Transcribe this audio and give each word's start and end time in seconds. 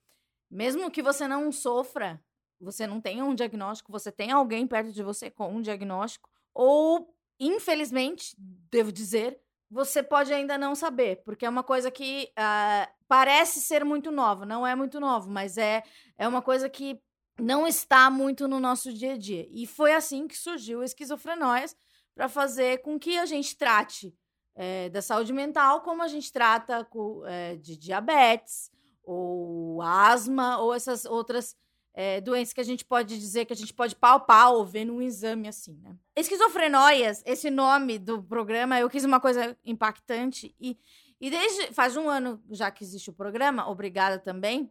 mesmo 0.52 0.92
que 0.92 1.02
você 1.02 1.28
não 1.28 1.52
sofra, 1.52 2.22
você 2.62 2.86
não 2.86 3.02
tenha 3.02 3.26
um 3.26 3.34
diagnóstico, 3.34 3.92
você 3.92 4.12
tem 4.12 4.32
alguém 4.32 4.68
perto 4.68 4.92
de 4.92 5.02
você 5.02 5.32
com 5.32 5.56
um 5.56 5.62
diagnóstico, 5.62 6.30
ou, 6.54 7.12
infelizmente, 7.40 8.36
devo 8.38 8.92
dizer, 8.92 9.40
você 9.72 10.04
pode 10.04 10.32
ainda 10.32 10.58
não 10.58 10.76
saber, 10.76 11.24
porque 11.24 11.46
é 11.46 11.50
uma 11.50 11.64
coisa 11.64 11.90
que 11.90 12.32
ah, 12.36 12.88
parece 13.08 13.62
ser 13.62 13.84
muito 13.84 14.12
nova, 14.12 14.46
não 14.46 14.66
é 14.66 14.76
muito 14.76 15.00
novo, 15.00 15.30
mas 15.30 15.58
é, 15.58 15.84
é 16.18 16.28
uma 16.28 16.42
coisa 16.42 16.70
que 16.70 17.02
não 17.40 17.68
está 17.68 18.10
muito 18.10 18.48
no 18.48 18.60
nosso 18.60 18.92
dia 18.94 19.14
a 19.14 19.18
dia. 19.18 19.48
E 19.52 19.66
foi 19.66 19.94
assim 19.94 20.28
que 20.28 20.38
surgiu 20.38 20.84
Esquizofrenóias, 20.84 21.76
para 22.16 22.28
fazer 22.28 22.82
com 22.82 23.00
que 23.00 23.18
a 23.18 23.26
gente 23.26 23.56
trate 23.56 24.14
eh, 24.56 24.90
da 24.90 25.02
saúde 25.02 25.32
mental 25.32 25.82
como 25.82 26.04
a 26.04 26.08
gente 26.08 26.32
trata 26.34 26.84
co- 26.84 27.24
eh, 27.26 27.56
de 27.56 27.78
diabetes, 27.78 28.70
ou 29.04 29.82
asma, 29.82 30.58
ou 30.60 30.74
essas 30.74 31.06
outras 31.06 31.56
eh, 31.94 32.20
doenças 32.20 32.54
que 32.54 32.60
a 32.60 32.66
gente 32.66 32.84
pode 32.84 33.18
dizer 33.18 33.46
que 33.46 33.54
a 33.54 33.56
gente 33.56 33.74
pode 33.74 33.96
palpar 33.96 34.52
ou 34.52 34.66
ver 34.66 34.84
num 34.86 35.02
exame 35.02 35.48
assim, 35.48 35.78
né? 35.82 35.96
Esquizofrenóias, 36.16 37.24
esse 37.26 37.50
nome 37.50 37.98
do 37.98 38.22
programa, 38.22 38.78
eu 38.80 38.90
quis 38.90 39.06
uma 39.06 39.20
coisa 39.20 39.58
impactante 39.64 40.54
e, 40.60 40.78
e 41.22 41.30
desde 41.30 41.74
faz 41.74 41.96
um 41.96 42.10
ano 42.10 42.44
já 42.52 42.70
que 42.70 42.84
existe 42.84 43.10
o 43.10 43.14
programa, 43.14 43.70
obrigada 43.70 44.20
também. 44.20 44.70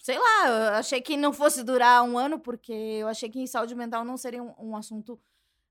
Sei 0.00 0.18
lá, 0.18 0.48
eu 0.48 0.74
achei 0.74 1.00
que 1.00 1.16
não 1.16 1.32
fosse 1.32 1.62
durar 1.62 2.02
um 2.02 2.18
ano, 2.18 2.40
porque 2.40 2.72
eu 2.72 3.06
achei 3.06 3.28
que 3.28 3.46
saúde 3.46 3.74
mental 3.74 4.04
não 4.04 4.16
seria 4.16 4.42
um, 4.42 4.54
um 4.58 4.76
assunto 4.76 5.20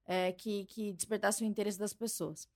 eh, 0.08 0.32
que, 0.34 0.66
que 0.66 0.94
despertasse 0.94 1.44
o 1.44 1.48
interesse 1.48 1.78
das 1.78 1.94
pessoas. 1.94 2.48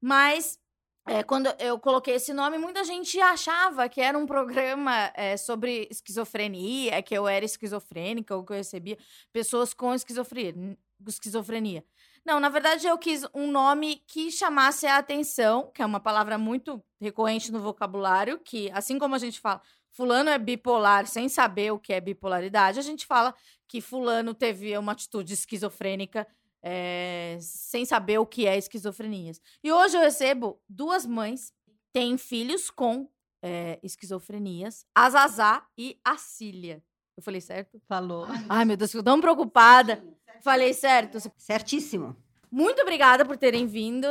Mas 0.00 0.58
é, 1.06 1.22
quando 1.22 1.48
eu 1.58 1.78
coloquei 1.80 2.14
esse 2.14 2.32
nome, 2.32 2.58
muita 2.58 2.84
gente 2.84 3.18
achava 3.20 3.88
que 3.88 4.00
era 4.00 4.16
um 4.16 4.26
programa 4.26 5.10
é, 5.14 5.36
sobre 5.36 5.88
esquizofrenia, 5.90 7.02
que 7.02 7.14
eu 7.16 7.26
era 7.26 7.44
esquizofrênica, 7.44 8.36
ou 8.36 8.44
que 8.44 8.52
eu 8.52 8.56
recebia 8.56 8.96
pessoas 9.32 9.74
com 9.74 9.92
esquizofrenia. 9.94 11.84
Não, 12.24 12.38
na 12.38 12.48
verdade, 12.48 12.86
eu 12.86 12.96
quis 12.96 13.24
um 13.34 13.50
nome 13.50 13.96
que 14.06 14.30
chamasse 14.30 14.86
a 14.86 14.98
atenção, 14.98 15.70
que 15.74 15.82
é 15.82 15.86
uma 15.86 15.98
palavra 15.98 16.38
muito 16.38 16.82
recorrente 17.00 17.50
no 17.50 17.60
vocabulário, 17.60 18.38
que, 18.38 18.70
assim 18.72 18.98
como 18.98 19.14
a 19.14 19.18
gente 19.18 19.40
fala, 19.40 19.60
fulano 19.90 20.30
é 20.30 20.38
bipolar 20.38 21.06
sem 21.06 21.28
saber 21.28 21.72
o 21.72 21.78
que 21.78 21.92
é 21.92 22.00
bipolaridade, 22.00 22.78
a 22.78 22.82
gente 22.82 23.06
fala 23.06 23.34
que 23.66 23.80
fulano 23.80 24.34
teve 24.34 24.76
uma 24.78 24.92
atitude 24.92 25.34
esquizofrênica 25.34 26.26
é, 26.62 27.38
sem 27.40 27.84
saber 27.84 28.18
o 28.18 28.26
que 28.26 28.46
é 28.46 28.56
esquizofrenia. 28.56 29.32
E 29.62 29.72
hoje 29.72 29.96
eu 29.96 30.00
recebo 30.00 30.60
duas 30.68 31.04
mães 31.04 31.52
que 31.64 31.72
têm 31.92 32.16
filhos 32.16 32.70
com 32.70 33.08
é, 33.42 33.80
esquizofrenias, 33.82 34.86
a 34.94 35.10
Zazá 35.10 35.66
e 35.76 35.98
a 36.04 36.16
Cília. 36.16 36.82
Eu 37.16 37.22
falei 37.22 37.40
certo? 37.40 37.80
Falou. 37.86 38.26
Ai, 38.48 38.64
meu 38.64 38.76
Deus, 38.76 38.90
fico 38.90 39.02
tão 39.02 39.20
preocupada. 39.20 40.02
Falei 40.42 40.74
certo? 40.74 41.18
Certíssimo. 41.36 42.16
Muito 42.50 42.82
obrigada 42.82 43.24
por 43.24 43.36
terem 43.38 43.66
vindo. 43.66 44.06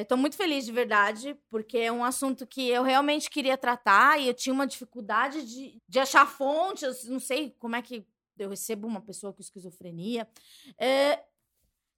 Estou 0.00 0.16
muito 0.16 0.36
feliz 0.36 0.64
de 0.64 0.72
verdade, 0.72 1.36
porque 1.50 1.76
é 1.76 1.92
um 1.92 2.02
assunto 2.02 2.46
que 2.46 2.68
eu 2.68 2.82
realmente 2.82 3.28
queria 3.28 3.58
tratar 3.58 4.18
e 4.18 4.28
eu 4.28 4.34
tinha 4.34 4.54
uma 4.54 4.66
dificuldade 4.66 5.44
de, 5.44 5.82
de 5.86 5.98
achar 5.98 6.26
fontes. 6.26 7.04
Não 7.04 7.20
sei 7.20 7.54
como 7.58 7.76
é 7.76 7.82
que 7.82 8.06
eu 8.38 8.48
recebo 8.48 8.86
uma 8.86 9.00
pessoa 9.00 9.32
com 9.32 9.42
esquizofrenia. 9.42 10.26
É, 10.78 11.22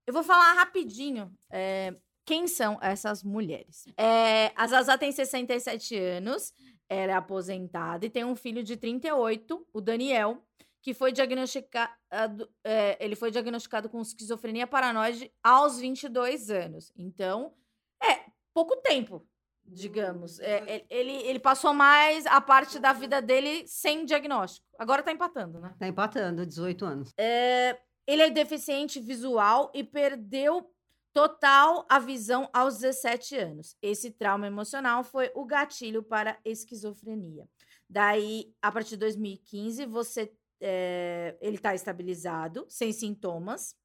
eu 0.06 0.12
vou 0.12 0.24
falar 0.24 0.54
rapidinho. 0.54 1.32
é, 1.50 1.94
quem 2.24 2.48
são 2.48 2.76
essas 2.82 3.22
mulheres? 3.22 3.86
É, 3.96 4.52
a 4.56 4.66
Zazá 4.66 4.98
tem 4.98 5.12
67 5.12 5.96
anos, 5.96 6.52
ela 6.88 7.12
é 7.12 7.14
aposentada 7.14 8.04
e 8.04 8.10
tem 8.10 8.24
um 8.24 8.34
filho 8.34 8.64
de 8.64 8.76
38, 8.76 9.64
o 9.72 9.80
Daniel, 9.80 10.44
que 10.86 10.94
foi 10.94 11.10
diagnosticado, 11.10 12.48
é, 12.62 12.96
ele 13.04 13.16
foi 13.16 13.32
diagnosticado 13.32 13.88
com 13.88 14.00
esquizofrenia 14.00 14.68
paranoide 14.68 15.32
aos 15.42 15.80
22 15.80 16.48
anos. 16.48 16.92
Então, 16.96 17.52
é 18.00 18.26
pouco 18.54 18.76
tempo, 18.76 19.26
digamos. 19.64 20.38
É, 20.38 20.76
é, 20.76 20.86
ele, 20.88 21.10
ele 21.10 21.40
passou 21.40 21.74
mais 21.74 22.24
a 22.26 22.40
parte 22.40 22.78
da 22.78 22.92
vida 22.92 23.20
dele 23.20 23.66
sem 23.66 24.04
diagnóstico. 24.04 24.64
Agora 24.78 25.02
tá 25.02 25.10
empatando, 25.10 25.58
né? 25.58 25.74
Tá 25.76 25.88
empatando, 25.88 26.46
18 26.46 26.84
anos. 26.84 27.12
É, 27.18 27.76
ele 28.06 28.22
é 28.22 28.30
deficiente 28.30 29.00
visual 29.00 29.72
e 29.74 29.82
perdeu 29.82 30.72
total 31.12 31.84
a 31.90 31.98
visão 31.98 32.48
aos 32.52 32.78
17 32.78 33.36
anos. 33.38 33.76
Esse 33.82 34.12
trauma 34.12 34.46
emocional 34.46 35.02
foi 35.02 35.32
o 35.34 35.44
gatilho 35.44 36.04
para 36.04 36.38
esquizofrenia. 36.44 37.48
Daí, 37.90 38.54
a 38.62 38.70
partir 38.70 38.90
de 38.90 38.98
2015, 38.98 39.84
você 39.86 40.32
é, 40.60 41.36
ele 41.40 41.56
está 41.56 41.74
estabilizado, 41.74 42.66
sem 42.68 42.92
sintomas, 42.92 43.76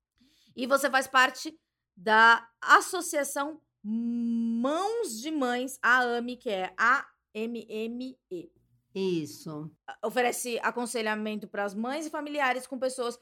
e 0.56 0.68
você 0.68 0.90
faz 0.90 1.08
parte 1.08 1.58
da 1.96 2.48
Associação 2.62 3.62
Mãos 3.84 5.20
de 5.20 5.32
Mães, 5.32 5.80
a 5.82 6.02
AME, 6.02 6.38
que 6.38 6.50
é 6.50 6.74
a 6.78 7.08
MME 7.34 8.20
Isso. 8.94 9.72
oferece 10.04 10.60
aconselhamento 10.62 11.48
para 11.48 11.64
as 11.64 11.74
mães 11.74 12.06
e 12.06 12.10
familiares 12.10 12.68
com 12.68 12.78
pessoas 12.78 13.18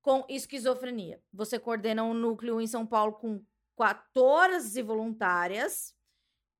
com 0.00 0.24
esquizofrenia. 0.28 1.22
Você 1.32 1.58
coordena 1.58 2.02
um 2.02 2.14
núcleo 2.14 2.60
em 2.60 2.66
São 2.66 2.86
Paulo 2.86 3.12
com 3.12 3.44
14 3.76 4.82
voluntárias 4.82 5.94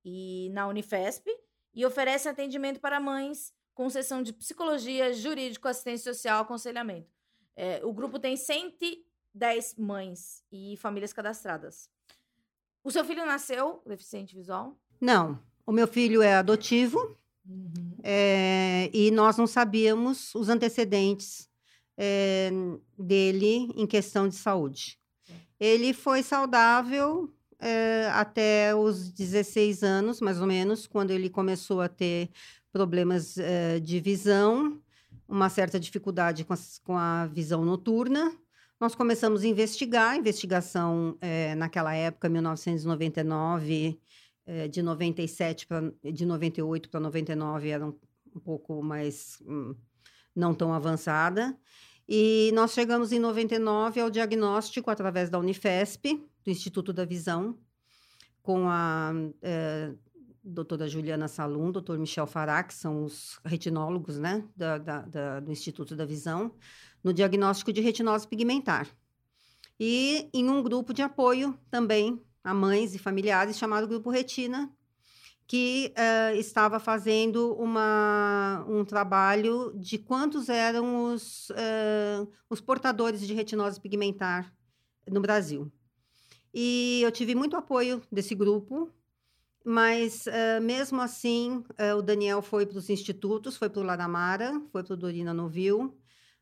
e 0.04 0.50
na 0.52 0.66
Unifesp 0.68 1.30
e 1.74 1.84
oferece 1.86 2.28
atendimento 2.28 2.80
para 2.80 3.00
mães 3.00 3.52
com 3.80 3.88
sessão 3.88 4.22
de 4.22 4.30
psicologia, 4.30 5.10
jurídico, 5.10 5.66
assistência 5.66 6.12
social, 6.12 6.42
aconselhamento. 6.42 7.08
É, 7.56 7.80
o 7.82 7.94
grupo 7.94 8.18
tem 8.18 8.36
110 8.36 9.76
mães 9.78 10.44
e 10.52 10.76
famílias 10.76 11.14
cadastradas. 11.14 11.88
O 12.84 12.90
seu 12.90 13.02
filho 13.06 13.24
nasceu 13.24 13.82
deficiente 13.86 14.36
visual? 14.36 14.78
Não, 15.00 15.42
o 15.64 15.72
meu 15.72 15.88
filho 15.88 16.20
é 16.20 16.34
adotivo 16.34 17.18
é, 18.02 18.90
e 18.92 19.10
nós 19.12 19.38
não 19.38 19.46
sabíamos 19.46 20.34
os 20.34 20.50
antecedentes 20.50 21.48
é, 21.96 22.50
dele 22.98 23.72
em 23.74 23.86
questão 23.86 24.28
de 24.28 24.34
saúde. 24.34 25.00
Ele 25.58 25.94
foi 25.94 26.22
saudável 26.22 27.32
é, 27.58 28.10
até 28.12 28.74
os 28.74 29.10
16 29.10 29.82
anos, 29.82 30.20
mais 30.20 30.38
ou 30.38 30.46
menos, 30.46 30.86
quando 30.86 31.12
ele 31.12 31.30
começou 31.30 31.80
a 31.80 31.88
ter 31.88 32.28
problemas 32.72 33.36
é, 33.38 33.80
de 33.80 34.00
visão, 34.00 34.80
uma 35.28 35.48
certa 35.48 35.78
dificuldade 35.78 36.44
com, 36.44 36.52
as- 36.52 36.78
com 36.78 36.96
a 36.96 37.26
visão 37.26 37.64
noturna. 37.64 38.32
Nós 38.80 38.94
começamos 38.94 39.42
a 39.42 39.46
investigar, 39.46 40.12
a 40.12 40.16
investigação 40.16 41.16
eh, 41.20 41.54
naquela 41.54 41.94
época, 41.94 42.28
1999, 42.30 44.00
eh, 44.46 44.68
de 44.68 44.82
97 44.82 45.66
para 45.66 45.92
de 46.02 46.24
98 46.24 46.88
para 46.88 46.98
99 47.00 47.68
era 47.68 47.86
um, 47.86 47.94
um 48.34 48.40
pouco 48.40 48.82
mais 48.82 49.38
hum, 49.46 49.74
não 50.34 50.54
tão 50.54 50.72
avançada. 50.72 51.56
E 52.08 52.50
nós 52.54 52.72
chegamos 52.72 53.12
em 53.12 53.18
99 53.18 54.00
ao 54.00 54.10
diagnóstico 54.10 54.90
através 54.90 55.28
da 55.28 55.38
Unifesp, 55.38 56.14
do 56.44 56.50
Instituto 56.50 56.92
da 56.92 57.04
Visão, 57.04 57.58
com 58.42 58.66
a 58.66 59.12
eh, 59.42 59.92
doutora 60.42 60.88
Juliana 60.88 61.28
Salum, 61.28 61.70
doutor 61.70 61.98
Michel 61.98 62.26
Fará, 62.26 62.62
que 62.62 62.74
são 62.74 63.04
os 63.04 63.38
retinólogos 63.44 64.18
né, 64.18 64.44
da- 64.56 64.78
da- 64.78 65.02
da- 65.02 65.40
do 65.40 65.52
Instituto 65.52 65.94
da 65.94 66.04
Visão, 66.04 66.54
no 67.04 67.12
diagnóstico 67.12 67.72
de 67.72 67.80
retinose 67.80 68.26
pigmentar. 68.26 68.88
E 69.78 70.28
em 70.32 70.48
um 70.48 70.62
grupo 70.62 70.92
de 70.92 71.02
apoio 71.02 71.58
também 71.70 72.20
a 72.44 72.52
mães 72.54 72.94
e 72.94 72.98
familiares 72.98 73.58
chamado 73.58 73.86
Grupo 73.88 74.10
Retina, 74.10 74.70
que 75.46 75.92
eh, 75.96 76.36
estava 76.36 76.78
fazendo 76.78 77.54
uma, 77.54 78.64
um 78.68 78.84
trabalho 78.84 79.72
de 79.74 79.98
quantos 79.98 80.48
eram 80.48 81.12
os, 81.12 81.50
eh, 81.56 82.24
os 82.48 82.60
portadores 82.60 83.26
de 83.26 83.34
retinose 83.34 83.80
pigmentar 83.80 84.54
no 85.10 85.20
Brasil. 85.20 85.70
E 86.54 87.00
eu 87.02 87.10
tive 87.10 87.34
muito 87.34 87.56
apoio 87.56 88.00
desse 88.12 88.34
grupo, 88.34 88.90
mas 89.64 90.26
eh, 90.26 90.60
mesmo 90.60 91.00
assim 91.00 91.62
eh, 91.76 91.94
o 91.94 92.02
Daniel 92.02 92.42
foi 92.42 92.66
para 92.66 92.78
os 92.78 92.88
institutos, 92.88 93.56
foi 93.56 93.68
para 93.68 93.80
o 93.80 93.84
Laramara, 93.84 94.60
foi 94.72 94.82
para 94.82 94.94
o 94.94 94.96
Dorina 94.96 95.34
Novil, 95.34 95.96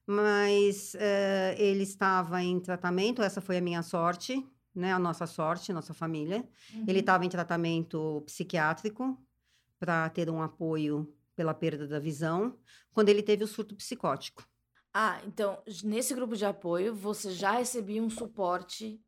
mas 0.07 0.95
eh, 0.95 1.57
ele 1.59 1.83
estava 1.83 2.43
em 2.43 2.59
tratamento, 2.61 3.23
essa 3.23 3.41
foi 3.41 3.59
a 3.59 3.61
minha 3.61 3.83
sorte, 3.83 4.47
né, 4.75 4.93
a 4.93 4.99
nossa 4.99 5.27
sorte, 5.27 5.73
nossa 5.73 5.93
família. 5.93 6.49
Ele 6.87 7.01
estava 7.01 7.27
em 7.27 7.29
tratamento 7.29 8.23
psiquiátrico 8.25 9.19
para 9.79 10.09
ter 10.11 10.31
um 10.31 10.41
apoio 10.41 11.13
pela 11.35 11.55
perda 11.55 11.87
da 11.87 11.99
visão, 11.99 12.57
quando 12.93 13.09
ele 13.09 13.23
teve 13.23 13.45
o 13.45 13.47
surto 13.47 13.75
psicótico. 13.75 14.45
Ah, 14.93 15.21
então, 15.27 15.63
nesse 15.85 16.15
grupo 16.15 16.37
de 16.37 16.45
apoio, 16.45 16.95
você 16.95 17.31
já 17.31 17.53
recebia 17.53 18.03
um 18.03 18.11
suporte 18.11 19.01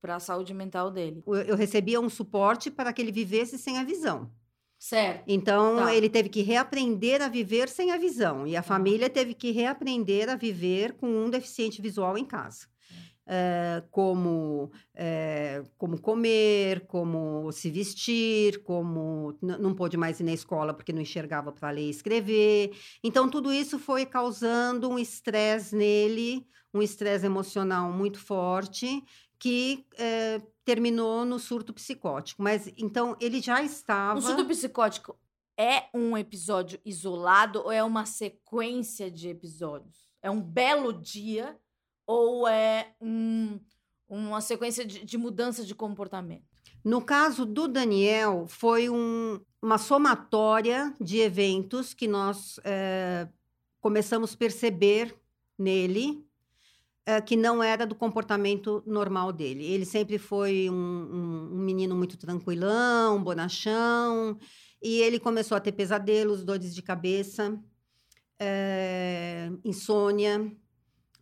para 0.00 0.16
a 0.16 0.20
saúde 0.20 0.52
mental 0.54 0.90
dele. 0.90 1.22
Eu, 1.26 1.34
eu 1.34 1.56
recebia 1.56 2.00
um 2.00 2.08
suporte 2.08 2.70
para 2.70 2.92
que 2.92 3.02
ele 3.02 3.12
vivesse 3.12 3.58
sem 3.58 3.78
a 3.78 3.84
visão. 3.84 4.30
Certo. 4.78 5.24
Então, 5.26 5.76
Tá. 5.76 5.94
ele 5.94 6.08
teve 6.08 6.28
que 6.28 6.40
reaprender 6.42 7.20
a 7.20 7.28
viver 7.28 7.68
sem 7.68 7.90
a 7.90 7.96
visão. 7.96 8.46
E 8.46 8.56
a 8.56 8.62
família 8.62 9.10
teve 9.10 9.34
que 9.34 9.50
reaprender 9.50 10.28
a 10.28 10.36
viver 10.36 10.92
com 10.94 11.08
um 11.08 11.28
deficiente 11.30 11.82
visual 11.82 12.16
em 12.16 12.24
casa. 12.24 12.66
Eh, 13.30 13.82
como, 13.90 14.70
eh, 14.94 15.62
como 15.76 16.00
comer, 16.00 16.86
como 16.86 17.52
se 17.52 17.70
vestir, 17.70 18.62
como 18.62 19.36
não 19.42 19.74
pôde 19.74 19.98
mais 19.98 20.18
ir 20.18 20.22
na 20.24 20.32
escola 20.32 20.72
porque 20.72 20.94
não 20.94 21.02
enxergava 21.02 21.52
para 21.52 21.70
ler 21.70 21.82
e 21.88 21.90
escrever. 21.90 22.70
Então, 23.04 23.28
tudo 23.28 23.52
isso 23.52 23.78
foi 23.78 24.06
causando 24.06 24.88
um 24.88 24.98
estresse 24.98 25.76
nele, 25.76 26.46
um 26.72 26.80
estresse 26.80 27.26
emocional 27.26 27.92
muito 27.92 28.18
forte, 28.18 29.02
que 29.38 29.86
eh, 29.96 30.40
terminou 30.64 31.24
no 31.24 31.38
surto 31.38 31.72
psicótico. 31.72 32.42
Mas, 32.42 32.66
então, 32.76 33.16
ele 33.20 33.40
já 33.40 33.62
estava... 33.62 34.18
Um 34.18 34.22
surto 34.22 34.44
psicótico 34.46 35.16
é 35.58 35.84
um 35.94 36.16
episódio 36.16 36.80
isolado 36.84 37.60
ou 37.64 37.72
é 37.72 37.82
uma 37.82 38.04
sequência 38.06 39.10
de 39.10 39.28
episódios? 39.28 40.08
É 40.22 40.30
um 40.30 40.40
belo 40.40 40.92
dia 40.92 41.56
ou 42.06 42.46
é 42.48 42.92
um- 43.00 43.58
uma 44.08 44.40
sequência 44.40 44.84
de, 44.84 45.04
de 45.04 45.18
mudança 45.18 45.64
de 45.64 45.74
comportamento? 45.74 46.44
No 46.84 47.02
caso 47.02 47.44
do 47.44 47.66
Daniel, 47.68 48.46
foi 48.48 48.88
um- 48.88 49.40
uma 49.60 49.78
somatória 49.78 50.94
de 51.00 51.18
eventos 51.18 51.92
que 51.92 52.06
nós 52.08 52.58
eh, 52.64 53.28
começamos 53.80 54.34
a 54.34 54.36
perceber 54.36 55.14
nele 55.58 56.24
eh, 57.10 57.20
que 57.28 57.36
não 57.36 57.62
era 57.62 57.84
do 57.86 57.94
comportamento 57.94 58.82
normal 58.86 59.32
dele. 59.32 59.64
Ele 59.64 59.86
sempre 59.86 60.18
foi 60.18 60.68
um, 60.70 60.74
um- 60.74 61.50
um 61.56 61.58
menino 61.68 61.94
muito 61.96 62.16
tranquilão, 62.24 63.22
bonachão, 63.22 64.36
e 64.82 65.00
ele 65.06 65.18
começou 65.18 65.56
a 65.56 65.60
ter 65.60 65.72
pesadelos, 65.72 66.44
dores 66.44 66.74
de 66.74 66.82
cabeça, 66.82 67.44
eh, 68.38 69.50
insônia, 69.64 70.52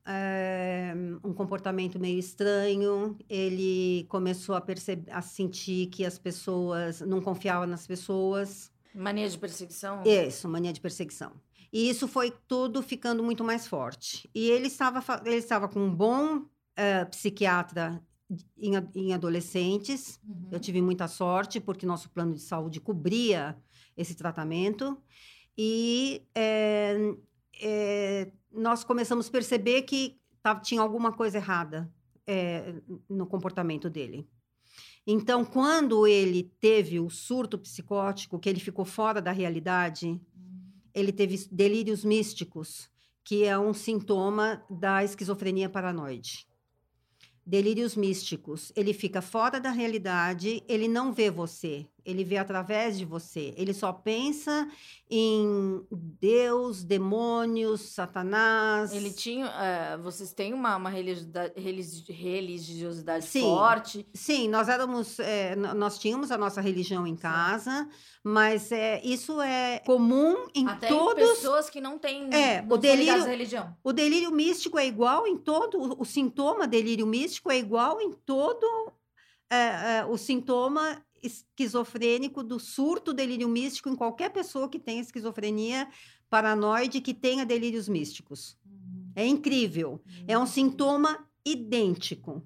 eh, 0.07 0.93
um 1.25 1.33
comportamento 1.33 1.99
meio 1.99 2.19
estranho. 2.19 3.17
Ele 3.29 4.05
começou 4.09 4.55
a 4.55 4.61
perceber, 4.61 5.11
a 5.13 5.23
sentir 5.23 5.87
que 5.87 6.05
as 6.05 6.19
pessoas 6.19 7.01
não 7.01 7.21
confiavam 7.21 7.67
nas 7.67 7.87
pessoas. 7.87 8.71
Mania 8.95 9.29
de 9.29 9.39
perseguição? 9.39 10.03
Isso, 10.05 10.49
mania 10.49 10.73
de 10.73 10.81
perseguição. 10.81 11.33
E 11.73 11.89
isso 11.89 12.07
foi 12.07 12.33
tudo 12.47 12.83
ficando 12.83 13.23
muito 13.23 13.45
mais 13.45 13.67
forte. 13.67 14.29
E 14.35 14.51
ele 14.51 14.67
estava, 14.69 15.03
ele 15.25 15.37
estava 15.37 15.69
com 15.69 15.81
um 15.81 15.95
bom 15.95 16.45
eh, 16.77 17.05
psiquiatra 17.07 18.03
em, 18.57 18.73
em 18.95 19.15
adolescentes. 19.15 20.21
Uhum. 20.27 20.49
Eu 20.53 20.61
tive 20.61 20.81
muita 20.81 21.09
sorte, 21.09 21.61
porque 21.61 21.87
nosso 21.87 22.11
plano 22.11 22.35
de 22.35 22.41
saúde 22.41 22.81
cobria 22.81 23.57
esse 23.97 24.15
tratamento. 24.15 24.97
E 25.57 26.23
eh, 26.35 27.15
eh, 27.61 28.33
nós 28.53 28.85
começamos 28.85 29.29
a 29.29 29.31
perceber 29.31 29.83
que 29.83 30.19
tava, 30.43 30.61
tinha 30.61 30.81
alguma 30.81 31.13
coisa 31.13 31.39
errada 31.39 31.91
eh, 32.27 32.75
no 33.09 33.27
comportamento 33.27 33.89
dele. 33.89 34.29
Então, 35.07 35.45
quando 35.45 36.07
ele 36.07 36.53
teve 36.61 36.99
o 36.99 37.09
surto 37.09 37.57
psicótico, 37.57 38.39
que 38.39 38.49
ele 38.49 38.59
ficou 38.59 38.85
fora 38.85 39.23
da 39.23 39.31
realidade, 39.31 40.21
ele 40.97 41.13
teve 41.13 41.47
delírios 41.53 42.03
místicos, 42.03 42.89
que 43.23 43.45
é 43.45 43.59
um 43.59 43.75
sintoma 43.75 44.65
da 44.71 45.05
esquizofrenia 45.05 45.69
paranoide. 45.69 46.49
Delírios 47.45 47.95
místicos. 47.95 48.73
Ele 48.75 48.95
fica 48.95 49.21
fora 49.21 49.61
da 49.61 49.71
realidade, 49.71 50.65
ele 50.67 50.89
não 50.89 51.13
vê 51.13 51.31
você, 51.31 51.87
ele 52.07 52.25
vê 52.25 52.37
através 52.39 52.97
de 52.99 53.05
você. 53.05 53.53
Ele 53.57 53.75
só 53.75 53.93
pensa 53.93 54.69
em 55.11 55.85
Deus, 55.91 56.83
demônios, 56.83 57.81
Satanás. 57.83 58.93
Ele 58.93 59.13
tinha. 59.13 59.47
eh, 59.47 59.97
vocês 59.99 60.33
têm 60.33 60.55
uma, 60.55 60.77
uma 60.77 60.91
religiosidade, 60.91 61.53
religi- 61.57 62.05
religiosidade 62.11 63.25
Sim. 63.27 63.43
forte. 63.43 64.09
Sim, 64.15 64.49
nós 64.49 64.69
éramos, 64.69 65.19
é, 65.21 65.55
nós 65.57 65.99
tínhamos 65.99 66.31
a 66.31 66.39
nossa 66.39 66.61
religião 66.61 67.07
em 67.07 67.15
casa, 67.17 67.89
mas 68.25 68.73
é, 68.73 69.01
isso 69.05 69.41
é 69.41 69.81
comum 69.87 70.47
em 70.55 70.67
até 70.67 70.89
todos. 70.89 71.23
em 71.23 71.35
pessoas 71.35 71.71
que 71.71 71.81
não 71.81 71.99
têm. 71.99 72.29
É, 72.33 72.63
não 72.63 72.75
o 72.77 72.79
delírio- 72.79 73.25
religião. 73.25 73.77
O 73.85 73.93
delírio 73.93 74.31
místico 74.33 74.79
é 74.79 74.87
igual 74.87 75.27
em 75.27 75.37
todo, 75.37 75.79
o, 75.79 76.03
o 76.03 76.05
sintoma 76.05 76.67
delírio 76.67 77.07
místico 77.07 77.51
é 77.51 77.59
igual 77.59 78.01
em 78.01 78.13
todo 78.13 78.67
é, 79.49 79.99
é, 79.99 80.05
o 80.09 80.17
sintoma 80.17 81.01
esquizofrênico 81.23 82.43
do 82.43 82.59
surto 82.59 83.13
delírio 83.13 83.49
místico 83.49 83.89
em 83.89 83.97
qualquer 83.97 84.31
pessoa 84.31 84.69
que 84.69 84.79
tenha 84.79 85.01
esquizofrenia 85.01 85.89
paranoide 86.29 87.01
que 87.01 87.15
tenha 87.15 87.47
delírios 87.47 87.89
místicos. 87.89 88.59
É 89.15 89.27
incrível. 89.27 90.01
É 90.27 90.39
um 90.39 90.47
sintoma 90.47 91.27
idêntico. 91.45 92.45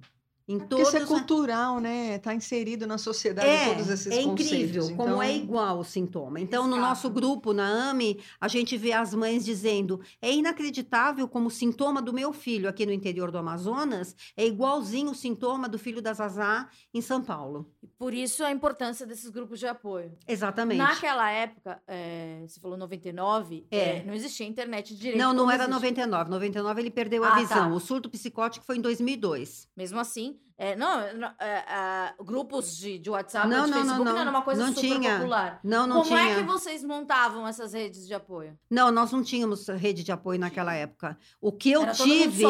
Em 0.50 0.58
todos 0.58 0.88
isso 0.88 0.97
é 0.97 1.06
cultural, 1.06 1.79
né? 1.79 2.17
Está 2.17 2.35
inserido 2.35 2.85
na 2.87 2.99
sociedade 2.99 3.47
É, 3.49 3.69
todos 3.75 3.88
esses 3.88 4.06
é 4.08 4.23
conceitos. 4.25 4.47
incrível 4.50 4.97
como 4.97 5.02
Então, 5.11 5.23
é 5.23 5.37
igual 5.37 5.79
o 5.79 5.85
sintoma. 5.85 6.41
Então, 6.41 6.64
no 6.67 6.70
Escapa. 6.75 6.88
nosso 6.88 7.08
grupo, 7.08 7.52
na 7.52 7.91
AME, 7.91 8.19
a 8.41 8.49
gente 8.49 8.76
vê 8.76 8.93
as 8.93 9.14
mães 9.14 9.44
dizendo: 9.44 10.00
é 10.20 10.32
inacreditável 10.32 11.29
como 11.29 11.47
o 11.47 11.50
sintoma 11.50 12.02
do 12.02 12.12
meu 12.12 12.32
filho 12.32 12.69
aqui 12.69 12.85
no 12.85 12.93
interior 12.93 13.31
do 13.31 13.38
Amazonas 13.38 14.17
é 14.36 14.44
igualzinho 14.44 15.10
o 15.13 15.15
sintoma 15.15 15.69
do 15.69 15.79
filho 15.79 16.03
da 16.03 16.13
Zazá 16.13 16.69
em 16.93 17.01
São 17.01 17.22
Paulo. 17.22 17.70
Por 17.96 18.13
isso 18.13 18.43
a 18.43 18.51
importância 18.51 19.06
desses 19.06 19.31
grupos 19.31 19.60
de 19.60 19.67
apoio. 19.69 20.13
Exatamente. 20.27 20.79
Naquela 20.79 21.31
época, 21.31 21.81
eh, 21.86 22.43
você 22.48 22.58
falou 22.58 22.77
99, 22.77 23.67
É. 23.70 23.98
eh, 23.98 24.05
não 24.05 24.15
existia 24.15 24.46
internet 24.46 24.96
direito. 24.96 25.19
Não, 25.19 25.32
não 25.32 25.41
como 25.41 25.53
era 25.53 25.63
existe. 25.65 25.75
99. 25.75 26.31
99 26.31 26.81
ele 26.81 26.91
perdeu 26.91 27.22
Ah, 27.22 27.34
a 27.34 27.39
visão. 27.39 27.69
tá. 27.70 27.75
O 27.75 27.79
surto 27.79 28.10
psicótico 28.10 28.65
foi 28.67 28.79
em 28.79 28.81
2002. 28.81 29.69
Mesmo 29.77 30.01
assim, 30.01 30.40
é, 30.59 30.77
não, 30.77 31.15
não, 31.15 31.29
é, 31.41 31.65
é, 31.67 32.15
grupos 32.23 32.77
de, 32.77 32.99
de 32.99 33.09
WhatsApp, 33.09 33.49
Não, 33.49 33.65
de 33.65 33.70
não, 33.70 33.79
Facebook, 33.79 34.05
não, 34.05 34.13
não. 34.13 34.20
era 34.20 34.31
uma 34.31 34.43
coisa 34.43 34.61
Não 34.67 34.75
super 34.75 34.81
tinha. 34.99 35.17
popular. 35.17 35.61
Não, 35.65 35.87
não 35.87 35.97
Como 36.03 36.09
tinha. 36.09 36.20
é 36.32 36.35
que 36.37 36.43
vocês 36.43 36.85
montavam 36.85 37.47
essas 37.49 37.73
redes 37.73 38.06
de 38.06 38.13
apoio? 38.13 38.59
Não, 38.69 38.91
nós 38.93 39.11
não 39.11 39.23
tínhamos 39.23 39.67
rede 39.69 40.05
de 40.05 40.13
apoio 40.13 40.39
naquela 40.39 40.75
época. 40.75 41.17
O 41.41 41.51
que 41.51 41.70
eu 41.70 41.82
era 41.82 41.93
tive. 41.94 42.44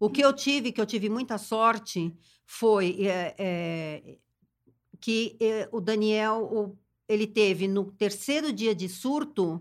O 0.00 0.08
que 0.08 0.22
eu 0.22 0.32
tive, 0.32 0.72
que 0.72 0.80
eu 0.80 0.86
tive 0.86 1.08
muita 1.10 1.36
sorte, 1.36 2.16
foi 2.46 3.06
é, 3.06 3.34
é, 3.38 4.16
que 5.00 5.36
é, 5.40 5.68
o 5.72 5.80
Daniel, 5.80 6.48
o- 6.50 6.78
ele 7.08 7.26
teve 7.26 7.68
no 7.68 7.92
terceiro 7.92 8.52
dia 8.52 8.74
de 8.74 8.88
surto, 8.88 9.60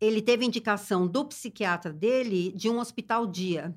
ele 0.00 0.20
teve 0.20 0.44
indicação 0.44 1.06
do 1.06 1.24
psiquiatra 1.24 1.90
dele 1.92 2.52
de 2.52 2.68
um 2.68 2.78
hospital 2.78 3.26
dia. 3.26 3.74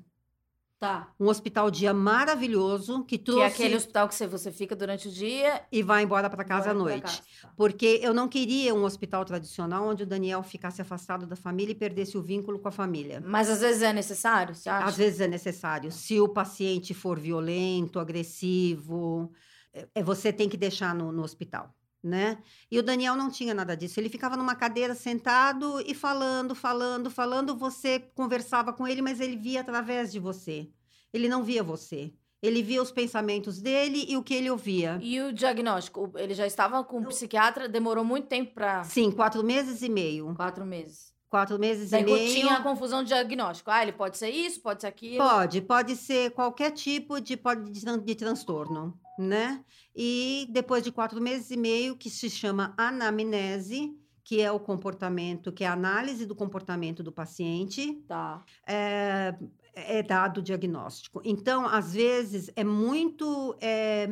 Tá. 0.78 1.12
Um 1.18 1.26
hospital 1.26 1.72
dia 1.72 1.92
maravilhoso, 1.92 3.02
que 3.02 3.18
Que 3.18 3.24
trouxe 3.24 3.42
é 3.42 3.46
aquele 3.46 3.74
hospital 3.74 4.08
que 4.08 4.14
você, 4.26 4.52
fica 4.52 4.76
durante 4.76 5.08
o 5.08 5.10
dia 5.10 5.62
e 5.72 5.82
vai 5.82 6.04
embora 6.04 6.30
para 6.30 6.44
casa 6.44 6.70
à 6.70 6.74
noite. 6.74 7.02
casa. 7.02 7.22
Tá. 7.42 7.52
Porque 7.56 7.98
eu 8.00 8.14
não 8.14 8.28
queria 8.28 8.72
um 8.72 8.84
hospital 8.84 9.24
tradicional 9.24 9.88
onde 9.88 10.04
o 10.04 10.06
Daniel 10.06 10.40
ficasse 10.44 10.80
afastado 10.80 11.26
da 11.26 11.34
família 11.34 11.72
e 11.72 11.74
perdesse 11.74 12.16
o 12.16 12.22
vínculo 12.22 12.60
com 12.60 12.68
a 12.68 12.72
família. 12.72 13.20
Mas 13.26 13.50
às 13.50 13.60
vezes 13.60 13.82
é 13.82 13.92
necessário, 13.92 14.54
você 14.54 14.68
acha? 14.68 14.86
Às 14.86 14.96
vezes 14.96 15.20
é 15.20 15.26
necessário. 15.26 15.90
Se 15.90 16.20
o 16.20 16.28
paciente 16.28 16.94
for 16.94 17.18
violento, 17.18 17.98
agressivo, 17.98 19.32
é, 19.74 19.88
é, 19.96 20.02
você 20.02 20.32
tem 20.32 20.48
que 20.48 20.56
deixar 20.56 20.94
no, 20.94 21.12
no 21.12 21.22
hospital, 21.22 21.74
né? 22.02 22.38
E 22.70 22.78
o 22.78 22.82
Daniel 22.82 23.16
não 23.16 23.30
tinha 23.30 23.54
nada 23.54 23.76
disso. 23.76 23.98
Ele 23.98 24.08
ficava 24.08 24.36
numa 24.36 24.54
cadeira 24.54 24.94
sentado 24.94 25.80
e 25.86 25.94
falando, 25.94 26.54
falando, 26.54 27.10
falando. 27.10 27.56
Você 27.56 28.00
conversava 28.14 28.72
com 28.72 28.86
ele, 28.86 29.02
mas 29.02 29.20
ele 29.20 29.36
via 29.36 29.60
através 29.60 30.12
de 30.12 30.18
você. 30.18 30.68
Ele 31.12 31.28
não 31.28 31.42
via 31.42 31.62
você. 31.62 32.12
Ele 32.40 32.62
via 32.62 32.80
os 32.80 32.92
pensamentos 32.92 33.60
dele 33.60 34.06
e 34.08 34.16
o 34.16 34.22
que 34.22 34.34
ele 34.34 34.48
ouvia. 34.48 34.98
E 35.02 35.20
o 35.20 35.32
diagnóstico? 35.32 36.12
Ele 36.16 36.34
já 36.34 36.46
estava 36.46 36.84
com 36.84 36.98
um 36.98 37.04
psiquiatra, 37.04 37.68
demorou 37.68 38.04
muito 38.04 38.28
tempo 38.28 38.54
pra. 38.54 38.84
Sim, 38.84 39.10
quatro 39.10 39.42
meses 39.42 39.82
e 39.82 39.88
meio. 39.88 40.32
Quatro 40.36 40.64
meses. 40.64 41.12
Quatro 41.30 41.58
meses 41.58 41.90
Daí 41.90 42.02
e 42.02 42.04
meio. 42.06 42.32
tinha 42.34 42.54
a 42.56 42.62
confusão 42.62 43.02
de 43.02 43.08
diagnóstico. 43.08 43.70
Ah, 43.70 43.82
ele 43.82 43.92
pode 43.92 44.16
ser 44.16 44.30
isso, 44.30 44.62
pode 44.62 44.80
ser 44.80 44.86
aquilo. 44.86 45.18
Pode, 45.18 45.60
pode 45.60 45.94
ser 45.96 46.30
qualquer 46.30 46.70
tipo 46.70 47.20
de, 47.20 47.36
pode, 47.36 47.70
de, 47.70 47.80
tran- 47.82 47.98
de 48.02 48.14
transtorno, 48.14 48.98
né? 49.18 49.62
E 49.94 50.46
depois 50.50 50.82
de 50.82 50.90
quatro 50.90 51.20
meses 51.20 51.50
e 51.50 51.56
meio, 51.56 51.96
que 51.96 52.08
se 52.08 52.30
chama 52.30 52.72
anamnese, 52.78 53.94
que 54.24 54.40
é 54.40 54.50
o 54.52 54.58
comportamento, 54.60 55.52
que 55.52 55.64
é 55.64 55.66
a 55.66 55.72
análise 55.72 56.24
do 56.24 56.34
comportamento 56.34 57.02
do 57.02 57.12
paciente, 57.12 57.94
Tá. 58.06 58.42
é, 58.66 59.34
é 59.74 60.02
dado 60.02 60.38
o 60.38 60.42
diagnóstico. 60.42 61.20
Então, 61.24 61.66
às 61.66 61.92
vezes, 61.94 62.50
é 62.56 62.64
muito 62.64 63.54
é, 63.60 64.06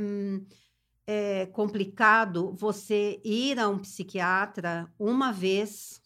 é 1.07 1.47
complicado 1.47 2.53
você 2.59 3.21
ir 3.25 3.59
a 3.59 3.69
um 3.69 3.79
psiquiatra 3.79 4.93
uma 4.99 5.33
vez 5.33 6.01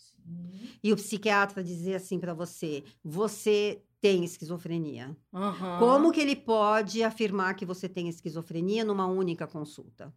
e 0.82 0.92
o 0.92 0.96
psiquiatra 0.96 1.62
dizer 1.62 1.94
assim 1.94 2.18
para 2.18 2.34
você: 2.34 2.84
você 3.04 3.82
tem 4.00 4.25
esquizofrenia. 4.25 5.16
Aham. 5.32 5.78
Como 5.78 6.12
que 6.12 6.20
ele 6.20 6.34
pode 6.37 7.02
afirmar 7.02 7.54
que 7.54 7.66
você 7.66 7.88
tem 7.88 8.08
esquizofrenia 8.08 8.84
numa 8.84 9.06
única 9.06 9.46
consulta? 9.46 10.12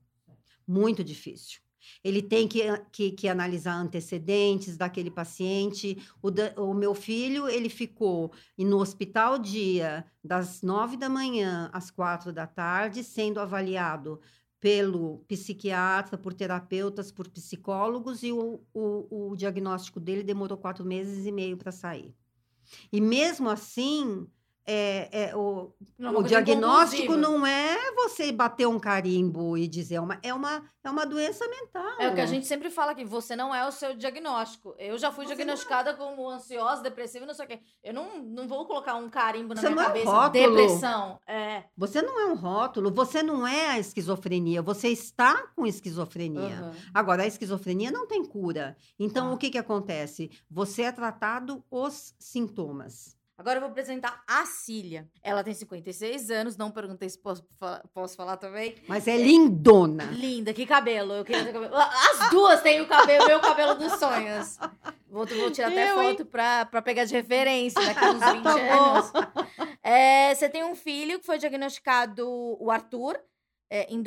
Muito 0.65 1.03
difícil. 1.03 1.59
Ele 2.01 2.21
tem 2.21 2.47
que, 2.47 2.61
que, 2.93 3.11
que 3.11 3.27
analisar 3.27 3.73
antecedentes 3.73 4.77
daquele 4.77 5.11
paciente. 5.11 5.97
O, 6.21 6.31
da- 6.31 6.53
o 6.57 6.73
meu 6.73 6.95
filho, 6.95 7.49
ele 7.49 7.67
ficou 7.69 8.31
no 8.57 8.77
hospital 8.77 9.37
dia 9.37 10.05
das 10.23 10.61
nove 10.61 10.95
da 10.95 11.09
manhã 11.09 11.69
às 11.73 11.91
quatro 11.91 12.31
da 12.31 12.47
tarde, 12.47 13.03
sendo 13.03 13.37
avaliado 13.39 14.21
pelo 14.63 15.17
psiquiatra, 15.27 16.17
por 16.17 16.33
terapeutas, 16.33 17.11
por 17.11 17.27
psicólogos, 17.27 18.23
e 18.23 18.31
o, 18.31 18.61
o, 18.73 19.31
o 19.31 19.35
diagnóstico 19.35 19.99
dele 19.99 20.23
demorou 20.23 20.57
quatro 20.57 20.85
meses 20.85 21.25
e 21.25 21.33
meio 21.33 21.57
para 21.57 21.69
sair. 21.69 22.15
E 22.89 23.01
mesmo 23.01 23.49
assim, 23.49 24.25
é, 24.65 25.09
é, 25.29 25.35
o, 25.35 25.73
Não, 25.97 26.11
uma 26.11 26.19
o 26.19 26.23
diagnóstico 26.23 27.15
não 27.17 27.45
é 27.45 27.91
você 27.95 28.31
bater 28.31 28.67
um 28.67 28.79
carimbo 28.79 29.57
e 29.57 29.67
dizer, 29.67 29.95
é 29.95 30.01
uma, 30.01 30.19
é 30.23 30.33
uma, 30.33 30.63
é 30.83 30.89
uma 30.89 31.05
doença 31.05 31.45
mental. 31.47 31.99
É 31.99 32.09
o 32.09 32.15
que 32.15 32.21
a 32.21 32.25
gente 32.25 32.45
sempre 32.47 32.69
fala 32.69 32.91
aqui, 32.91 33.03
você 33.03 33.35
não 33.35 33.53
é 33.53 33.67
o 33.67 33.71
seu 33.71 33.93
diagnóstico. 33.95 34.73
Eu 34.77 34.97
já 34.97 35.11
fui 35.11 35.25
Você 35.25 35.35
diagnosticada 35.35 35.93
como 35.93 36.29
ansiosa, 36.29 36.81
depressiva, 36.81 37.25
não 37.25 37.33
sei 37.33 37.45
o 37.45 37.47
quê. 37.49 37.59
Eu 37.83 37.93
não, 37.93 38.23
não 38.23 38.47
vou 38.47 38.65
colocar 38.65 38.95
um 38.95 39.09
carimbo 39.09 39.53
na 39.53 39.61
Você 39.61 39.69
minha 39.69 39.75
não 39.75 39.83
é 39.83 39.85
um 39.85 39.87
cabeça. 39.89 40.09
rótulo. 40.11 40.31
Depressão. 40.55 41.19
É. 41.27 41.63
Você 41.77 42.01
não 42.01 42.19
é 42.19 42.25
um 42.27 42.35
rótulo, 42.35 42.91
você 42.91 43.21
não 43.21 43.45
é 43.45 43.67
a 43.67 43.79
esquizofrenia, 43.79 44.61
você 44.61 44.87
está 44.89 45.47
com 45.55 45.67
esquizofrenia. 45.67 46.41
Aham. 46.59 46.71
Agora, 46.93 47.23
a 47.23 47.27
esquizofrenia 47.27 47.91
não 47.91 48.07
tem 48.07 48.23
cura. 48.23 48.77
Então, 48.97 49.29
Ah. 49.29 49.33
o 49.33 49.37
que, 49.37 49.49
que 49.49 49.57
acontece? 49.57 50.31
Você 50.49 50.83
é 50.83 50.91
tratado 50.91 51.63
os 51.69 52.13
sintomas. 52.19 53.21
Agora 53.37 53.57
eu 53.57 53.61
vou 53.61 53.69
apresentar 53.71 54.23
a 54.27 54.45
Cília. 54.45 55.09
Ela 55.23 55.43
tem 55.43 55.53
56 55.53 56.29
anos, 56.29 56.55
não 56.55 56.69
perguntei 56.69 57.09
se 57.09 57.17
posso, 57.17 57.43
posso 57.93 58.15
falar 58.15 58.37
também. 58.37 58.75
Mas 58.87 59.07
é 59.07 59.17
lindona. 59.17 60.05
Linda, 60.05 60.53
que 60.53 60.65
cabelo. 60.65 61.13
Eu 61.13 61.25
queria 61.25 61.43
ter 61.43 61.51
cabelo. 61.53 61.75
As 61.75 62.29
duas 62.29 62.61
têm 62.61 62.81
o 62.81 62.87
cabelo, 62.87 63.25
meu 63.25 63.39
cabelo 63.39 63.73
dos 63.75 63.93
sonhos. 63.93 64.57
Vou, 65.09 65.25
vou 65.25 65.51
tirar 65.51 65.67
até 65.69 65.91
Eu, 65.91 66.01
hein? 66.01 66.09
foto 66.11 66.25
pra, 66.25 66.65
pra 66.65 66.81
pegar 66.81 67.05
de 67.05 67.13
referência 67.13 67.81
daqui 67.83 68.05
uns 68.05 68.19
20 68.33 68.43
Tá 68.43 68.51
anos. 68.53 69.11
É, 69.81 70.33
você 70.35 70.47
tem 70.47 70.63
um 70.63 70.75
filho 70.75 71.19
que 71.19 71.25
foi 71.25 71.37
diagnosticado, 71.39 72.27
o 72.27 72.69
Arthur, 72.71 73.19
é, 73.69 73.91
em 73.93 74.01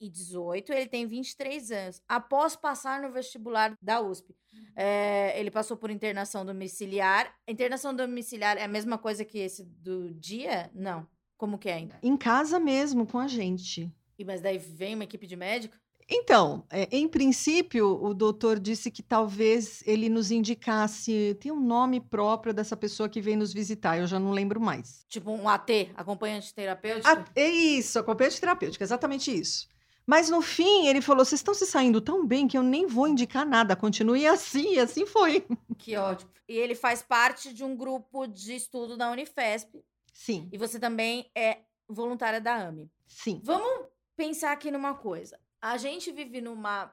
2018. 0.00 0.72
Ele 0.72 0.86
tem 0.86 1.06
23 1.06 1.70
anos. 1.72 2.02
Após 2.08 2.56
passar 2.56 3.00
no 3.02 3.10
vestibular 3.12 3.74
da 3.80 4.00
USP, 4.00 4.34
é, 4.76 5.38
ele 5.38 5.50
passou 5.50 5.76
por 5.76 5.90
internação 5.90 6.44
domiciliar. 6.44 7.34
Internação 7.46 7.94
domiciliar 7.94 8.56
é 8.56 8.64
a 8.64 8.68
mesma 8.68 8.98
coisa 8.98 9.24
que 9.24 9.38
esse 9.38 9.64
do 9.64 10.10
dia? 10.12 10.70
Não. 10.74 11.06
Como 11.36 11.58
que 11.58 11.68
é 11.68 11.74
ainda? 11.74 11.98
Em 12.02 12.16
casa 12.16 12.60
mesmo, 12.60 13.06
com 13.06 13.18
a 13.18 13.26
gente. 13.26 13.90
E, 14.18 14.24
mas 14.24 14.40
daí 14.40 14.58
vem 14.58 14.94
uma 14.94 15.04
equipe 15.04 15.26
de 15.26 15.36
médico? 15.36 15.74
Então, 16.12 16.64
é, 16.68 16.88
em 16.90 17.06
princípio, 17.06 17.86
o 18.02 18.12
doutor 18.12 18.58
disse 18.58 18.90
que 18.90 19.00
talvez 19.00 19.80
ele 19.86 20.08
nos 20.08 20.32
indicasse. 20.32 21.36
Tem 21.40 21.52
um 21.52 21.60
nome 21.60 22.00
próprio 22.00 22.52
dessa 22.52 22.76
pessoa 22.76 23.08
que 23.08 23.20
vem 23.20 23.36
nos 23.36 23.52
visitar, 23.52 23.96
eu 23.96 24.08
já 24.08 24.18
não 24.18 24.32
lembro 24.32 24.60
mais. 24.60 25.04
Tipo 25.08 25.30
um 25.30 25.48
AT, 25.48 25.92
acompanhante 25.94 26.52
terapêutico? 26.52 27.08
Ah, 27.08 27.24
é 27.36 27.48
isso, 27.48 27.96
acompanhante 27.98 28.40
terapêutico, 28.40 28.82
exatamente 28.82 29.32
isso. 29.32 29.68
Mas 30.06 30.28
no 30.28 30.42
fim, 30.42 30.86
ele 30.86 31.00
falou: 31.00 31.24
vocês 31.24 31.38
estão 31.40 31.54
se 31.54 31.66
saindo 31.66 32.00
tão 32.00 32.26
bem 32.26 32.48
que 32.48 32.56
eu 32.58 32.62
nem 32.62 32.86
vou 32.86 33.06
indicar 33.06 33.46
nada, 33.46 33.76
continue 33.76 34.26
assim, 34.26 34.74
e 34.74 34.78
assim 34.78 35.06
foi. 35.06 35.46
Que 35.78 35.96
ótimo. 35.96 36.30
E 36.48 36.56
ele 36.56 36.74
faz 36.74 37.00
parte 37.02 37.54
de 37.54 37.62
um 37.62 37.76
grupo 37.76 38.26
de 38.26 38.54
estudo 38.56 38.96
da 38.96 39.10
Unifesp. 39.10 39.82
Sim, 40.12 40.48
E 40.52 40.58
você 40.58 40.78
também 40.78 41.30
é 41.34 41.60
voluntária 41.88 42.40
da 42.40 42.54
AME. 42.56 42.90
sim. 43.06 43.40
Vamos 43.44 43.86
pensar 44.16 44.52
aqui 44.52 44.70
numa 44.70 44.94
coisa. 44.94 45.38
A 45.62 45.76
gente 45.76 46.10
vive 46.12 46.40
numa 46.40 46.92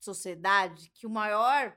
sociedade 0.00 0.90
que 0.94 1.06
o 1.06 1.10
maior, 1.10 1.74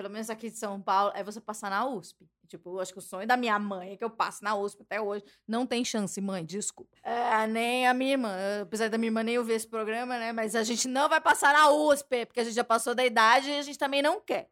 pelo 0.00 0.08
menos 0.08 0.30
aqui 0.30 0.48
de 0.48 0.56
São 0.56 0.80
Paulo, 0.80 1.12
é 1.14 1.22
você 1.22 1.42
passar 1.42 1.68
na 1.68 1.86
USP. 1.86 2.26
Tipo, 2.48 2.80
acho 2.80 2.90
que 2.90 2.98
o 2.98 3.02
sonho 3.02 3.28
da 3.28 3.36
minha 3.36 3.58
mãe 3.58 3.92
é 3.92 3.96
que 3.98 4.02
eu 4.02 4.08
passe 4.08 4.42
na 4.42 4.56
USP 4.56 4.80
até 4.80 4.98
hoje. 4.98 5.22
Não 5.46 5.66
tem 5.66 5.84
chance, 5.84 6.18
mãe, 6.22 6.42
desculpa. 6.42 6.96
É, 7.02 7.46
nem 7.46 7.86
a 7.86 7.92
minha 7.92 8.12
irmã. 8.12 8.34
Apesar 8.62 8.88
da 8.88 8.96
minha 8.96 9.08
irmã 9.08 9.22
nem 9.22 9.36
ouvir 9.36 9.52
esse 9.52 9.68
programa, 9.68 10.18
né? 10.18 10.32
Mas 10.32 10.56
a 10.56 10.62
gente 10.62 10.88
não 10.88 11.06
vai 11.06 11.20
passar 11.20 11.52
na 11.52 11.70
USP, 11.70 12.24
porque 12.24 12.40
a 12.40 12.44
gente 12.44 12.54
já 12.54 12.64
passou 12.64 12.94
da 12.94 13.04
idade 13.04 13.50
e 13.50 13.58
a 13.58 13.62
gente 13.62 13.78
também 13.78 14.00
não 14.00 14.22
quer. 14.22 14.48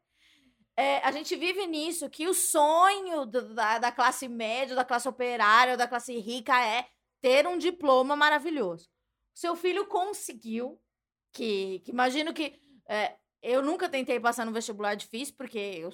É, 0.77 0.99
a 0.99 1.11
gente 1.11 1.35
vive 1.35 1.67
nisso, 1.67 2.11
que 2.11 2.29
o 2.29 2.35
sonho 2.35 3.25
da, 3.25 3.79
da 3.79 3.91
classe 3.91 4.29
média, 4.29 4.77
da 4.77 4.85
classe 4.85 5.09
operária, 5.09 5.79
da 5.79 5.89
classe 5.89 6.17
rica 6.19 6.63
é 6.63 6.87
ter 7.23 7.47
um 7.47 7.57
diploma 7.57 8.15
maravilhoso. 8.15 8.87
Seu 9.35 9.57
filho 9.57 9.87
conseguiu, 9.87 10.79
que, 11.33 11.81
que 11.87 11.91
imagino 11.91 12.35
que 12.35 12.61
é, 12.87 13.17
eu 13.43 13.63
nunca 13.63 13.89
tentei 13.89 14.19
passar 14.21 14.45
no 14.47 14.53
vestibular 14.53 14.95
difícil, 14.95 15.35
porque 15.37 15.59
eu, 15.59 15.91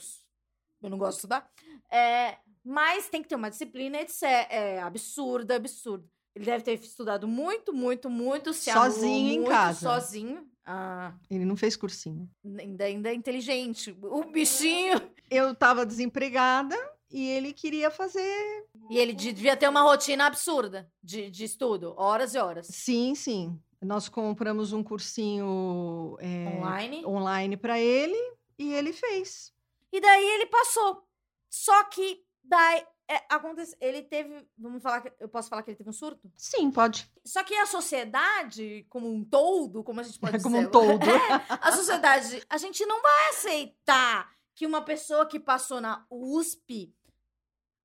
eu 0.83 0.91
não 0.91 0.99
gosto 0.99 1.13
de 1.13 1.19
estudar, 1.19 1.51
é, 1.91 2.39
mas 2.65 3.09
tem 3.09 3.23
que 3.23 3.29
ter 3.29 3.35
uma 3.37 3.51
disciplina, 3.51 4.01
etc. 4.01 4.23
É 4.51 4.81
absurdo, 4.83 5.51
absurdo. 5.53 6.09
Ele 6.35 6.45
deve 6.47 6.65
ter 6.65 6.75
estudado 6.81 7.29
muito, 7.29 7.73
muito, 7.73 8.11
muito, 8.11 8.53
se 8.53 8.73
Sozinho 8.73 9.29
em 9.33 9.37
muito, 9.39 9.51
casa. 9.51 9.81
Sozinho. 9.89 10.49
Ah, 10.67 11.15
Ele 11.31 11.45
não 11.45 11.57
fez 11.57 11.77
cursinho. 11.77 12.29
ainda, 12.59 12.85
ainda 12.87 13.11
é 13.11 13.15
inteligente. 13.15 13.97
O 14.03 14.25
bichinho. 14.25 15.01
Eu 15.31 15.53
estava 15.53 15.87
desempregada 15.87 16.75
e 17.11 17.25
ele 17.29 17.53
queria 17.53 17.91
fazer. 17.91 18.65
E 18.91 18.99
ele 18.99 19.13
de- 19.13 19.33
devia 19.33 19.57
ter 19.57 19.69
uma 19.69 19.83
rotina 19.83 20.27
absurda 20.27 20.91
de, 21.03 21.31
de 21.31 21.45
estudo, 21.45 21.95
horas 21.97 22.35
e 22.35 22.39
horas. 22.39 22.67
Sim, 22.69 23.15
sim. 23.15 23.61
Nós 23.85 24.09
compramos 24.09 24.73
um 24.73 24.83
cursinho 24.83 26.17
é, 26.21 26.57
Online. 26.59 27.07
online 27.07 27.57
para 27.57 27.79
ele 27.79 28.17
e 28.59 28.73
ele 28.73 28.93
fez. 28.93 29.53
E 29.93 30.01
daí 30.01 30.25
ele 30.25 30.47
passou. 30.47 31.07
Só 31.51 31.85
que 31.85 32.25
daí 32.43 32.85
é, 33.07 33.23
acontece, 33.29 33.77
ele 33.81 34.03
teve, 34.03 34.49
vamos 34.57 34.83
falar, 34.83 35.03
que- 35.03 35.13
eu 35.21 35.29
posso 35.29 35.49
falar 35.51 35.63
que 35.63 35.71
ele 35.71 35.77
teve 35.77 35.91
um 35.91 35.93
surto? 35.93 36.33
Sim, 36.37 36.71
pode. 36.71 37.11
Só 37.25 37.45
que 37.45 37.55
a 37.55 37.67
sociedade, 37.67 38.87
como 38.89 39.07
um 39.13 39.23
todo, 39.23 39.85
como 39.85 40.01
a 40.01 40.03
gente 40.03 40.19
pode 40.19 40.33
Como 40.43 40.57
dizer, 40.57 40.69
um 40.69 40.71
todo. 40.71 41.05
a 41.61 41.73
sociedade, 41.73 42.43
a 42.49 42.57
gente 42.57 42.85
não 42.87 43.03
vai 43.03 43.29
aceitar 43.31 44.33
que 44.55 44.67
uma 44.67 44.81
pessoa 44.83 45.27
que 45.27 45.39
passou 45.39 45.81
na 45.81 46.07
USP 46.11 46.95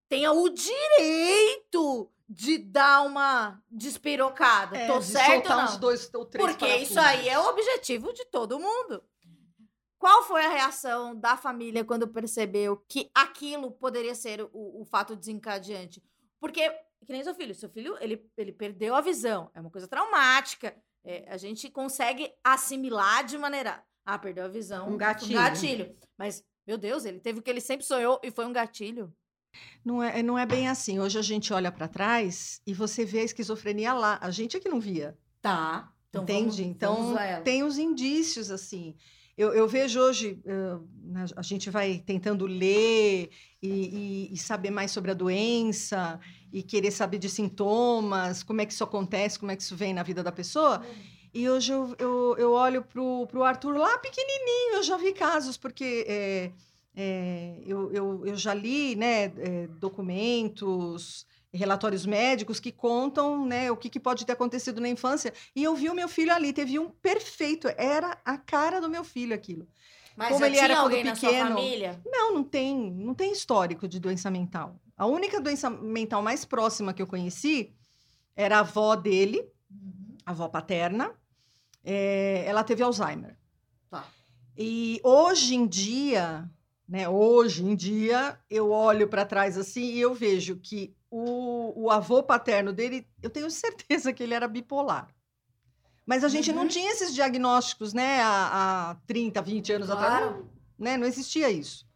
tenha 0.07 0.31
o 0.31 0.47
direito 0.49 2.09
de 2.29 2.59
dar 2.59 3.01
uma 3.01 3.59
despirocada. 3.71 4.77
É, 4.77 4.85
Tô 4.85 4.99
de 4.99 5.05
certo 5.05 5.49
ou 5.49 5.57
não? 5.57 5.65
uns 5.65 5.77
dois 5.77 6.13
ou 6.13 6.25
três 6.25 6.45
Porque 6.47 6.67
isso 6.75 6.99
aí 6.99 7.27
é 7.27 7.39
o 7.39 7.49
objetivo 7.49 8.13
de 8.13 8.23
todo 8.25 8.59
mundo. 8.59 9.03
Qual 9.97 10.23
foi 10.23 10.45
a 10.45 10.49
reação 10.49 11.15
da 11.15 11.35
família 11.35 11.83
quando 11.83 12.07
percebeu 12.07 12.77
que 12.87 13.09
aquilo 13.15 13.71
poderia 13.71 14.13
ser 14.13 14.41
o, 14.53 14.81
o 14.81 14.85
fato 14.85 15.15
desencadeante? 15.15 16.03
Porque, 16.39 16.69
que 17.05 17.11
nem 17.11 17.23
seu 17.23 17.33
filho, 17.33 17.55
seu 17.55 17.69
filho, 17.69 17.97
ele, 17.99 18.23
ele 18.37 18.53
perdeu 18.53 18.95
a 18.95 19.01
visão. 19.01 19.49
É 19.53 19.59
uma 19.59 19.71
coisa 19.71 19.87
traumática. 19.87 20.73
É, 21.03 21.25
a 21.29 21.35
gente 21.35 21.69
consegue 21.69 22.31
assimilar 22.43 23.25
de 23.25 23.37
maneira. 23.37 23.83
Ah, 24.05 24.19
perdeu 24.19 24.45
a 24.45 24.47
visão. 24.47 24.87
Um 24.87 24.97
gatilho. 24.97 25.33
gatilho. 25.33 25.97
Mas, 26.15 26.45
meu 26.65 26.77
Deus, 26.77 27.05
ele 27.05 27.19
teve 27.19 27.39
o 27.39 27.41
que 27.41 27.49
ele 27.49 27.59
sempre 27.59 27.85
sonhou 27.85 28.21
e 28.23 28.31
foi 28.31 28.45
um 28.45 28.53
gatilho. 28.53 29.13
Não 29.83 30.03
é, 30.03 30.21
não 30.21 30.37
é 30.37 30.45
bem 30.45 30.67
assim. 30.67 30.99
Hoje 30.99 31.17
a 31.17 31.21
gente 31.21 31.53
olha 31.53 31.71
para 31.71 31.87
trás 31.87 32.61
e 32.65 32.73
você 32.73 33.05
vê 33.05 33.19
a 33.19 33.23
esquizofrenia 33.23 33.93
lá. 33.93 34.17
A 34.21 34.31
gente 34.31 34.57
é 34.57 34.59
que 34.59 34.69
não 34.69 34.79
via. 34.79 35.17
Tá. 35.41 35.91
Então 36.09 36.23
entende? 36.23 36.61
Vamos, 36.61 36.75
então 36.75 36.95
vamos 36.95 37.43
tem 37.43 37.63
os 37.63 37.77
indícios 37.77 38.51
assim. 38.51 38.95
Eu, 39.37 39.53
eu 39.53 39.69
vejo 39.69 40.01
hoje, 40.01 40.37
uh, 40.45 40.85
a 41.33 41.41
gente 41.41 41.69
vai 41.69 42.03
tentando 42.05 42.45
ler 42.45 43.29
e, 43.61 43.69
e, 43.69 44.33
e, 44.33 44.37
saber 44.37 44.69
mais 44.69 44.91
sobre 44.91 45.11
a 45.11 45.13
doença 45.13 46.19
e 46.51 46.61
querer 46.61 46.91
saber 46.91 47.19
de 47.19 47.29
sintomas, 47.29 48.43
como 48.43 48.59
é 48.59 48.65
que 48.65 48.73
isso 48.73 48.83
acontece, 48.83 49.39
como 49.39 49.49
é 49.49 49.55
que 49.55 49.63
isso 49.63 49.77
vem 49.77 49.93
na 49.93 50.03
vida 50.03 50.21
da 50.21 50.31
pessoa. 50.31 50.83
E 51.33 51.49
hoje 51.49 51.71
eu, 51.71 51.95
eu, 51.97 52.35
eu 52.37 52.51
olho 52.51 52.83
para 52.83 53.01
o 53.01 53.43
Arthur 53.43 53.77
lá 53.77 53.97
pequenininho, 53.99 54.75
eu 54.75 54.83
já 54.83 54.97
vi 54.97 55.13
casos, 55.13 55.55
porque 55.55 56.05
é, 56.05 56.51
é, 57.01 57.61
eu, 57.65 57.93
eu, 57.93 58.25
eu 58.25 58.35
já 58.35 58.53
li 58.53 58.93
né, 58.93 59.23
é, 59.37 59.67
documentos, 59.79 61.25
relatórios 61.53 62.05
médicos 62.05 62.59
que 62.59 62.73
contam 62.73 63.45
né, 63.45 63.71
o 63.71 63.77
que, 63.77 63.89
que, 63.89 64.01
pode 64.01 64.25
ter 64.25 64.33
acontecido 64.33 64.81
na 64.81 64.89
infância. 64.89 65.33
E 65.55 65.63
eu 65.63 65.73
vi 65.75 65.87
o 65.87 65.95
meu 65.95 66.09
filho 66.09 66.33
ali, 66.33 66.51
teve 66.51 66.77
um 66.77 66.89
perfeito, 66.89 67.69
era 67.77 68.17
a 68.25 68.37
cara 68.37 68.81
do 68.81 68.89
meu 68.89 69.05
filho 69.05 69.33
aquilo. 69.33 69.65
Mas 70.17 70.33
Como 70.33 70.43
ele 70.43 70.57
era 70.57 70.77
alguém 70.77 71.05
pequeno. 71.05 71.31
Na 71.31 71.45
sua 71.45 71.55
família? 71.55 72.01
Não, 72.05 72.33
não 72.33 72.43
tem, 72.43 72.91
não 72.91 73.13
tem 73.13 73.31
histórico 73.31 73.87
de 73.87 73.97
doença 73.97 74.29
mental. 74.29 74.77
A 74.97 75.05
única 75.05 75.39
doença 75.39 75.69
mental 75.69 76.21
mais 76.21 76.43
próxima 76.43 76.93
que 76.93 77.01
eu 77.01 77.07
conheci 77.07 77.73
era 78.35 78.57
a 78.57 78.59
avó 78.59 78.97
dele, 78.97 79.49
uhum. 79.71 80.17
a 80.25 80.31
avó 80.31 80.49
paterna. 80.49 81.15
É, 81.81 82.43
ela 82.45 82.61
teve 82.61 82.83
Alzheimer. 82.83 83.37
Tá. 83.89 84.05
E 84.57 84.99
hoje 85.01 85.55
em 85.55 85.65
dia, 85.65 86.51
né, 86.89 87.07
hoje 87.07 87.63
em 87.63 87.75
dia, 87.75 88.35
eu 88.49 88.71
olho 88.71 89.07
para 89.07 89.23
trás 89.23 89.59
assim 89.59 89.83
e 89.93 90.01
eu 90.01 90.15
vejo 90.15 90.55
que 90.55 90.91
o, 91.11 91.83
o 91.83 91.91
avô 91.91 92.23
paterno 92.23 92.73
dele, 92.73 93.07
eu 93.21 93.29
tenho 93.29 93.49
certeza 93.51 94.11
que 94.11 94.23
ele 94.23 94.33
era 94.33 94.47
bipolar. 94.47 95.07
Mas 96.03 96.23
a 96.23 96.27
gente 96.27 96.49
uhum. 96.49 96.55
não 96.55 96.67
tinha 96.67 96.91
esses 96.91 97.13
diagnósticos, 97.13 97.93
né, 97.93 98.19
há, 98.23 98.89
há 98.91 98.95
30, 99.05 99.39
20 99.39 99.73
anos 99.73 99.87
claro. 99.89 100.01
atrás. 100.01 100.45
Né? 100.79 100.97
Não 100.97 101.05
existia 101.05 101.51
isso. 101.51 101.87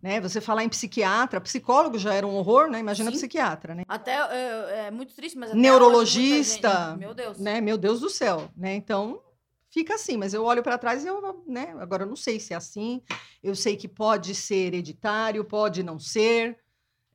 Né? 0.00 0.20
Você 0.20 0.40
falar 0.40 0.62
em 0.62 0.68
psiquiatra, 0.68 1.40
psicólogo 1.40 1.98
já 1.98 2.14
era 2.14 2.24
um 2.24 2.36
horror, 2.36 2.70
né? 2.70 2.78
Imagina 2.78 3.10
Sim. 3.10 3.16
psiquiatra, 3.16 3.74
né? 3.74 3.82
Até 3.88 4.12
é, 4.12 4.86
é 4.86 4.90
muito 4.92 5.12
triste, 5.12 5.36
mas 5.36 5.52
neurologista, 5.52 6.90
hoje, 6.90 6.98
meu 6.98 7.12
Deus, 7.12 7.38
né? 7.38 7.60
Meu 7.60 7.76
Deus 7.76 7.98
do 7.98 8.08
céu, 8.08 8.48
né? 8.56 8.76
Então 8.76 9.20
fica 9.78 9.94
assim, 9.94 10.16
mas 10.16 10.34
eu 10.34 10.44
olho 10.44 10.62
para 10.62 10.76
trás 10.76 11.04
e 11.04 11.06
eu, 11.06 11.44
né? 11.46 11.74
Agora 11.78 12.02
eu 12.02 12.08
não 12.08 12.16
sei 12.16 12.40
se 12.40 12.52
é 12.52 12.56
assim. 12.56 13.00
Eu 13.42 13.54
sei 13.54 13.76
que 13.76 13.86
pode 13.86 14.34
ser 14.34 14.66
hereditário, 14.66 15.44
pode 15.44 15.84
não 15.84 15.98
ser. 16.00 16.58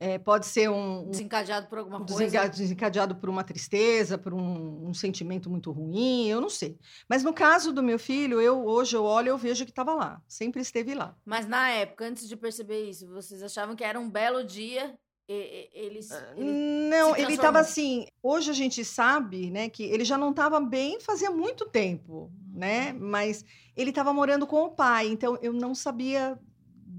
É, 0.00 0.18
pode 0.18 0.46
ser 0.46 0.68
um, 0.68 1.08
Desencadeado 1.08 1.68
por 1.68 1.78
alguma 1.78 2.04
coisa. 2.04 2.48
Desencadeado 2.48 3.14
por 3.14 3.28
uma 3.28 3.44
tristeza, 3.44 4.18
por 4.18 4.34
um, 4.34 4.88
um, 4.88 4.94
sentimento 4.94 5.48
muito 5.48 5.70
ruim, 5.70 6.26
eu 6.26 6.40
não 6.40 6.50
sei. 6.50 6.78
Mas 7.08 7.22
no 7.22 7.32
caso 7.32 7.72
do 7.72 7.82
meu 7.82 7.98
filho, 7.98 8.40
eu 8.40 8.66
hoje 8.66 8.96
eu 8.96 9.04
olho 9.04 9.28
e 9.28 9.30
eu 9.30 9.38
vejo 9.38 9.64
que 9.64 9.70
estava 9.70 9.94
lá. 9.94 10.20
Sempre 10.26 10.60
esteve 10.62 10.94
lá. 10.94 11.16
Mas 11.24 11.46
na 11.46 11.70
época, 11.70 12.06
antes 12.06 12.28
de 12.28 12.36
perceber 12.36 12.88
isso, 12.88 13.06
vocês 13.08 13.42
achavam 13.42 13.76
que 13.76 13.84
era 13.84 13.98
um 14.00 14.10
belo 14.10 14.42
dia 14.42 14.98
eles, 15.26 16.10
ele 16.36 16.88
não, 16.90 17.16
ele 17.16 17.32
estava 17.32 17.58
assim. 17.58 18.06
Hoje 18.22 18.50
a 18.50 18.54
gente 18.54 18.84
sabe, 18.84 19.50
né, 19.50 19.68
que 19.68 19.82
ele 19.82 20.04
já 20.04 20.18
não 20.18 20.30
estava 20.30 20.60
bem 20.60 21.00
fazia 21.00 21.30
muito 21.30 21.66
tempo, 21.66 22.30
né? 22.52 22.92
Mas 22.92 23.44
ele 23.74 23.90
estava 23.90 24.12
morando 24.12 24.46
com 24.46 24.64
o 24.64 24.70
pai, 24.70 25.08
então 25.08 25.38
eu 25.40 25.52
não 25.52 25.74
sabia 25.74 26.38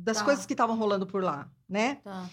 das 0.05 0.17
tá. 0.17 0.25
coisas 0.25 0.45
que 0.45 0.53
estavam 0.53 0.75
rolando 0.75 1.05
por 1.05 1.23
lá, 1.23 1.49
né? 1.69 1.95
Tá. 2.03 2.29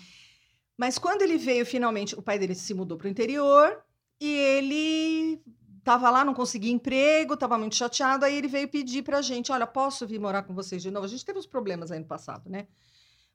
Mas 0.77 0.99
quando 0.99 1.23
ele 1.23 1.37
veio, 1.37 1.67
finalmente, 1.67 2.15
o 2.19 2.23
pai 2.23 2.39
dele 2.39 2.55
se 2.55 2.73
mudou 2.73 2.97
para 2.97 3.07
o 3.07 3.11
interior 3.11 3.83
e 4.21 4.29
ele 4.29 5.43
estava 5.79 6.11
lá, 6.11 6.25
não 6.25 6.33
conseguia 6.33 6.73
emprego, 6.73 7.35
estava 7.35 7.59
muito 7.59 7.77
chateado. 7.77 8.25
Aí 8.25 8.37
ele 8.37 8.49
veio 8.49 8.69
pedir 8.69 9.03
para 9.03 9.19
a 9.19 9.23
gente: 9.23 9.53
Olha, 9.53 9.67
posso 9.67 10.07
vir 10.07 10.19
morar 10.19 10.43
com 10.43 10.55
vocês 10.55 10.83
de 10.83 10.91
novo? 10.91 11.05
A 11.05 11.09
gente 11.09 11.25
teve 11.25 11.39
uns 11.39 11.47
problemas 11.47 11.93
aí 11.93 11.99
no 11.99 12.07
passado, 12.07 12.49
né? 12.49 12.67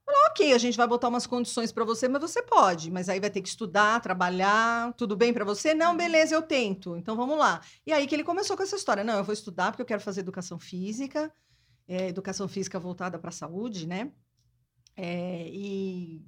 Falou, 0.07 0.21
ok, 0.29 0.53
a 0.53 0.57
gente 0.57 0.77
vai 0.77 0.87
botar 0.87 1.09
umas 1.09 1.27
condições 1.27 1.73
para 1.73 1.83
você, 1.83 2.07
mas 2.07 2.21
você 2.21 2.41
pode. 2.41 2.89
Mas 2.89 3.09
aí 3.09 3.19
vai 3.19 3.29
ter 3.29 3.41
que 3.41 3.49
estudar, 3.49 3.99
trabalhar, 3.99 4.93
tudo 4.93 5.17
bem 5.17 5.33
para 5.33 5.43
você? 5.43 5.73
Não, 5.73 5.91
uhum. 5.91 5.97
beleza, 5.97 6.33
eu 6.33 6.41
tento. 6.41 6.95
Então 6.95 7.13
vamos 7.17 7.37
lá. 7.37 7.59
E 7.85 7.91
aí 7.91 8.07
que 8.07 8.15
ele 8.15 8.23
começou 8.23 8.55
com 8.55 8.63
essa 8.63 8.77
história. 8.77 9.03
Não, 9.03 9.17
eu 9.17 9.23
vou 9.25 9.33
estudar 9.33 9.69
porque 9.69 9.81
eu 9.81 9.85
quero 9.85 9.99
fazer 9.99 10.21
educação 10.21 10.57
física, 10.57 11.29
é, 11.85 12.07
educação 12.07 12.47
física 12.47 12.79
voltada 12.79 13.19
para 13.19 13.27
a 13.27 13.33
saúde, 13.33 13.85
né? 13.85 14.09
É, 14.95 15.49
e 15.49 16.25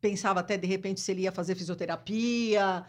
pensava 0.00 0.40
até 0.40 0.56
de 0.56 0.66
repente 0.66 1.00
se 1.00 1.12
ele 1.12 1.22
ia 1.22 1.32
fazer 1.32 1.54
fisioterapia, 1.54 2.84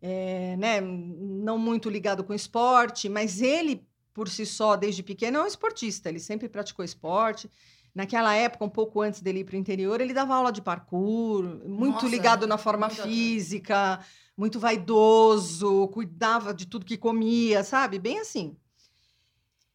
é, 0.00 0.56
né? 0.58 0.80
Não 0.80 1.58
muito 1.58 1.90
ligado 1.90 2.22
com 2.22 2.32
esporte, 2.32 3.08
mas 3.08 3.42
ele 3.42 3.84
por 4.14 4.28
si 4.28 4.46
só, 4.46 4.76
desde 4.76 5.02
pequeno, 5.02 5.38
é 5.38 5.42
um 5.42 5.46
esportista. 5.46 6.08
Ele 6.08 6.20
sempre 6.20 6.48
praticou 6.48 6.84
esporte. 6.84 7.50
Naquela 7.94 8.34
época, 8.34 8.64
um 8.64 8.68
pouco 8.68 9.00
antes 9.00 9.20
dele 9.20 9.40
ir 9.40 9.44
para 9.44 9.56
o 9.56 9.58
interior, 9.58 10.00
ele 10.00 10.14
dava 10.14 10.34
aula 10.34 10.52
de 10.52 10.62
parkour, 10.62 11.44
muito 11.66 11.94
Nossa, 11.94 12.08
ligado 12.08 12.46
na 12.46 12.56
forma 12.56 12.88
física, 12.88 14.00
muito 14.36 14.60
vaidoso, 14.60 15.88
cuidava 15.88 16.54
de 16.54 16.66
tudo 16.66 16.86
que 16.86 16.96
comia, 16.96 17.64
sabe? 17.64 17.98
Bem 17.98 18.20
assim. 18.20 18.56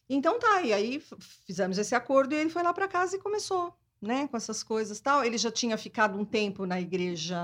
Então 0.10 0.40
tá, 0.40 0.62
e 0.62 0.72
aí 0.72 1.02
fizemos 1.46 1.78
esse 1.78 1.94
acordo 1.96 2.34
e 2.34 2.38
ele 2.38 2.50
foi 2.50 2.64
lá 2.64 2.74
para 2.74 2.88
casa 2.88 3.16
e 3.16 3.20
começou 3.20 3.74
né, 4.02 4.28
com 4.28 4.38
essas 4.38 4.64
coisas 4.64 5.00
tal. 5.00 5.24
Ele 5.24 5.38
já 5.38 5.52
tinha 5.52 5.78
ficado 5.78 6.18
um 6.18 6.26
tempo 6.26 6.66
na 6.66 6.80
igreja 6.80 7.38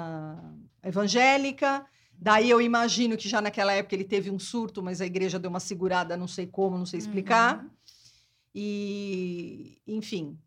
evangélica. 0.83 1.85
Daí 2.13 2.49
eu 2.49 2.61
imagino 2.61 3.17
que 3.17 3.27
já 3.27 3.41
naquela 3.41 3.73
época 3.73 3.95
ele 3.95 4.03
teve 4.03 4.29
um 4.29 4.37
surto, 4.37 4.81
mas 4.83 5.01
a 5.01 5.05
igreja 5.05 5.39
deu 5.39 5.49
uma 5.49 5.59
segurada, 5.59 6.15
não 6.15 6.27
sei 6.27 6.45
como, 6.45 6.77
não 6.77 6.85
sei 6.85 6.99
explicar. 6.99 7.63
Uhum. 7.63 7.69
E, 8.53 9.81
enfim, 9.87 10.37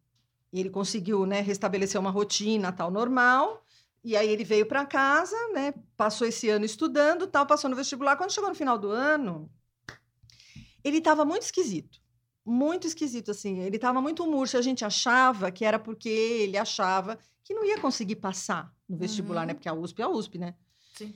ele 0.60 0.70
conseguiu, 0.70 1.26
né, 1.26 1.40
restabelecer 1.40 2.00
uma 2.00 2.10
rotina 2.10 2.72
tal 2.72 2.90
normal. 2.90 3.64
E 4.02 4.16
aí 4.16 4.28
ele 4.28 4.44
veio 4.44 4.66
para 4.66 4.84
casa, 4.84 5.36
né, 5.52 5.72
passou 5.96 6.26
esse 6.26 6.48
ano 6.48 6.64
estudando, 6.64 7.26
tal, 7.26 7.46
passou 7.46 7.70
no 7.70 7.76
vestibular. 7.76 8.16
Quando 8.16 8.32
chegou 8.32 8.50
no 8.50 8.54
final 8.54 8.78
do 8.78 8.90
ano, 8.90 9.50
ele 10.84 10.98
estava 10.98 11.24
muito 11.24 11.42
esquisito 11.42 12.04
muito 12.44 12.86
esquisito, 12.86 13.30
assim. 13.30 13.60
Ele 13.60 13.76
estava 13.76 14.00
muito 14.00 14.26
murcho. 14.26 14.58
A 14.58 14.62
gente 14.62 14.84
achava 14.84 15.50
que 15.50 15.64
era 15.64 15.78
porque 15.78 16.08
ele 16.08 16.58
achava 16.58 17.18
que 17.42 17.54
não 17.54 17.64
ia 17.64 17.80
conseguir 17.80 18.16
passar 18.16 18.72
no 18.88 18.96
vestibular, 18.96 19.42
uhum. 19.42 19.46
né? 19.48 19.54
Porque 19.54 19.68
a 19.68 19.74
USP 19.74 20.02
é 20.02 20.04
a 20.04 20.08
USP, 20.08 20.38
né? 20.38 20.54
Sim. 20.94 21.14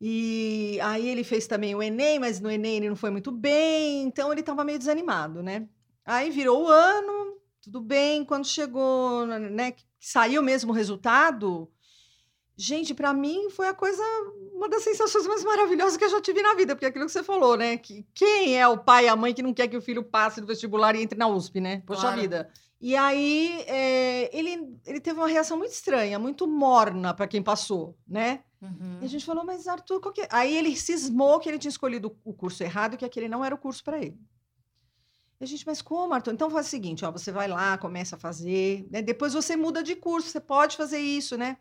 E 0.00 0.78
aí 0.82 1.08
ele 1.08 1.22
fez 1.22 1.46
também 1.46 1.74
o 1.74 1.82
Enem, 1.82 2.18
mas 2.18 2.40
no 2.40 2.50
Enem 2.50 2.76
ele 2.76 2.88
não 2.88 2.96
foi 2.96 3.10
muito 3.10 3.30
bem, 3.30 4.02
então 4.02 4.30
ele 4.32 4.40
estava 4.40 4.64
meio 4.64 4.78
desanimado, 4.78 5.42
né? 5.42 5.68
Aí 6.04 6.30
virou 6.30 6.64
o 6.64 6.68
ano, 6.68 7.23
tudo 7.64 7.80
bem. 7.80 8.24
Quando 8.24 8.46
chegou, 8.46 9.26
né? 9.26 9.74
Saiu 9.98 10.42
mesmo 10.42 10.72
o 10.72 10.74
resultado, 10.74 11.70
Gente, 12.56 12.94
para 12.94 13.12
mim 13.12 13.50
foi 13.50 13.66
a 13.66 13.74
coisa, 13.74 14.02
uma 14.52 14.68
das 14.68 14.84
sensações 14.84 15.26
mais 15.26 15.42
maravilhosas 15.42 15.96
que 15.96 16.04
eu 16.04 16.08
já 16.08 16.20
tive 16.20 16.40
na 16.40 16.54
vida, 16.54 16.74
porque 16.74 16.86
é 16.86 16.88
aquilo 16.88 17.06
que 17.06 17.10
você 17.10 17.24
falou, 17.24 17.56
né? 17.56 17.76
Que 17.76 18.06
quem 18.14 18.56
é 18.56 18.66
o 18.68 18.78
pai 18.78 19.06
e 19.06 19.08
a 19.08 19.16
mãe 19.16 19.34
que 19.34 19.42
não 19.42 19.52
quer 19.52 19.66
que 19.66 19.76
o 19.76 19.82
filho 19.82 20.04
passe 20.04 20.40
do 20.40 20.46
vestibular 20.46 20.94
e 20.94 21.02
entre 21.02 21.18
na 21.18 21.26
USP, 21.26 21.60
né? 21.60 21.82
Poxa 21.84 22.02
claro. 22.02 22.20
vida. 22.20 22.48
E 22.80 22.94
aí 22.94 23.64
é, 23.66 24.30
ele, 24.36 24.78
ele 24.86 25.00
teve 25.00 25.18
uma 25.18 25.26
reação 25.26 25.56
muito 25.56 25.72
estranha, 25.72 26.16
muito 26.16 26.46
morna 26.46 27.12
para 27.12 27.26
quem 27.26 27.42
passou, 27.42 27.96
né? 28.06 28.44
Uhum. 28.62 28.98
E 29.02 29.04
a 29.04 29.08
gente 29.08 29.24
falou, 29.24 29.44
mas 29.44 29.66
Arthur, 29.66 30.00
qual 30.00 30.14
que 30.14 30.20
é? 30.20 30.28
Aí 30.30 30.56
ele 30.56 30.76
cismou 30.76 31.40
que 31.40 31.48
ele 31.48 31.58
tinha 31.58 31.70
escolhido 31.70 32.16
o 32.24 32.32
curso 32.32 32.62
errado, 32.62 32.96
que 32.96 33.04
aquele 33.04 33.26
não 33.26 33.44
era 33.44 33.54
o 33.54 33.58
curso 33.58 33.82
para 33.82 33.98
ele. 33.98 34.16
A 35.44 35.46
gente, 35.46 35.66
mas 35.66 35.82
como, 35.82 36.14
Arthur? 36.14 36.32
Então 36.32 36.48
faz 36.48 36.66
o 36.66 36.70
seguinte, 36.70 37.04
ó, 37.04 37.12
você 37.12 37.30
vai 37.30 37.46
lá, 37.46 37.76
começa 37.76 38.16
a 38.16 38.18
fazer, 38.18 38.86
né? 38.90 39.02
depois 39.02 39.34
você 39.34 39.54
muda 39.54 39.82
de 39.82 39.94
curso, 39.94 40.30
você 40.30 40.40
pode 40.40 40.74
fazer 40.74 40.98
isso, 40.98 41.36
né? 41.36 41.58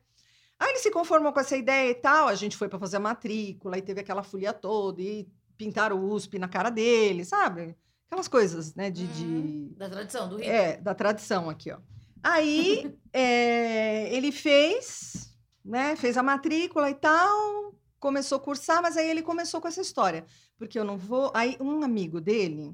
Aí 0.57 0.69
ele 0.69 0.79
se 0.79 0.89
conformou 0.89 1.33
com 1.33 1.39
essa 1.41 1.57
ideia 1.57 1.91
e 1.91 1.95
tal. 1.95 2.29
A 2.29 2.35
gente 2.35 2.55
foi 2.55 2.69
para 2.69 2.79
fazer 2.79 2.95
a 2.95 3.01
matrícula 3.01 3.77
e 3.77 3.81
teve 3.81 3.99
aquela 3.99 4.23
folia 4.23 4.53
toda 4.53 5.01
e 5.01 5.27
pintaram 5.57 5.99
o 5.99 6.13
USP 6.13 6.39
na 6.39 6.47
cara 6.47 6.69
dele, 6.69 7.25
sabe? 7.25 7.75
Aquelas 8.07 8.29
coisas, 8.29 8.73
né? 8.73 8.89
De, 8.89 9.05
de... 9.05 9.25
Uhum. 9.25 9.73
Da 9.75 9.89
tradição, 9.89 10.29
do 10.29 10.37
Rio. 10.37 10.49
É, 10.49 10.77
da 10.77 10.95
tradição 10.95 11.49
aqui, 11.49 11.69
ó. 11.69 11.79
Aí 12.23 12.97
é, 13.11 14.07
ele 14.15 14.31
fez, 14.31 15.35
né? 15.65 15.97
Fez 15.97 16.15
a 16.15 16.23
matrícula 16.23 16.89
e 16.89 16.95
tal, 16.95 17.75
começou 17.99 18.37
a 18.37 18.41
cursar, 18.41 18.81
mas 18.81 18.95
aí 18.95 19.09
ele 19.09 19.21
começou 19.21 19.59
com 19.59 19.67
essa 19.67 19.81
história. 19.81 20.25
Porque 20.57 20.79
eu 20.79 20.85
não 20.85 20.97
vou. 20.97 21.29
Aí 21.33 21.57
um 21.59 21.83
amigo 21.83 22.21
dele 22.21 22.73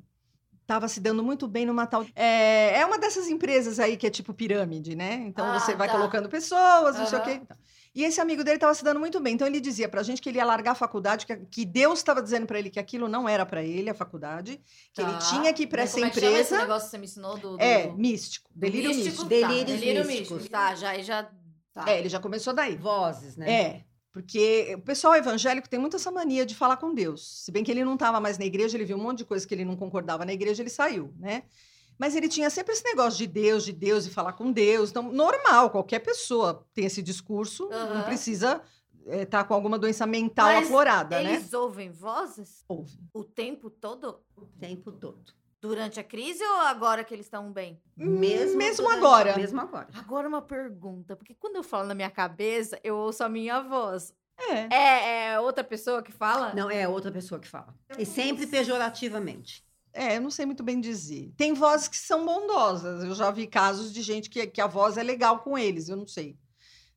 estava 0.69 0.88
se 0.88 0.99
dando 0.99 1.23
muito 1.23 1.47
bem 1.47 1.65
numa 1.65 1.88
tal. 1.88 2.05
É, 2.15 2.79
é 2.79 2.86
uma 2.86 2.99
dessas 2.99 3.27
empresas 3.27 3.79
aí 3.79 3.97
que 3.97 4.05
é 4.05 4.10
tipo 4.10 4.36
pirâmide, 4.36 4.95
né? 4.95 5.15
Então 5.25 5.43
ah, 5.43 5.60
você 5.60 5.75
vai 5.75 5.88
tá. 5.88 5.95
colocando 5.95 6.29
pessoas, 6.29 6.95
não 6.95 7.01
uhum. 7.01 7.08
sei 7.08 7.19
o 7.19 7.23
quê. 7.23 7.41
E 7.95 8.03
esse 8.03 8.21
amigo 8.21 8.43
dele 8.43 8.58
estava 8.58 8.73
se 8.75 8.84
dando 8.84 8.99
muito 8.99 9.19
bem. 9.19 9.34
Então 9.34 9.47
ele 9.47 9.60
dizia 9.60 9.89
para 9.89 10.01
a 10.01 10.03
gente 10.03 10.21
que 10.21 10.29
ele 10.29 10.38
ia 10.38 10.45
largar 10.45 10.73
a 10.73 10.75
faculdade, 10.75 11.25
que, 11.25 11.36
que 11.38 11.65
Deus 11.65 11.97
estava 11.97 12.21
dizendo 12.21 12.45
para 12.45 12.60
ele 12.60 12.69
que 12.69 12.79
aquilo 12.79 13.08
não 13.10 13.27
era 13.27 13.47
para 13.47 13.63
ele, 13.63 13.89
a 13.89 13.95
faculdade, 13.95 14.62
que 14.93 15.01
tá. 15.01 15.10
ele 15.10 15.17
tinha 15.17 15.51
que 15.51 15.63
ir 15.63 15.67
para 15.67 15.82
essa 15.82 15.95
como 15.95 16.05
empresa. 16.05 16.38
É 16.38 16.39
esse 16.39 16.55
negócio 16.55 16.86
que 16.86 16.91
você 16.91 16.97
me 16.99 17.05
ensinou 17.05 17.38
do. 17.38 17.58
do... 17.58 17.62
É, 17.62 17.91
místico. 17.91 18.51
Delírio 18.55 18.89
místico. 18.91 19.25
místico. 19.25 19.41
Tá. 19.41 19.47
Delírio 19.47 20.05
místico. 20.05 20.49
Tá, 20.49 20.75
já, 20.75 20.99
já. 20.99 21.32
Tá. 21.73 21.86
É, 21.88 21.97
ele 21.97 22.10
já 22.10 22.19
começou 22.19 22.53
daí. 22.53 22.75
Vozes, 22.75 23.36
né? 23.36 23.51
É. 23.51 23.86
Porque 24.12 24.74
o 24.76 24.82
pessoal 24.82 25.15
evangélico 25.15 25.69
tem 25.69 25.80
muito 25.80 25.95
essa 25.95 26.12
mania 26.12 26.45
de 26.45 26.56
falar 26.56 26.78
com 26.78 26.93
Deus. 26.93 27.43
Se 27.43 27.52
bem 27.52 27.63
que 27.63 27.69
ele 27.72 27.86
não 27.86 27.93
estava 27.93 28.19
mais 28.19 28.38
na 28.38 28.45
igreja, 28.45 28.76
ele 28.76 28.86
viu 28.86 28.98
um 28.98 29.02
monte 29.02 29.19
de 29.19 29.26
coisa 29.26 29.48
que 29.48 29.54
ele 29.54 29.63
não 29.65 29.76
concordava 29.76 30.26
na 30.26 30.34
igreja, 30.34 30.63
ele 30.63 30.69
saiu, 30.69 31.13
né? 31.17 31.43
Mas 31.98 32.15
ele 32.15 32.30
tinha 32.30 32.50
sempre 32.50 32.74
esse 32.74 32.84
negócio 32.84 33.17
de 33.17 33.28
Deus, 33.28 33.65
de 33.65 33.74
Deus 33.74 34.06
e 34.06 34.10
falar 34.10 34.34
com 34.34 34.52
Deus. 34.52 34.89
Então, 34.89 35.12
normal, 35.12 35.69
qualquer 35.69 36.00
pessoa 36.00 36.65
tem 36.74 36.86
esse 36.86 37.02
discurso, 37.02 37.67
não 37.69 37.78
Aham. 37.78 38.04
precisa 38.04 38.62
estar 39.06 39.43
com 39.43 39.54
alguma 39.54 39.78
doença 39.78 40.08
mental 40.08 40.48
Mas 40.48 40.65
aflorada, 40.65 41.22
né? 41.22 41.36
Eles 41.36 41.54
ouvem 41.54 41.91
vozes 41.91 42.63
Ouve. 42.67 42.98
o 43.13 43.24
tempo 43.24 43.69
todo? 43.69 44.22
O 44.36 44.45
tempo 44.45 44.91
todo. 44.91 45.34
Durante 45.62 46.00
a 46.00 46.04
crise 46.04 46.43
ou 46.43 46.62
agora 46.62 47.04
que 47.04 47.13
eles 47.13 47.26
estão 47.26 47.52
bem? 47.52 47.82
Mesmo 47.98 48.58
durante- 48.60 48.98
agora. 48.98 49.36
Mesmo 49.38 49.60
agora. 49.60 49.88
Agora 49.93 50.28
uma 50.28 50.41
pergunta, 50.41 51.15
porque 51.17 51.36
quando 51.36 51.58
eu 51.58 51.63
falo 51.63 51.88
na 51.88 51.93
minha 51.93 52.10
cabeça, 52.10 52.80
eu 52.84 52.95
ouço 52.95 53.24
a 53.24 53.30
minha 53.30 53.62
voz. 53.62 54.13
É. 54.38 54.74
É, 54.74 55.26
é 55.34 55.39
outra 55.39 55.63
pessoa 55.63 56.02
que 56.02 56.13
fala? 56.13 56.54
Não, 56.54 56.72
é 56.72 56.88
outra 56.88 57.12
pessoa 57.12 57.41
que 57.41 57.48
fala. 57.48 57.76
E 57.98 58.06
sempre 58.06 58.48
pejorativamente. 58.48 59.65
É, 59.91 60.15
eu 60.17 60.22
não 60.22 60.30
sei 60.30 60.45
muito 60.45 60.63
bem 60.63 60.80
dizer. 60.80 61.34
Tem 61.36 61.54
vozes 61.54 61.88
que 61.89 61.98
são 61.98 62.26
bondosas. 62.26 63.04
Eu 63.04 63.13
já 63.13 63.30
vi 63.32 63.45
casos 63.48 63.91
de 63.91 64.02
gente 64.02 64.30
que, 64.30 64.48
que 64.48 64.62
a 64.62 64.67
voz 64.67 64.98
é 64.98 65.04
legal 65.04 65.39
com 65.39 65.58
eles, 65.58 65.89
eu 65.89 65.98
não 65.98 66.08
sei. 66.08 66.38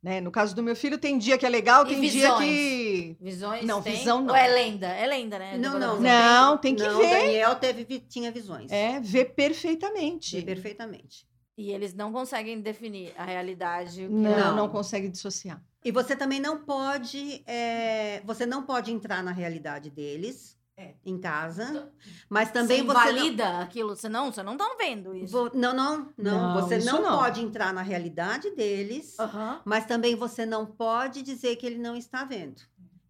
Né? 0.03 0.21
No 0.21 0.33
caso 0.33 0.53
do 0.55 0.63
meu 0.65 0.75
filho, 0.75 0.99
tem 0.99 1.17
dia 1.17 1.39
que 1.39 1.47
é 1.47 1.49
legal, 1.49 1.87
E 1.87 1.91
tem 1.91 2.01
dia 2.01 2.11
visões? 2.11 2.45
que. 2.45 3.17
Visões 3.21 3.65
Não, 3.65 3.81
tem? 3.81 3.95
visão 3.95 4.21
não. 4.21 4.35
Ou 4.35 4.37
é 4.37 4.49
lenda? 4.49 4.89
É 4.89 5.07
lenda, 5.07 5.39
né? 5.39 5.57
Não, 5.57 5.79
não. 5.79 6.01
Não, 6.01 6.59
tem 6.59 6.75
que 6.75 6.83
não, 6.83 6.99
ver. 6.99 7.09
Daniel 7.09 7.55
teve, 7.55 7.85
tinha 8.09 8.33
visões. 8.33 8.73
É, 8.73 8.99
vê 8.99 9.25
perfeitamente. 9.25 10.35
Vê 10.37 10.43
perfeitamente. 10.43 11.25
E 11.57 11.71
eles 11.71 11.95
não 11.95 12.11
conseguem 12.13 12.61
definir 12.61 13.13
a 13.17 13.25
realidade. 13.25 14.05
o 14.05 14.09
que 14.09 14.15
Não, 14.15 14.31
é. 14.33 14.41
não, 14.41 14.57
Não. 14.57 14.69
consegue 14.69 15.09
dissociar. 15.09 15.63
E 15.85 15.93
você 15.93 16.17
também 16.17 16.41
não 16.41 16.65
pode, 16.65 17.43
é, 17.47 18.23
você 18.25 18.45
não 18.47 18.63
pode 18.65 18.91
entrar 18.93 19.23
na 19.23 19.31
realidade 19.33 19.89
deles 19.91 20.57
É. 20.83 20.95
em 21.05 21.19
casa, 21.19 21.91
mas 22.29 22.51
também 22.51 22.83
você 22.83 22.93
você 22.93 23.13
não, 23.35 23.61
aquilo, 23.61 23.97
você 23.97 24.09
não, 24.09 24.33
você 24.33 24.43
não 24.43 24.57
tá 24.57 24.75
vendo 24.79 25.15
isso. 25.15 25.33
Vo- 25.33 25.51
não, 25.55 25.73
não, 25.75 26.13
não, 26.19 26.55
Não, 26.55 26.61
você 26.61 26.79
não, 26.79 27.03
não. 27.03 27.19
pode 27.19 27.41
entrar 27.41 27.73
na 27.73 27.83
realidade 27.83 28.51
deles, 28.55 29.17
mas 29.65 29.85
também 29.87 30.15
você 30.15 30.45
não 30.47 30.67
pode 30.67 31.23
dizer 31.23 31.57
que 31.57 31.67
ele 31.67 31.79
não 31.79 31.95
está 31.97 32.25
vendo. 32.25 32.61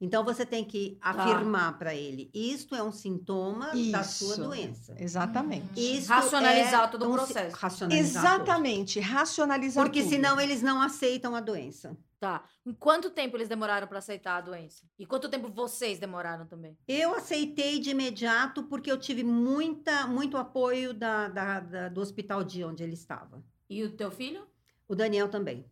Então 0.05 0.25
você 0.25 0.45
tem 0.45 0.65
que 0.65 0.99
afirmar 1.01 1.79
para 1.79 1.95
ele, 1.95 2.29
isto 2.35 2.75
é 2.75 2.83
um 2.83 2.91
sintoma 2.91 3.71
da 3.93 4.03
sua 4.03 4.33
Isso. 4.33 4.43
doença. 4.43 4.97
Exatamente. 4.99 5.69
Isto 5.81 6.09
Racionalizar 6.09 6.85
é 6.85 6.89
todo 6.89 7.05
o 7.07 7.09
um 7.09 7.13
processo. 7.13 7.57
Racionalizar. 7.57 8.25
Exatamente, 8.25 8.99
racionalizar 8.99 9.85
Porque 9.85 10.01
tudo. 10.01 10.11
senão 10.11 10.41
eles 10.41 10.61
não 10.61 10.83
aceitam 10.83 11.37
a 11.37 11.41
doença. 11.41 11.97
Tá. 12.19 12.45
Em 12.67 12.73
quanto 12.73 13.11
tempo 13.11 13.37
eles 13.37 13.49
demoraram 13.49 13.87
pra 13.87 13.99
aceitar 13.99 14.39
a 14.39 14.41
doença? 14.41 14.83
E 14.99 15.07
quanto 15.07 15.29
tempo 15.29 15.49
vocês 15.49 16.01
demoraram 16.01 16.47
também? 16.47 16.77
Eu 16.89 17.15
aceitei 17.15 17.79
de 17.79 17.91
imediato 17.91 18.65
porque 18.65 18.91
eu 18.91 18.99
tive 18.99 19.23
muita, 19.23 20.09
muito 20.09 20.37
apoio 20.37 20.93
da, 20.93 21.29
da- 21.29 21.61
da- 21.61 21.89
do 21.89 22.01
hospital 22.01 22.43
de 22.43 22.65
onde 22.65 22.83
ele 22.83 22.95
estava. 22.95 23.41
E 23.71 23.85
o 23.85 23.91
teu 23.93 24.11
filho? 24.11 24.45
O 24.89 24.97
Daniel 24.97 25.29
também. 25.29 25.65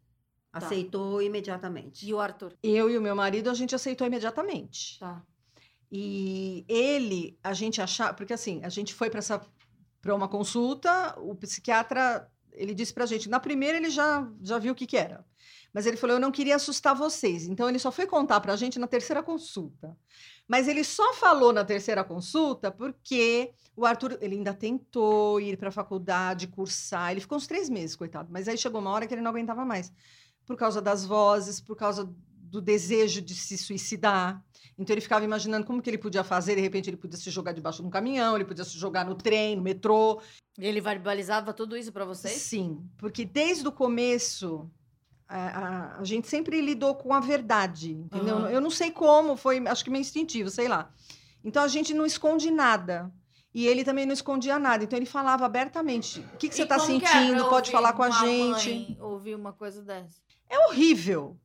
Tá. 0.52 0.58
Aceitou 0.58 1.22
imediatamente. 1.22 2.06
E 2.06 2.12
o 2.12 2.18
Arthur? 2.18 2.56
Eu 2.62 2.90
e 2.90 2.98
o 2.98 3.02
meu 3.02 3.14
marido, 3.14 3.48
a 3.48 3.54
gente 3.54 3.74
aceitou 3.74 4.06
imediatamente. 4.06 4.98
Tá. 4.98 5.22
E 5.90 6.64
ele, 6.68 7.38
a 7.42 7.52
gente 7.52 7.80
achava, 7.80 8.14
porque 8.14 8.32
assim, 8.32 8.60
a 8.64 8.68
gente 8.68 8.94
foi 8.94 9.10
para 9.10 9.18
essa 9.18 9.40
para 10.00 10.14
uma 10.14 10.28
consulta, 10.28 11.14
o 11.18 11.34
psiquiatra, 11.34 12.26
ele 12.52 12.74
disse 12.74 12.92
pra 12.92 13.04
gente, 13.04 13.28
na 13.28 13.38
primeira 13.38 13.76
ele 13.76 13.90
já 13.90 14.26
já 14.42 14.58
viu 14.58 14.72
o 14.72 14.74
que 14.74 14.86
que 14.86 14.96
era. 14.96 15.24
Mas 15.72 15.86
ele 15.86 15.96
falou, 15.96 16.16
eu 16.16 16.20
não 16.20 16.32
queria 16.32 16.56
assustar 16.56 16.94
vocês. 16.94 17.46
Então 17.46 17.68
ele 17.68 17.78
só 17.78 17.92
foi 17.92 18.06
contar 18.06 18.40
pra 18.40 18.56
gente 18.56 18.78
na 18.78 18.88
terceira 18.88 19.22
consulta. 19.22 19.96
Mas 20.48 20.66
ele 20.66 20.82
só 20.82 21.14
falou 21.14 21.52
na 21.52 21.64
terceira 21.64 22.02
consulta 22.02 22.72
porque 22.72 23.52
o 23.76 23.86
Arthur, 23.86 24.18
ele 24.20 24.34
ainda 24.34 24.52
tentou 24.52 25.40
ir 25.40 25.56
para 25.56 25.68
a 25.68 25.72
faculdade, 25.72 26.48
cursar. 26.48 27.12
Ele 27.12 27.20
ficou 27.20 27.38
uns 27.38 27.46
três 27.46 27.68
meses, 27.68 27.94
coitado. 27.94 28.28
Mas 28.32 28.48
aí 28.48 28.58
chegou 28.58 28.80
uma 28.80 28.90
hora 28.90 29.06
que 29.06 29.14
ele 29.14 29.22
não 29.22 29.30
aguentava 29.30 29.64
mais. 29.64 29.92
Por 30.50 30.56
causa 30.56 30.82
das 30.82 31.04
vozes, 31.06 31.60
por 31.60 31.76
causa 31.76 32.12
do 32.26 32.60
desejo 32.60 33.22
de 33.22 33.36
se 33.36 33.56
suicidar. 33.56 34.44
Então 34.76 34.92
ele 34.92 35.00
ficava 35.00 35.24
imaginando 35.24 35.64
como 35.64 35.80
que 35.80 35.88
ele 35.88 35.96
podia 35.96 36.24
fazer, 36.24 36.56
de 36.56 36.60
repente 36.60 36.90
ele 36.90 36.96
podia 36.96 37.16
se 37.16 37.30
jogar 37.30 37.52
debaixo 37.52 37.80
de 37.82 37.86
um 37.86 37.90
caminhão, 37.90 38.34
ele 38.34 38.44
podia 38.44 38.64
se 38.64 38.76
jogar 38.76 39.04
no 39.06 39.14
trem, 39.14 39.54
no 39.54 39.62
metrô. 39.62 40.20
E 40.58 40.66
ele 40.66 40.80
verbalizava 40.80 41.52
tudo 41.52 41.76
isso 41.76 41.92
pra 41.92 42.04
vocês? 42.04 42.34
Sim, 42.34 42.84
porque 42.98 43.24
desde 43.24 43.68
o 43.68 43.70
começo 43.70 44.68
a, 45.28 45.38
a- 45.38 45.98
a 46.00 46.04
gente 46.04 46.26
sempre 46.26 46.60
lidou 46.60 46.96
com 46.96 47.14
a 47.14 47.20
verdade, 47.20 47.92
entendeu? 47.92 48.38
Aham. 48.38 48.50
Eu 48.50 48.60
não 48.60 48.70
sei 48.70 48.90
como, 48.90 49.36
foi, 49.36 49.64
acho 49.68 49.84
que 49.84 49.90
meio 49.90 50.00
instintivo, 50.02 50.50
sei 50.50 50.66
lá. 50.66 50.92
Então 51.44 51.62
a 51.62 51.68
gente 51.68 51.94
não 51.94 52.04
esconde 52.04 52.50
nada. 52.50 53.08
E 53.52 53.66
ele 53.66 53.82
também 53.84 54.06
não 54.06 54.12
escondia 54.12 54.58
nada. 54.60 54.84
Então 54.84 54.96
ele 54.96 55.06
falava 55.06 55.44
abertamente: 55.44 56.20
o 56.34 56.36
que, 56.38 56.48
que 56.48 56.54
você 56.54 56.62
está 56.62 56.76
é 56.76 56.78
sentindo? 56.80 57.48
Pode 57.48 57.70
falar 57.70 57.92
com 57.94 58.02
a 58.04 58.10
gente. 58.10 58.68
mãe 58.70 58.96
ouvir 59.00 59.34
uma 59.34 59.52
coisa 59.52 59.82
dessa. 59.82 60.20
É 60.50 60.58
horrível. 60.66 61.38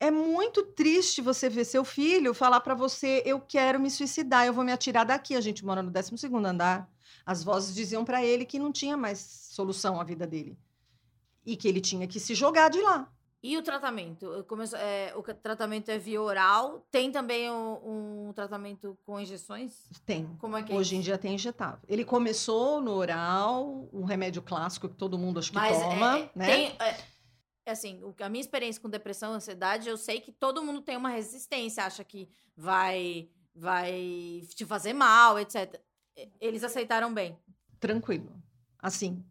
É 0.00 0.10
muito 0.10 0.62
triste 0.62 1.22
você 1.22 1.48
ver 1.48 1.64
seu 1.64 1.84
filho 1.84 2.34
falar 2.34 2.60
pra 2.60 2.74
você: 2.74 3.22
eu 3.24 3.40
quero 3.40 3.78
me 3.78 3.90
suicidar, 3.90 4.46
eu 4.46 4.52
vou 4.52 4.64
me 4.64 4.72
atirar 4.72 5.04
daqui. 5.04 5.34
A 5.36 5.40
gente 5.40 5.64
mora 5.64 5.82
no 5.82 5.90
12 5.90 6.26
andar. 6.44 6.90
As 7.24 7.42
vozes 7.44 7.74
diziam 7.74 8.04
pra 8.04 8.24
ele 8.24 8.44
que 8.44 8.58
não 8.58 8.72
tinha 8.72 8.96
mais 8.96 9.18
solução 9.52 10.00
à 10.00 10.04
vida 10.04 10.26
dele. 10.26 10.56
E 11.44 11.56
que 11.56 11.68
ele 11.68 11.80
tinha 11.80 12.06
que 12.06 12.18
se 12.18 12.34
jogar 12.34 12.68
de 12.70 12.80
lá. 12.80 13.08
E 13.42 13.56
o 13.56 13.62
tratamento? 13.62 14.44
Começo- 14.48 14.74
é, 14.76 15.12
o 15.14 15.22
tratamento 15.22 15.88
é 15.88 15.98
via 15.98 16.20
oral? 16.20 16.84
Tem 16.90 17.12
também 17.12 17.48
um, 17.50 18.28
um 18.28 18.32
tratamento 18.32 18.98
com 19.06 19.20
injeções? 19.20 19.72
Tem. 20.04 20.26
Como 20.38 20.56
é 20.56 20.62
que 20.62 20.72
é 20.72 20.76
Hoje 20.76 20.96
em 20.96 20.98
isso? 20.98 21.04
dia 21.04 21.18
tem 21.18 21.34
injetável. 21.34 21.78
Ele 21.86 22.04
começou 22.04 22.80
no 22.80 22.92
oral, 22.92 23.88
um 23.92 24.04
remédio 24.04 24.42
clássico 24.42 24.88
que 24.88 24.96
todo 24.96 25.16
mundo 25.18 25.38
acho 25.38 25.50
que 25.52 25.56
Mas 25.58 25.78
toma, 25.78 26.18
é, 26.18 26.30
né? 26.34 26.46
tem, 26.46 26.76
é, 26.80 26.88
é 26.90 26.96
assim, 27.70 28.02
o- 28.02 28.14
a 28.20 28.28
minha 28.28 28.40
experiência 28.40 28.80
com 28.80 28.88
depressão 28.88 29.32
e 29.32 29.36
ansiedade, 29.36 29.88
eu 29.88 29.96
sei 29.96 30.20
que 30.20 30.32
todo 30.32 30.62
mundo 30.62 30.80
tem 30.82 30.96
uma 30.96 31.08
resistência, 31.10 31.84
acha 31.84 32.02
que 32.04 32.28
vai, 32.56 33.28
vai 33.54 34.42
te 34.54 34.64
fazer 34.64 34.92
mal, 34.92 35.38
etc. 35.38 35.80
Eles 36.40 36.64
aceitaram 36.64 37.12
bem. 37.12 37.36
Tranquilo. 37.80 38.32
Assim, 38.78 39.24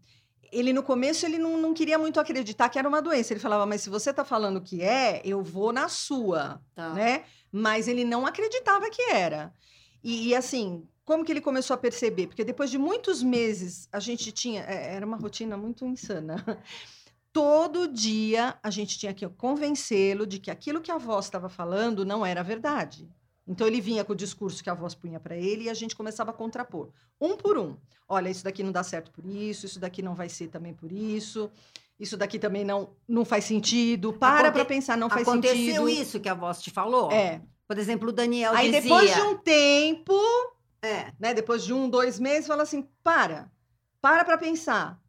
ele 0.51 0.71
no 0.73 0.83
começo 0.83 1.25
ele 1.25 1.37
não, 1.37 1.57
não 1.57 1.73
queria 1.73 1.97
muito 1.97 2.19
acreditar 2.19 2.69
que 2.69 2.77
era 2.77 2.87
uma 2.87 3.01
doença. 3.01 3.33
Ele 3.33 3.39
falava, 3.39 3.65
mas 3.65 3.81
se 3.81 3.89
você 3.89 4.13
tá 4.13 4.23
falando 4.23 4.61
que 4.61 4.81
é, 4.81 5.21
eu 5.25 5.41
vou 5.41 5.71
na 5.73 5.87
sua, 5.89 6.61
Tá. 6.75 6.93
né? 6.93 7.25
Mas 7.51 7.87
ele 7.87 8.03
não 8.03 8.25
acreditava 8.25 8.89
que 8.89 9.01
era. 9.11 9.53
E, 10.03 10.27
e, 10.29 10.35
assim, 10.35 10.87
como 11.03 11.23
que 11.23 11.31
ele 11.31 11.41
começou 11.41 11.73
a 11.73 11.77
perceber? 11.77 12.27
Porque 12.27 12.43
depois 12.43 12.69
de 12.69 12.77
muitos 12.77 13.23
meses 13.23 13.87
a 13.91 13.99
gente 13.99 14.31
tinha, 14.31 14.61
é, 14.63 14.93
era 14.95 15.05
uma 15.05 15.17
rotina 15.17 15.55
muito 15.57 15.85
insana. 15.85 16.35
Todo 17.35 17.89
dia 17.89 18.55
a 18.63 18.69
gente 18.69 18.97
tinha 18.97 19.13
que 19.13 19.27
convencê-lo 19.27 20.25
de 20.25 20.39
que 20.39 20.49
aquilo 20.49 20.79
que 20.79 20.89
a 20.89 20.97
voz 20.97 21.25
estava 21.25 21.49
falando 21.49 22.05
não 22.05 22.25
era 22.25 22.41
verdade. 22.41 23.09
Então 23.45 23.67
ele 23.67 23.81
vinha 23.81 24.05
com 24.05 24.13
o 24.13 24.15
discurso 24.15 24.63
que 24.63 24.69
a 24.69 24.73
voz 24.73 24.95
punha 24.95 25.19
para 25.19 25.35
ele 25.35 25.65
e 25.65 25.69
a 25.69 25.73
gente 25.73 25.97
começava 25.97 26.31
a 26.31 26.33
contrapor, 26.33 26.91
um 27.19 27.35
por 27.35 27.57
um. 27.57 27.75
Olha, 28.07 28.29
isso 28.29 28.41
daqui 28.41 28.63
não 28.63 28.71
dá 28.71 28.83
certo 28.83 29.11
por 29.11 29.25
isso, 29.25 29.65
isso 29.65 29.81
daqui 29.81 30.01
não 30.01 30.15
vai 30.15 30.29
ser 30.29 30.47
também 30.47 30.73
por 30.73 30.89
isso, 30.93 31.51
isso 31.99 32.15
daqui 32.15 32.39
também 32.39 32.63
não, 32.63 32.91
não 33.05 33.25
faz 33.25 33.43
sentido. 33.43 34.13
Para 34.13 34.47
Aconte- 34.47 34.53
para 34.53 34.65
pensar, 34.65 34.97
não 34.97 35.09
faz 35.09 35.27
Aconteceu 35.27 35.57
sentido. 35.57 35.89
isso 35.89 36.19
que 36.21 36.29
a 36.29 36.33
voz 36.33 36.61
te 36.61 36.71
falou? 36.71 37.11
É. 37.11 37.41
Por 37.67 37.77
exemplo, 37.77 38.09
o 38.09 38.13
Daniel 38.13 38.53
Aí 38.53 38.71
dizia... 38.71 38.81
depois 38.81 39.13
de 39.13 39.21
um 39.21 39.37
tempo, 39.39 40.17
É, 40.81 41.11
né, 41.19 41.33
depois 41.33 41.65
de 41.65 41.73
um, 41.73 41.89
dois 41.89 42.17
meses, 42.17 42.47
fala 42.47 42.63
assim: 42.63 42.87
para, 43.03 43.51
para 43.99 44.23
para 44.23 44.37
pensar. 44.37 45.03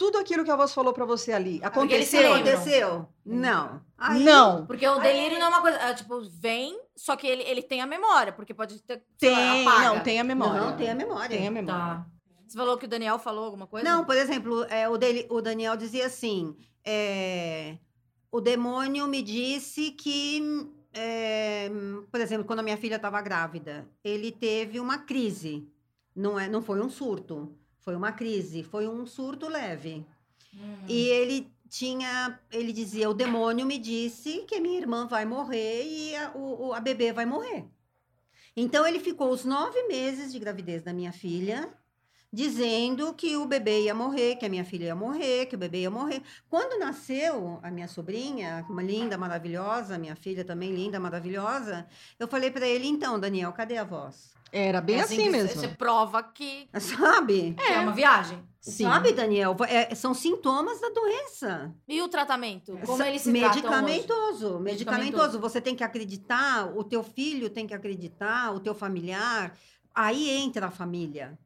Tudo 0.00 0.16
aquilo 0.16 0.42
que 0.44 0.50
a 0.50 0.56
voz 0.56 0.72
falou 0.72 0.94
para 0.94 1.04
você 1.04 1.30
ali 1.30 1.60
Porque 1.74 1.92
eles 1.94 2.08
se 2.08 2.16
aconteceu? 2.16 2.34
lembram. 2.36 2.52
aconteceu? 2.54 3.08
Não. 3.22 3.80
Aí- 3.98 4.24
Não. 4.24 4.64
Porque 4.64 4.88
o 4.88 4.98
delírio 4.98 5.38
não 5.38 5.46
é 5.46 5.48
uma 5.50 5.60
coisa. 5.60 5.76
é, 5.78 5.92
tipo, 5.92 6.22
vem, 6.40 6.80
só 6.96 7.14
que 7.16 7.26
ele, 7.26 7.42
ele 7.42 7.60
tem 7.62 7.82
a 7.82 7.86
memória, 7.86 8.32
porque 8.32 8.54
pode 8.54 8.80
ter. 8.82 8.94
lá, 8.94 9.00
Tem, 9.18 9.68
apaga. 9.68 9.84
não, 9.94 10.00
tem 10.02 10.18
a 10.18 10.24
memória. 10.24 10.58
Não, 10.62 10.74
tem 10.74 10.90
a 10.90 10.94
memória. 10.94 11.36
Tem 11.36 11.46
a 11.46 11.50
memória. 11.50 11.78
Tá. 11.80 12.06
Você 12.48 12.56
falou 12.56 12.78
que 12.78 12.86
o 12.86 12.88
Daniel 12.88 13.18
falou 13.18 13.44
alguma 13.44 13.66
coisa? 13.66 13.86
Não, 13.86 14.02
por 14.06 14.16
exemplo, 14.16 14.64
é, 14.70 14.88
o, 14.88 14.96
dele- 14.96 15.26
o 15.28 15.42
Daniel 15.42 15.76
dizia 15.76 16.06
assim: 16.06 16.56
é, 16.82 17.76
o 18.32 18.40
demônio 18.40 19.06
me 19.06 19.20
disse 19.22 19.90
que, 19.90 20.66
é, 20.94 21.70
por 22.10 22.20
exemplo, 22.22 22.46
quando 22.46 22.60
a 22.60 22.62
minha 22.62 22.76
filha 22.78 22.96
estava 22.96 23.20
grávida, 23.20 23.86
ele 24.02 24.32
teve 24.32 24.80
uma 24.80 24.96
crise. 24.98 25.68
Não, 26.16 26.38
é, 26.40 26.48
não 26.48 26.62
foi 26.62 26.80
um 26.80 26.88
surto, 26.88 27.54
foi 27.90 27.96
uma 27.96 28.12
crise, 28.12 28.62
foi 28.62 28.86
um 28.86 29.04
surto 29.04 29.48
leve. 29.48 30.06
Hum. 30.54 30.76
E 30.86 31.08
ele 31.08 31.52
tinha, 31.68 32.38
ele 32.52 32.72
dizia: 32.72 33.10
o 33.10 33.14
demônio 33.14 33.66
me 33.66 33.78
disse 33.78 34.44
que 34.46 34.54
a 34.54 34.60
minha 34.60 34.78
irmã 34.78 35.08
vai 35.08 35.24
morrer 35.24 35.82
e 35.84 36.14
a, 36.14 36.30
o- 36.36 36.72
a 36.72 36.78
bebê 36.78 37.12
vai 37.12 37.26
morrer. 37.26 37.64
Então 38.56 38.86
ele 38.86 39.00
ficou 39.00 39.30
os 39.30 39.44
nove 39.44 39.82
meses 39.88 40.32
de 40.32 40.38
gravidez 40.38 40.82
da 40.82 40.92
minha 40.92 41.12
filha, 41.12 41.68
dizendo 42.32 43.12
que 43.12 43.36
o 43.36 43.44
bebê 43.44 43.82
ia 43.82 43.94
morrer, 43.94 44.36
que 44.36 44.46
a 44.46 44.48
minha 44.48 44.64
filha 44.64 44.84
ia 44.86 44.94
morrer, 44.94 45.46
que 45.46 45.56
o 45.56 45.58
bebê 45.58 45.80
ia 45.80 45.90
morrer. 45.90 46.22
Quando 46.48 46.78
nasceu 46.78 47.58
a 47.60 47.72
minha 47.72 47.88
sobrinha, 47.88 48.64
uma 48.70 48.84
linda, 48.84 49.18
maravilhosa, 49.18 49.98
minha 49.98 50.14
filha 50.14 50.44
também 50.44 50.72
linda, 50.72 51.00
maravilhosa, 51.00 51.88
eu 52.20 52.28
falei 52.28 52.52
para 52.52 52.68
ele: 52.68 52.86
então, 52.86 53.18
Daniel, 53.18 53.52
cadê 53.52 53.78
a 53.78 53.84
voz? 53.84 54.38
Era 54.52 54.80
bem 54.80 54.96
É 54.96 55.02
assim, 55.02 55.16
que 55.16 55.28
mesmo. 55.30 55.60
Você 55.60 55.68
prova 55.68 56.22
que 56.22 56.68
Sabe? 56.78 57.54
é, 57.58 57.78
uma 57.80 57.92
viagem. 57.92 58.42
Sim. 58.60 58.84
Sabe, 58.84 59.12
Daniel? 59.12 59.56
É, 59.68 59.94
são 59.94 60.12
sintomas 60.12 60.80
da 60.80 60.90
doença. 60.90 61.74
E 61.88 62.02
o 62.02 62.08
tratamento? 62.08 62.78
Como 62.84 63.02
eles 63.02 63.22
se 63.22 63.30
medicamentoso, 63.32 63.80
medicamentoso. 63.80 64.60
Medicamentoso. 64.60 65.40
Você 65.40 65.60
tem 65.62 65.74
que 65.74 65.82
acreditar, 65.82 66.66
o 66.76 66.84
teu 66.84 67.02
filho 67.02 67.48
tem 67.48 67.66
que 67.66 67.72
acreditar, 67.72 68.52
o 68.54 68.60
teu 68.60 68.74
familiar. 68.74 69.56
Aí 69.94 70.28
entra 70.28 70.66
a 70.66 70.70
família. 70.70 71.38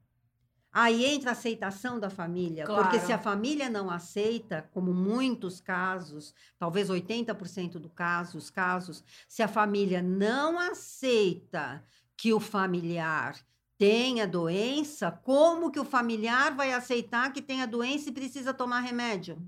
Aí 0.73 1.05
entra 1.05 1.31
a 1.31 1.33
aceitação 1.35 2.01
da 2.01 2.11
família. 2.11 2.65
Porque 2.65 2.83
Claro. 2.99 3.07
se 3.07 3.13
a 3.13 3.19
família 3.19 3.71
não 3.71 3.89
aceita, 3.89 4.69
como 4.73 4.93
muitos 4.93 5.61
casos, 5.61 6.35
talvez 6.59 6.91
80% 6.91 7.79
do 7.79 7.89
caso, 7.89 8.37
os 8.37 8.51
casos, 8.51 9.05
se 9.29 9.41
a 9.41 9.47
família 9.47 10.03
não 10.03 10.59
aceita 10.59 11.85
que 12.17 12.33
o 12.33 12.41
familiar 12.41 13.37
tenha 13.79 14.27
doença, 14.27 15.11
como 15.11 15.71
que 15.71 15.81
o 15.81 15.85
familiar 15.85 16.55
vai 16.55 16.73
aceitar 16.73 17.33
que 17.33 17.43
tenha 17.43 17.67
doença 17.67 18.09
e 18.09 18.13
precisa 18.13 18.55
tomar 18.55 18.81
remédio? 18.81 19.39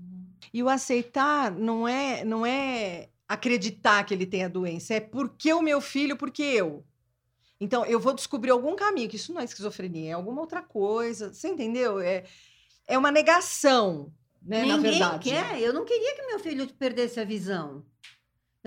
E 0.53 0.61
o 0.61 0.69
aceitar 0.69 1.51
não 1.51 1.87
é, 1.87 2.23
não 2.23 2.45
é 2.45 3.09
acreditar 3.27 4.03
que 4.03 4.13
ele 4.13 4.25
tem 4.25 4.43
a 4.43 4.49
doença, 4.49 4.93
é 4.93 4.99
porque 4.99 5.53
o 5.53 5.61
meu 5.61 5.81
filho, 5.81 6.15
porque 6.15 6.43
eu. 6.43 6.85
Então, 7.59 7.85
eu 7.85 7.99
vou 7.99 8.13
descobrir 8.13 8.51
algum 8.51 8.75
caminho, 8.75 9.09
que 9.09 9.15
isso 9.15 9.33
não 9.33 9.41
é 9.41 9.43
esquizofrenia, 9.43 10.11
é 10.11 10.13
alguma 10.13 10.41
outra 10.41 10.61
coisa. 10.61 11.33
Você 11.33 11.47
entendeu? 11.47 11.99
É, 11.99 12.23
é 12.87 12.97
uma 12.97 13.11
negação, 13.11 14.13
né? 14.41 14.63
na 14.63 14.77
Ninguém 14.77 14.91
verdade. 14.91 15.29
quer. 15.29 15.59
Eu 15.59 15.73
não 15.73 15.83
queria 15.83 16.15
que 16.15 16.27
meu 16.27 16.39
filho 16.39 16.67
perdesse 16.75 17.19
a 17.19 17.25
visão. 17.25 17.83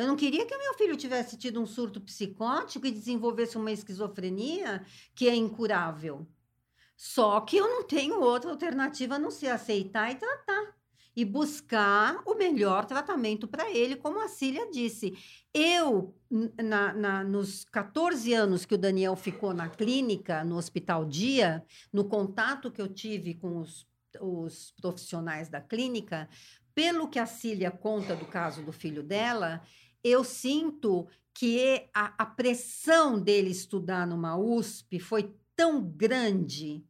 Eu 0.01 0.07
não 0.07 0.17
queria 0.17 0.47
que 0.47 0.57
meu 0.57 0.75
filho 0.75 0.97
tivesse 0.97 1.37
tido 1.37 1.61
um 1.61 1.67
surto 1.67 2.01
psicótico 2.01 2.87
e 2.87 2.91
desenvolvesse 2.91 3.57
uma 3.59 3.71
esquizofrenia 3.71 4.85
que 5.15 5.29
é 5.29 5.35
incurável. 5.35 6.27
Só 6.97 7.41
que 7.41 7.57
eu 7.57 7.69
não 7.69 7.83
tenho 7.83 8.21
outra 8.21 8.51
alternativa 8.51 9.15
a 9.15 9.19
não 9.19 9.31
ser 9.31 9.49
aceitar 9.49 10.11
e 10.11 10.17
tratar. 10.17 10.75
E 11.17 11.25
buscar 11.25 12.23
o 12.25 12.35
melhor 12.35 12.85
tratamento 12.87 13.49
para 13.49 13.69
ele, 13.71 13.97
como 13.97 14.21
a 14.21 14.29
Cília 14.29 14.71
disse. 14.71 15.13
Eu, 15.53 16.15
na, 16.63 16.93
na- 16.93 17.25
nos 17.25 17.65
14 17.65 18.33
anos 18.33 18.65
que 18.65 18.75
o 18.75 18.79
Daniel 18.79 19.17
ficou 19.17 19.53
na 19.53 19.69
clínica, 19.69 20.45
no 20.45 20.57
Hospital 20.57 21.05
Dia, 21.05 21.65
no 21.93 22.05
contato 22.05 22.71
que 22.71 22.81
eu 22.81 22.89
tive 22.89 23.35
com 23.35 23.59
os, 23.59 23.87
os 24.21 24.73
profissionais 24.81 25.49
da 25.49 25.61
clínica, 25.61 26.29
pelo 26.75 27.09
que 27.09 27.19
a 27.19 27.27
Cília 27.27 27.71
conta 27.71 28.15
do 28.15 28.25
caso 28.27 28.63
do 28.63 28.73
filho 28.73 29.03
dela, 29.03 29.61
eu 30.03 30.25
sinto 30.25 31.07
que 31.33 31.89
a, 31.95 32.15
a 32.23 32.27
pressão 32.27 33.21
dele 33.21 33.51
estudar 33.51 34.07
numa 34.07 34.37
USP 34.37 34.99
foi 34.99 35.35
tão 35.57 35.83
grande 35.83 36.85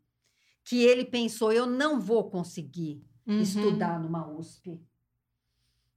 que 0.64 0.82
ele 0.82 1.04
pensou: 1.04 1.52
eu 1.52 1.66
não 1.66 2.00
vou 2.00 2.30
conseguir 2.30 3.02
Uhum. 3.26 3.40
estudar 3.40 4.00
numa 4.00 4.26
USP. 4.26 4.80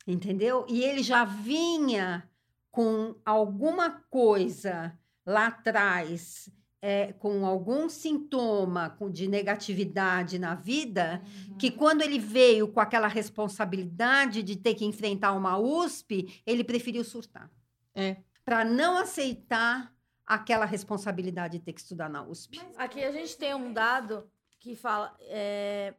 Entendeu? 0.06 0.66
E 0.70 0.84
ele 0.84 1.02
já 1.02 1.24
vinha 1.24 2.30
com 2.70 3.16
alguma 3.26 3.90
coisa 3.90 4.98
lá 5.26 5.48
atrás, 5.48 6.50
é, 6.86 7.14
com 7.14 7.46
algum 7.46 7.88
sintoma 7.88 8.94
de 9.10 9.26
negatividade 9.26 10.38
na 10.38 10.54
vida, 10.54 11.24
que 11.58 11.72
quando 11.72 12.02
ele 12.02 12.20
veio 12.20 12.68
com 12.68 12.82
aquela 12.82 13.08
responsabilidade 13.08 14.44
de 14.44 14.58
ter 14.58 14.76
que 14.76 14.84
enfrentar 14.84 15.32
uma 15.32 15.58
USP, 15.58 16.42
ele 16.46 16.62
preferiu 16.62 17.06
surtar. 17.06 17.50
É. 17.96 18.18
Para 18.44 18.66
não 18.66 18.98
aceitar 18.98 19.96
aquela 20.26 20.66
responsabilidade 20.66 21.58
de 21.58 21.64
ter 21.64 21.72
que 21.72 21.80
estudar 21.80 22.10
na 22.10 22.22
USP. 22.22 22.60
Aqui 22.76 23.02
a 23.02 23.14
gente 23.14 23.38
tem 23.38 23.56
um 23.56 23.72
dado 23.72 24.30
que 24.60 24.76
fala 24.76 25.16
é, 25.22 25.94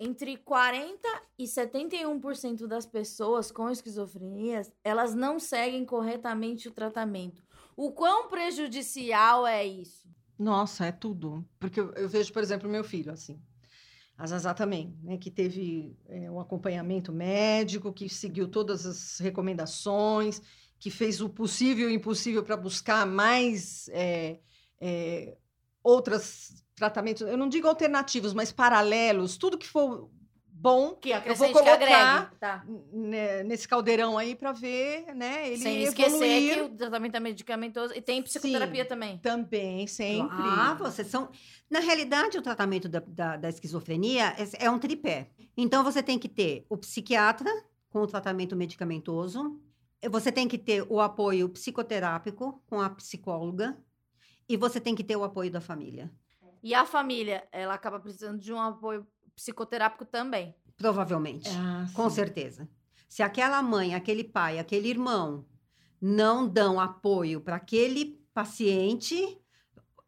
entre 0.00 0.38
40 0.38 1.08
e 1.38 1.44
71% 1.44 2.66
das 2.66 2.84
pessoas 2.84 3.52
com 3.52 3.70
esquizofrenias, 3.70 4.72
elas 4.82 5.14
não 5.14 5.38
seguem 5.38 5.84
corretamente 5.84 6.66
o 6.66 6.72
tratamento. 6.72 7.44
O 7.76 7.92
quão 7.92 8.28
prejudicial 8.28 9.46
é 9.46 9.64
isso? 9.64 10.15
Nossa, 10.38 10.86
é 10.86 10.92
tudo. 10.92 11.46
Porque 11.58 11.80
eu, 11.80 11.92
eu 11.94 12.08
vejo, 12.08 12.32
por 12.32 12.42
exemplo, 12.42 12.68
meu 12.68 12.84
filho, 12.84 13.12
assim. 13.12 13.40
A 14.18 14.26
Zazá 14.26 14.54
também, 14.54 14.96
né? 15.02 15.16
Que 15.18 15.30
teve 15.30 15.96
é, 16.08 16.30
um 16.30 16.40
acompanhamento 16.40 17.12
médico, 17.12 17.92
que 17.92 18.08
seguiu 18.08 18.48
todas 18.48 18.86
as 18.86 19.18
recomendações, 19.18 20.40
que 20.78 20.90
fez 20.90 21.20
o 21.20 21.28
possível 21.28 21.88
e 21.88 21.92
o 21.92 21.94
impossível 21.94 22.42
para 22.42 22.56
buscar 22.56 23.06
mais 23.06 23.88
é, 23.90 24.38
é, 24.80 25.36
outros 25.82 26.64
tratamentos. 26.74 27.22
Eu 27.22 27.36
não 27.36 27.48
digo 27.48 27.68
alternativos, 27.68 28.34
mas 28.34 28.52
paralelos, 28.52 29.36
tudo 29.36 29.58
que 29.58 29.66
for 29.66 30.10
bom 30.58 30.94
Que 30.94 31.10
vou 31.10 31.18
acrescente, 31.18 31.46
que 31.48 31.52
colocar 31.52 31.74
agregue. 31.74 32.36
Tá. 32.40 32.64
nesse 33.44 33.68
caldeirão 33.68 34.16
aí 34.16 34.34
para 34.34 34.52
ver, 34.52 35.14
né? 35.14 35.48
Ele 35.48 35.58
Sem 35.58 35.82
esquecer 35.82 36.08
evoluir 36.08 36.54
que 36.54 36.60
o 36.60 36.76
tratamento 36.76 37.14
é 37.16 37.20
medicamentoso 37.20 37.94
e 37.94 38.00
tem 38.00 38.22
psicoterapia 38.22 38.82
Sim. 38.82 38.88
também. 38.88 39.18
também, 39.18 39.86
sempre. 39.86 40.36
Ah, 40.36 40.74
vocês 40.74 41.08
são. 41.08 41.28
Na 41.70 41.80
realidade, 41.80 42.38
o 42.38 42.42
tratamento 42.42 42.88
da, 42.88 43.00
da, 43.06 43.36
da 43.36 43.48
esquizofrenia 43.48 44.34
é, 44.38 44.66
é 44.66 44.70
um 44.70 44.78
tripé. 44.78 45.30
Então, 45.56 45.84
você 45.84 46.02
tem 46.02 46.18
que 46.18 46.28
ter 46.28 46.64
o 46.68 46.76
psiquiatra 46.76 47.50
com 47.90 48.00
o 48.00 48.06
tratamento 48.06 48.56
medicamentoso, 48.56 49.60
você 50.10 50.30
tem 50.30 50.46
que 50.46 50.58
ter 50.58 50.84
o 50.88 51.00
apoio 51.00 51.48
psicoterápico 51.48 52.62
com 52.66 52.80
a 52.80 52.90
psicóloga, 52.90 53.76
e 54.48 54.56
você 54.56 54.80
tem 54.80 54.94
que 54.94 55.02
ter 55.02 55.16
o 55.16 55.24
apoio 55.24 55.50
da 55.50 55.60
família. 55.60 56.10
E 56.62 56.74
a 56.74 56.84
família, 56.84 57.46
ela 57.52 57.74
acaba 57.74 57.98
precisando 57.98 58.38
de 58.38 58.52
um 58.52 58.60
apoio 58.60 59.06
psicoterápico 59.36 60.04
também. 60.04 60.54
Provavelmente. 60.76 61.48
Ah, 61.56 61.86
Com 61.94 62.10
certeza. 62.10 62.68
Se 63.08 63.22
aquela 63.22 63.62
mãe, 63.62 63.94
aquele 63.94 64.24
pai, 64.24 64.58
aquele 64.58 64.88
irmão 64.88 65.46
não 66.00 66.48
dão 66.48 66.80
apoio 66.80 67.40
para 67.40 67.56
aquele 67.56 68.20
paciente, 68.34 69.38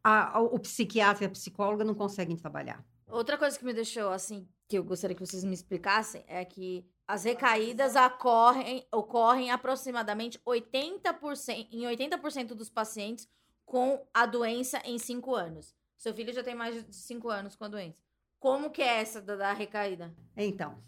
a- 0.03 0.37
a- 0.39 0.41
o 0.41 0.59
psiquiatra 0.59 1.25
e 1.25 1.27
a 1.27 1.31
psicóloga 1.31 1.85
não 1.85 1.95
conseguem 1.95 2.37
trabalhar. 2.37 2.85
Outra 3.09 3.39
coisa 3.39 3.59
que 3.59 3.65
me 3.65 3.73
deixou 3.73 4.11
assim, 4.11 4.47
que 4.67 4.77
eu 4.77 4.85
gostaria 4.85 5.15
que 5.17 5.25
vocês 5.25 5.45
me 5.45 5.55
explicassem, 5.55 6.25
é 6.27 6.45
que 6.45 6.85
as 7.07 7.25
recaídas 7.25 7.95
ocorrem, 7.97 8.87
ocorrem 8.93 9.51
aproximadamente 9.51 10.39
80%, 10.45 11.69
em 11.73 11.87
80% 11.87 12.55
dos 12.55 12.69
pacientes 12.69 13.27
com 13.65 14.07
a 14.13 14.27
doença 14.27 14.81
em 14.85 14.99
5 14.99 15.35
anos. 15.35 15.75
Seu 15.97 16.13
filho 16.15 16.33
já 16.35 16.43
tem 16.43 16.55
mais 16.55 16.85
de 16.87 16.95
5 16.95 17.31
anos 17.31 17.57
com 17.57 17.65
a 17.65 17.69
doença. 17.69 18.03
Como 18.39 18.71
que 18.71 18.83
é 18.83 19.01
essa 19.01 19.21
da, 19.21 19.37
da 19.37 19.53
recaída? 19.53 20.15
Então, 20.37 20.79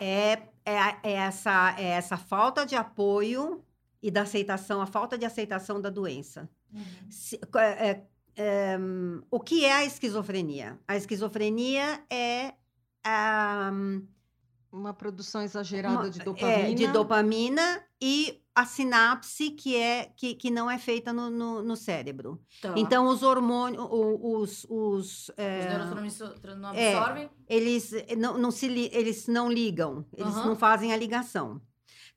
é, 0.00 0.32
é, 0.64 0.76
é 1.02 1.12
essa, 1.12 1.74
é 1.78 1.84
essa 1.90 2.16
falta 2.16 2.66
de 2.66 2.74
apoio 2.76 3.64
e 4.02 4.10
da 4.10 4.22
aceitação, 4.22 4.80
a 4.82 4.86
falta 4.86 5.16
de 5.16 5.24
aceitação 5.24 5.80
da 5.80 5.88
doença. 5.90 6.48
Se- 7.10 7.40
é- 7.56 7.88
é- 7.90 8.06
é, 8.34 8.78
hum, 8.78 9.22
o 9.30 9.38
que 9.40 9.64
é 9.64 9.72
a 9.72 9.84
esquizofrenia? 9.84 10.78
A 10.88 10.96
esquizofrenia 10.96 12.02
é 12.10 12.54
a, 13.04 13.70
Uma 14.70 14.94
produção 14.94 15.42
exagerada 15.42 15.96
uma- 15.98 16.10
de 16.10 16.20
é, 16.20 16.24
dopamina. 16.24 16.74
de 16.74 16.86
dopamina 16.88 17.84
e 18.00 18.41
a 18.54 18.66
sinapse 18.66 19.50
que, 19.50 19.76
é, 19.76 20.10
que, 20.16 20.34
que 20.34 20.50
não 20.50 20.70
é 20.70 20.78
feita 20.78 21.12
no, 21.12 21.30
no, 21.30 21.62
no 21.62 21.74
cérebro. 21.76 22.40
Tá. 22.60 22.74
Então, 22.76 23.06
os 23.08 23.22
hormônios, 23.22 23.82
os, 23.90 24.66
os, 24.68 25.30
é, 25.36 25.60
os 25.60 25.66
neurotransmissores 25.66 26.58
não 26.58 26.72
é. 26.74 26.94
absorvem? 26.94 27.30
eles 27.48 27.92
eh, 27.92 28.14
não, 28.16 28.36
não 28.36 28.50
se 28.50 28.68
li- 28.68 28.90
eles 28.92 29.26
não 29.26 29.50
ligam, 29.50 30.04
eles 30.14 30.34
Aham. 30.34 30.46
não 30.48 30.56
fazem 30.56 30.92
a 30.92 30.96
ligação. 30.96 31.60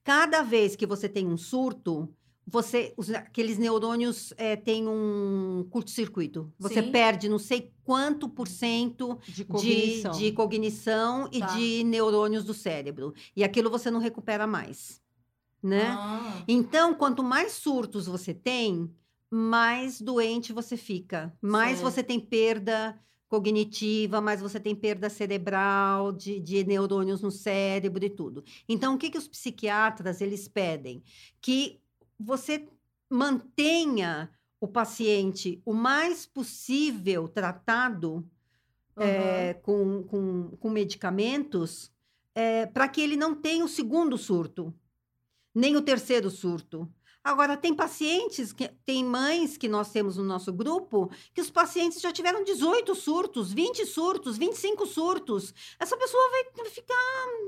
Cada 0.04 0.42
vez 0.44 0.76
que 0.76 0.86
você 0.86 1.08
tem 1.10 1.26
um 1.28 1.38
surto, 1.38 2.14
você 2.46 2.94
os- 2.98 3.10
aqueles 3.10 3.58
neurônios 3.58 4.34
eh, 4.38 4.56
têm 4.58 4.88
um 4.88 5.66
curto-circuito. 5.70 6.54
Você 6.60 6.84
Sim. 6.84 6.92
perde 6.92 7.28
não 7.30 7.40
sei 7.40 7.74
quanto 7.84 8.28
por 8.30 8.48
cento 8.48 9.18
de 9.26 9.34
de, 9.36 9.46
cognição. 9.46 10.12
de 10.12 10.32
cognição 10.34 11.30
e 11.32 11.40
Tá. 11.40 11.48
de 11.48 11.84
neurônios 11.86 12.44
do 12.44 12.54
cérebro. 12.54 13.14
E 13.36 13.44
aquilo 13.44 13.70
você 13.70 13.90
não 13.90 14.00
recupera 14.00 14.46
mais, 14.46 15.02
né? 15.66 15.88
Ah. 15.98 16.44
Então, 16.48 16.94
quanto 16.94 17.24
mais 17.24 17.54
surtos 17.54 18.06
você 18.06 18.34
tem, 18.34 18.94
mais 19.32 20.00
doente 20.00 20.54
você 20.54 20.78
fica, 20.78 21.36
mais 21.42 21.80
Certo. 21.80 21.92
você 21.92 22.04
tem 22.04 22.20
perda 22.20 22.98
cognitiva, 23.28 24.22
mais 24.22 24.40
você 24.40 24.60
tem 24.60 24.76
perda 24.76 25.10
cerebral, 25.10 26.12
de, 26.12 26.40
de 26.40 26.64
neurônios 26.64 27.22
no 27.22 27.32
cérebro 27.32 28.06
e 28.06 28.10
tudo. 28.10 28.44
Então, 28.70 28.94
o 28.94 28.98
que, 28.98 29.10
que 29.10 29.18
os 29.18 29.28
psiquiatras 29.28 30.22
eles 30.22 30.48
pedem? 30.48 31.04
Que 31.42 31.82
você 32.20 32.70
mantenha 33.10 34.30
o 34.62 34.68
paciente 34.68 35.62
o 35.66 35.74
mais 35.74 36.26
possível 36.26 37.28
tratado 37.28 38.24
é, 38.98 39.56
com, 39.56 40.04
com, 40.04 40.52
com 40.58 40.70
medicamentos 40.70 41.92
para 42.74 42.88
que 42.88 43.02
ele 43.02 43.16
não 43.16 43.34
tenha 43.34 43.64
o 43.64 43.70
segundo 43.70 44.18
surto, 44.18 44.74
nem 45.56 45.76
o 45.78 45.82
terceiro 45.82 46.30
surto. 46.30 46.88
Agora, 47.24 47.58
tem 47.58 47.74
pacientes, 47.74 48.54
que, 48.54 48.68
tem 48.86 49.04
mães 49.04 49.58
que 49.58 49.68
nós 49.68 49.92
temos 49.92 50.16
no 50.16 50.24
nosso 50.24 50.54
grupo, 50.54 51.10
que 51.34 51.42
os 51.42 51.50
pacientes 51.50 52.00
já 52.00 52.12
tiveram 52.12 52.44
18 52.44 52.94
surtos, 52.94 53.52
20 53.52 53.84
surtos, 53.88 54.38
25 54.38 54.86
surtos. 54.86 55.52
Essa 55.80 55.98
pessoa 55.98 56.22
vai 56.30 56.70
ficar, 56.70 56.96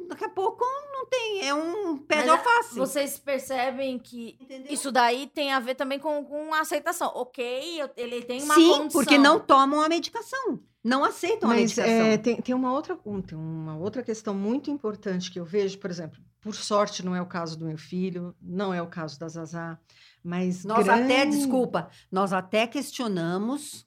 daqui 0.07 0.25
a 0.25 0.29
pouco, 0.29 0.65
não 0.91 1.05
tem, 1.05 1.47
é 1.47 1.53
um 1.53 1.95
pé 1.95 2.23
de 2.23 2.29
alface. 2.29 2.73
Vocês 2.75 3.19
percebem 3.19 3.99
que 3.99 4.35
Entendeu? 4.41 4.73
isso 4.73 4.91
daí 4.91 5.27
tem 5.27 5.53
a 5.53 5.59
ver 5.59 5.75
também 5.75 5.99
com, 5.99 6.25
com 6.25 6.55
a 6.55 6.61
aceitação. 6.61 7.11
Ok, 7.13 7.79
eu- 7.79 7.91
ele 7.95 8.23
tem 8.23 8.41
uma 8.41 8.55
Sim, 8.55 8.69
condição. 8.69 8.89
porque 8.89 9.19
não 9.19 9.39
tomam 9.39 9.79
a 9.81 9.87
medicação. 9.87 10.59
Não 10.83 11.03
aceitam 11.03 11.51
a 11.51 11.53
Mas 11.53 11.61
medicação. 11.75 11.91
é, 12.07 12.17
tem, 12.17 12.41
tem, 12.41 12.55
uma 12.55 12.73
outra, 12.73 12.97
tem 13.27 13.37
uma 13.37 13.77
outra 13.77 14.01
questão 14.01 14.33
muito 14.33 14.71
importante 14.71 15.29
que 15.29 15.39
eu 15.39 15.45
vejo, 15.45 15.77
por 15.77 15.91
exemplo, 15.91 16.17
por 16.47 16.55
sorte 16.55 17.03
não 17.05 17.13
é 17.13 17.21
o 17.21 17.25
caso 17.25 17.59
do 17.59 17.65
meu 17.65 17.77
filho, 17.77 18.33
não 18.41 18.73
é 18.73 18.81
o 18.81 18.87
caso 18.87 19.19
da 19.19 19.27
Zazá, 19.27 19.77
mas 20.23 20.63
Nós 20.63 20.87
até, 20.87 21.05
grande- 21.25 21.37
desculpa, 21.37 21.89
nós 22.09 22.31
até 22.31 22.65
questionamos, 22.65 23.85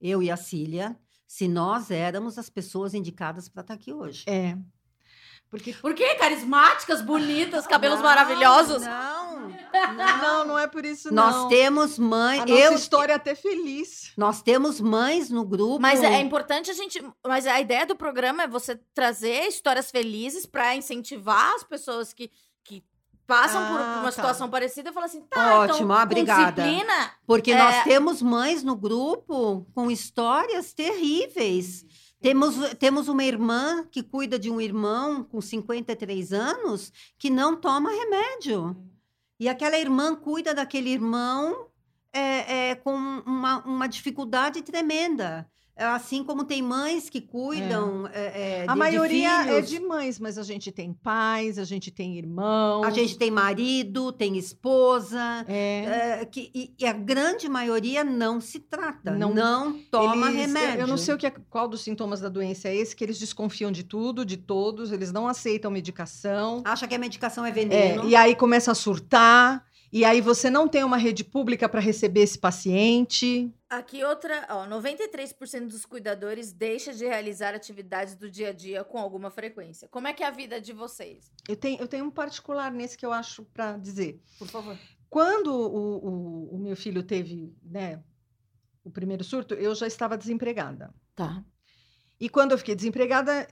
eu 0.00 0.20
e 0.22 0.28
a 0.30 0.36
Cília, 0.36 0.98
se 1.26 1.46
nós 1.46 1.90
éramos 1.90 2.36
as 2.36 2.50
pessoas 2.50 2.94
indicadas 2.94 3.48
para 3.48 3.60
estar 3.60 3.74
aqui 3.74 3.92
hoje. 3.92 4.24
É. 4.28 4.56
Porque 5.48 5.72
Por 5.74 5.94
quê? 5.94 6.14
Carismáticas, 6.16 7.00
bonitas, 7.02 7.66
cabelos 7.66 7.98
Não, 7.98 8.04
maravilhosos. 8.04 8.82
Não, 8.82 9.19
não, 10.22 10.44
não 10.44 10.58
é 10.58 10.66
por 10.66 10.84
isso 10.84 11.12
Nós 11.12 11.34
não. 11.34 11.48
temos 11.48 11.98
mães, 11.98 12.40
a 12.42 12.46
nossa 12.46 12.60
eu, 12.60 12.74
história 12.74 13.12
é 13.12 13.16
até 13.16 13.34
feliz. 13.34 14.12
nós 14.16 14.42
temos 14.42 14.80
mães 14.80 15.30
no 15.30 15.44
grupo. 15.44 15.80
Mas 15.80 16.02
é 16.02 16.20
importante 16.20 16.70
a 16.70 16.74
gente. 16.74 17.02
Mas 17.26 17.46
a 17.46 17.60
ideia 17.60 17.86
do 17.86 17.96
programa 17.96 18.42
é 18.42 18.48
você 18.48 18.78
trazer 18.94 19.46
histórias 19.46 19.90
felizes 19.90 20.46
pra 20.46 20.74
incentivar 20.76 21.54
as 21.54 21.62
pessoas 21.64 22.12
que, 22.12 22.30
que 22.64 22.82
passam 23.26 23.60
por 23.68 23.80
Ah, 23.80 23.94
uma 23.98 24.04
tá. 24.04 24.12
situação 24.12 24.48
parecida 24.50 24.90
e 24.90 24.92
falar 24.92 25.06
assim: 25.06 25.22
tá, 25.22 25.60
Ótimo, 25.60 25.74
então, 25.84 25.92
ah, 25.92 25.96
com 25.98 26.02
obrigada. 26.02 26.62
disciplina. 26.62 27.10
Porque 27.26 27.52
É. 27.52 27.58
nós 27.58 27.82
temos 27.84 28.20
mães 28.22 28.62
no 28.62 28.76
grupo 28.76 29.66
com 29.74 29.90
histórias 29.90 30.72
terríveis. 30.72 31.84
Temos, 32.22 32.54
temos 32.78 33.08
uma 33.08 33.24
irmã 33.24 33.82
que 33.90 34.02
cuida 34.02 34.38
de 34.38 34.50
um 34.50 34.60
irmão 34.60 35.24
com 35.24 35.40
53 35.40 36.34
anos 36.34 36.92
que 37.18 37.30
não 37.30 37.56
toma 37.56 37.90
remédio. 37.90 38.76
E 39.40 39.48
aquela 39.48 39.78
irmã 39.78 40.14
cuida 40.14 40.54
daquele 40.54 40.90
irmão 40.90 41.70
é, 42.12 42.70
é, 42.70 42.74
com 42.74 42.94
uma, 42.94 43.64
uma 43.64 43.88
dificuldade 43.88 44.60
tremenda. 44.60 45.50
Assim 45.86 46.22
como 46.24 46.44
tem 46.44 46.60
mães 46.62 47.08
que 47.08 47.20
cuidam 47.20 48.06
é, 48.12 48.62
é, 48.62 48.64
A 48.68 48.72
de- 48.72 48.78
maioria 48.78 49.42
de 49.44 49.50
é 49.50 49.60
de 49.60 49.80
mães, 49.80 50.18
mas 50.18 50.36
a 50.38 50.42
gente 50.42 50.70
tem 50.70 50.92
pais, 50.92 51.58
a 51.58 51.64
gente 51.64 51.90
tem 51.90 52.16
irmãos. 52.18 52.84
A 52.84 52.90
gente 52.90 53.16
tem 53.18 53.30
marido, 53.30 54.12
tem 54.12 54.36
esposa. 54.36 55.44
é, 55.48 56.18
é, 56.20 56.24
que, 56.24 56.50
e, 56.54 56.74
e 56.78 56.86
a 56.86 56.92
grande 56.92 57.48
maioria 57.48 58.04
não 58.04 58.40
se 58.40 58.60
trata, 58.60 59.12
Não- 59.12 59.32
não, 59.34 59.72
toma 59.90 60.26
Eles- 60.30 60.40
remédio. 60.46 60.80
Eu 60.82 60.86
não 60.86 60.96
sei 60.96 61.14
o 61.14 61.18
que 61.18 61.26
é- 61.26 61.32
qual 61.48 61.66
dos 61.68 61.80
sintomas 61.82 62.20
da 62.20 62.28
doença 62.28 62.68
é 62.68 62.76
esse, 62.76 62.94
que 62.94 63.02
eles 63.04 63.18
desconfiam 63.18 63.72
de 63.72 63.82
tudo, 63.82 64.24
de 64.24 64.36
todos, 64.36 64.92
eles 64.92 65.12
não 65.12 65.26
aceitam 65.26 65.70
medicação. 65.70 66.62
Acha 66.64 66.86
que 66.86 66.94
a 66.94 66.98
medicação 66.98 67.44
é 67.44 67.48
É, 67.50 67.52
veneno. 67.52 68.08
e 68.08 68.14
aí 68.14 68.34
começa 68.34 68.70
a 68.72 68.74
surtar, 68.74 69.64
e 69.92 70.04
aí 70.04 70.20
você 70.20 70.48
não 70.50 70.68
tem 70.68 70.84
uma 70.84 70.96
rede 70.96 71.24
pública 71.24 71.68
para 71.68 71.80
receber 71.80 72.20
esse 72.20 72.38
paciente. 72.38 73.52
Aqui 73.68 74.02
outra, 74.04 74.46
ó, 74.50 74.66
93% 74.66 75.66
dos 75.68 75.84
cuidadores 75.84 76.52
deixa 76.52 76.92
de 76.92 77.04
realizar 77.04 77.54
atividades 77.54 78.14
do 78.14 78.30
dia 78.30 78.48
a 78.48 78.52
dia 78.52 78.84
com 78.84 78.98
alguma 78.98 79.30
frequência. 79.30 79.88
Como 79.88 80.06
é 80.08 80.12
que 80.12 80.22
é 80.22 80.26
a 80.26 80.30
vida 80.30 80.60
de 80.60 80.72
vocês? 80.72 81.30
Eu 81.48 81.56
tenho, 81.56 81.80
eu 81.80 81.88
tenho 81.88 82.04
um 82.04 82.10
particular 82.10 82.70
nesse 82.72 82.96
que 82.96 83.04
eu 83.06 83.12
acho 83.12 83.44
para 83.44 83.76
dizer. 83.76 84.20
Por 84.38 84.48
favor. 84.48 84.76
Quando 85.08 85.52
o, 85.52 85.96
o- 85.96 86.54
o 86.56 86.58
meu 86.58 86.76
filho 86.76 87.02
teve 87.02 87.52
né, 87.62 88.00
o 88.84 88.90
primeiro 88.90 89.24
surto, 89.24 89.54
eu 89.54 89.74
já 89.74 89.86
estava 89.86 90.16
desempregada. 90.16 90.92
Tá. 91.16 91.44
E 92.18 92.28
quando 92.28 92.52
eu 92.52 92.58
fiquei 92.58 92.74
desempregada, 92.74 93.48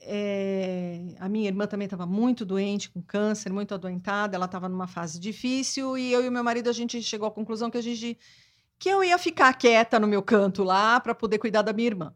é, 0.00 1.14
a 1.18 1.28
minha 1.28 1.48
irmã 1.48 1.66
também 1.66 1.86
estava 1.86 2.06
muito 2.06 2.44
doente, 2.44 2.90
com 2.90 3.02
câncer, 3.02 3.52
muito 3.52 3.74
adoentada, 3.74 4.36
ela 4.36 4.46
estava 4.46 4.68
numa 4.68 4.86
fase 4.86 5.18
difícil, 5.18 5.98
e 5.98 6.12
eu 6.12 6.24
e 6.24 6.28
o 6.28 6.32
meu 6.32 6.44
marido, 6.44 6.68
a 6.68 6.72
gente 6.72 7.02
chegou 7.02 7.28
à 7.28 7.30
conclusão 7.30 7.70
que 7.70 7.78
a 7.78 7.82
gente 7.82 8.18
que 8.78 8.88
eu 8.88 9.02
ia 9.02 9.18
ficar 9.18 9.52
quieta 9.54 9.98
no 9.98 10.06
meu 10.06 10.22
canto 10.22 10.62
lá 10.62 11.00
para 11.00 11.14
poder 11.14 11.38
cuidar 11.38 11.62
da 11.62 11.72
minha 11.72 11.88
irmã. 11.88 12.14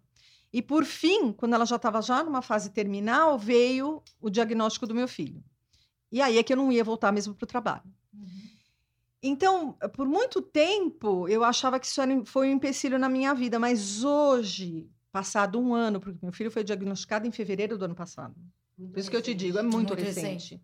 E 0.53 0.63
por 0.63 0.85
fim, 0.85 1.33
quando 1.33 1.55
ela 1.55 1.65
já 1.65 1.77
estava 1.77 2.01
já 2.01 2.23
numa 2.23 2.41
fase 2.41 2.71
terminal, 2.71 3.37
veio 3.37 4.03
o 4.21 4.31
diagnóstico 4.31 4.87
do 4.87 4.95
meu 4.95 5.09
filho. 5.09 5.43
E 6.11 6.21
aí 6.21 6.39
é 6.39 6.43
que 6.43 6.53
eu 6.53 6.57
não 6.57 6.71
ia 6.71 6.85
voltar 6.85 7.11
mesmo 7.11 7.35
para 7.35 7.45
o 7.45 7.49
trabalho. 7.49 7.83
Então, 9.23 9.73
por 9.95 10.07
muito 10.07 10.43
tempo, 10.43 11.29
eu 11.29 11.43
achava 11.43 11.81
que 11.81 11.87
isso 11.87 12.01
era, 12.01 12.25
foi 12.25 12.49
um 12.49 12.53
empecilho 12.53 12.99
na 12.99 13.09
minha 13.09 13.33
vida, 13.35 13.59
mas 13.59 14.05
hoje, 14.05 14.91
passado 15.13 15.61
um 15.61 15.75
ano, 15.75 16.01
porque 16.01 16.19
meu 16.23 16.33
filho 16.33 16.51
foi 16.51 16.65
diagnosticado 16.65 17.27
em 17.27 17.31
fevereiro 17.31 17.77
do 17.77 17.85
ano 17.85 17.95
passado. 17.95 18.35
Por 18.77 18.99
isso 18.99 19.11
que 19.11 19.17
eu 19.17 19.23
te 19.23 19.35
digo, 19.35 19.59
é 19.59 19.63
muito, 19.63 19.77
Muito 19.77 19.95
recente. 19.95 20.55
recente. 20.55 20.61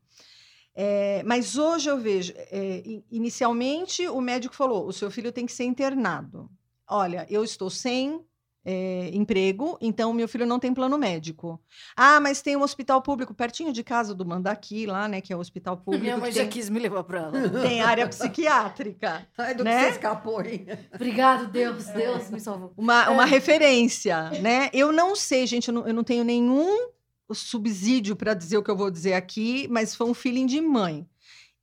É, 0.75 1.23
mas 1.25 1.59
hoje 1.59 1.91
eu 1.91 1.99
vejo, 1.99 2.33
é, 2.37 2.83
inicialmente 3.11 4.07
o 4.09 4.21
médico 4.21 4.55
falou: 4.55 4.87
o 4.87 4.93
seu 4.93 5.11
filho 5.11 5.33
tem 5.33 5.45
que 5.45 5.53
ser 5.53 5.65
internado. 5.65 6.51
Olha, 6.89 7.27
eu 7.29 7.45
estou 7.45 7.69
sem 7.69 8.25
é, 8.71 9.09
emprego, 9.15 9.79
então 9.81 10.13
meu 10.13 10.29
filho 10.29 10.45
não 10.45 10.59
tem 10.59 10.75
plano 10.75 10.99
médico. 10.99 11.59
Ah, 11.97 12.21
mas 12.21 12.43
tem 12.43 12.55
um 12.55 12.63
hospital 12.63 13.01
público 13.01 13.33
pertinho 13.33 13.73
de 13.73 13.83
casa 13.83 14.15
do 14.15 14.27
Mandaqui, 14.27 14.85
lá, 14.85 15.09
né, 15.09 15.23
que 15.23 15.33
é 15.33 15.37
o 15.37 15.39
hospital 15.39 15.79
público. 15.81 16.03
Minha 16.05 16.19
mãe 16.19 16.29
que 16.29 16.37
já 16.37 16.43
tem, 16.43 16.51
quis 16.51 16.69
me 16.69 16.79
levar 16.79 17.03
pra 17.05 17.29
lá. 17.29 17.33
tem 17.63 17.81
área 17.81 18.07
psiquiátrica. 18.09 19.27
Ai, 19.39 19.55
do 19.55 19.65
né? 19.65 19.75
que 19.77 19.85
você 19.85 19.91
escapou, 19.93 20.43
hein? 20.45 20.67
Obrigado, 20.95 21.49
Deus. 21.49 21.87
Deus 21.87 22.31
me 22.31 22.39
salvou. 22.41 22.75
uma, 22.77 23.09
uma 23.09 23.23
É. 23.23 23.27
referência, 23.27 24.31
né? 24.43 24.69
Eu 24.75 24.93
não 24.93 25.17
sei, 25.17 25.47
gente, 25.47 25.69
eu 25.69 25.75
não, 25.75 25.87
eu 25.87 25.95
não 25.95 26.05
tenho 26.05 26.23
nenhum 26.23 26.91
subsídio 27.33 28.15
para 28.17 28.35
dizer 28.35 28.59
o 28.59 28.63
que 28.63 28.71
eu 28.71 28.77
vou 28.77 28.91
dizer 28.91 29.15
aqui, 29.15 29.67
mas 29.71 29.95
foi 29.95 30.07
um 30.09 30.15
feeling 30.15 30.45
de 30.47 30.61
mãe. 30.61 31.07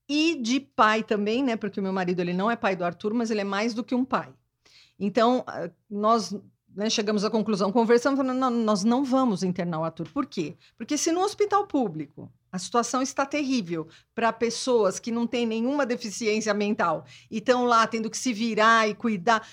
E 0.09 0.35
de 0.41 0.59
pai 0.59 1.03
também, 1.03 1.43
né? 1.43 1.55
Porque 1.55 1.79
o 1.79 1.83
meu 1.83 1.93
marido 1.93 2.19
ele 2.19 2.33
não 2.33 2.49
é 2.49 2.55
pai 2.55 2.75
do 2.75 2.83
Arthur, 2.85 3.13
mas 3.13 3.29
ele 3.31 3.41
é 3.41 3.43
mais 3.43 3.73
do 3.73 3.83
que 3.83 3.93
um 3.95 4.05
pai. 4.05 4.33
Então, 4.99 5.43
ah, 5.47 5.69
nós 5.89 6.33
né, 6.75 6.89
chegamos 6.89 7.23
à 7.23 7.29
conclusão, 7.29 7.71
conversamos, 7.71 8.17
falando, 8.17 8.37
não, 8.37 8.49
nós 8.49 8.83
não 8.83 9.03
vamos 9.03 9.43
internar 9.43 9.79
o 9.79 9.83
Arthur. 9.83 10.09
Por 10.09 10.25
quê? 10.25 10.57
Porque 10.77 10.97
se 10.97 11.11
no 11.11 11.21
hospital 11.21 11.65
público 11.65 12.29
a 12.51 12.59
situação 12.59 13.01
está 13.01 13.25
terrível 13.25 13.87
para 14.13 14.31
pessoas 14.33 14.99
que 14.99 15.11
não 15.11 15.25
têm 15.25 15.45
nenhuma 15.45 15.85
deficiência 15.85 16.53
mental 16.53 17.05
e 17.31 17.37
estão 17.37 17.65
lá 17.65 17.87
tendo 17.87 18.09
que 18.09 18.17
se 18.17 18.33
virar 18.33 18.87
e 18.89 18.93
cuidar 18.93 19.47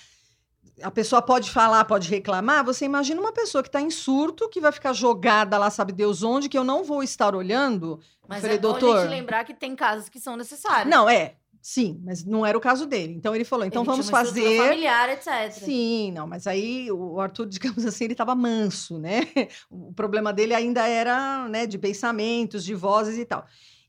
a 0.81 0.89
pessoa 0.89 1.21
pode 1.21 1.51
falar, 1.51 1.85
pode 1.85 2.09
reclamar. 2.09 2.65
Você 2.65 2.85
imagina 2.85 3.21
uma 3.21 3.31
pessoa 3.31 3.61
que 3.61 3.69
está 3.69 3.79
em 3.79 3.91
surto, 3.91 4.49
que 4.49 4.59
vai 4.59 4.71
ficar 4.71 4.91
jogada 4.91 5.57
lá, 5.57 5.69
sabe 5.69 5.93
Deus 5.93 6.23
onde, 6.23 6.49
que 6.49 6.57
eu 6.57 6.63
não 6.63 6.83
vou 6.83 7.03
estar 7.03 7.35
olhando. 7.35 7.99
Mas 8.27 8.41
falei, 8.41 8.57
é 8.57 8.59
bom 8.59 8.69
doutor. 8.69 9.07
lembrar 9.07 9.43
que 9.43 9.53
tem 9.53 9.75
casos 9.75 10.09
que 10.09 10.19
são 10.19 10.35
necessários. 10.35 10.89
Não, 10.89 11.07
é, 11.07 11.35
sim, 11.63 12.01
mas 12.03 12.25
não 12.25 12.45
era 12.45 12.57
o 12.57 12.61
caso 12.61 12.85
dele. 12.85 13.13
Então 13.13 13.33
ele 13.33 13.45
falou: 13.45 13.65
então 13.65 13.83
Ele 13.83 13.89
vamos 13.89 14.09
fazer. 14.09 14.57
familiar, 14.57 15.09
etc. 15.09 15.49
Sim, 15.49 16.11
não, 16.11 16.27
mas 16.27 16.45
aí 16.45 16.91
o 16.91 17.21
Arthur, 17.21 17.47
digamos 17.49 17.85
assim, 17.85 18.03
ele 18.03 18.13
estava 18.13 18.35
manso, 18.35 18.99
né? 18.99 19.21
O 19.71 19.93
problema 19.93 20.33
dele 20.33 20.53
ainda 20.53 20.85
era, 20.87 21.47
né, 21.47 21.65
de 21.65 21.77
pensamentos, 21.77 22.65
de 22.65 22.75
vozes 22.75 23.17
e 23.17 23.25
tal. 23.25 23.45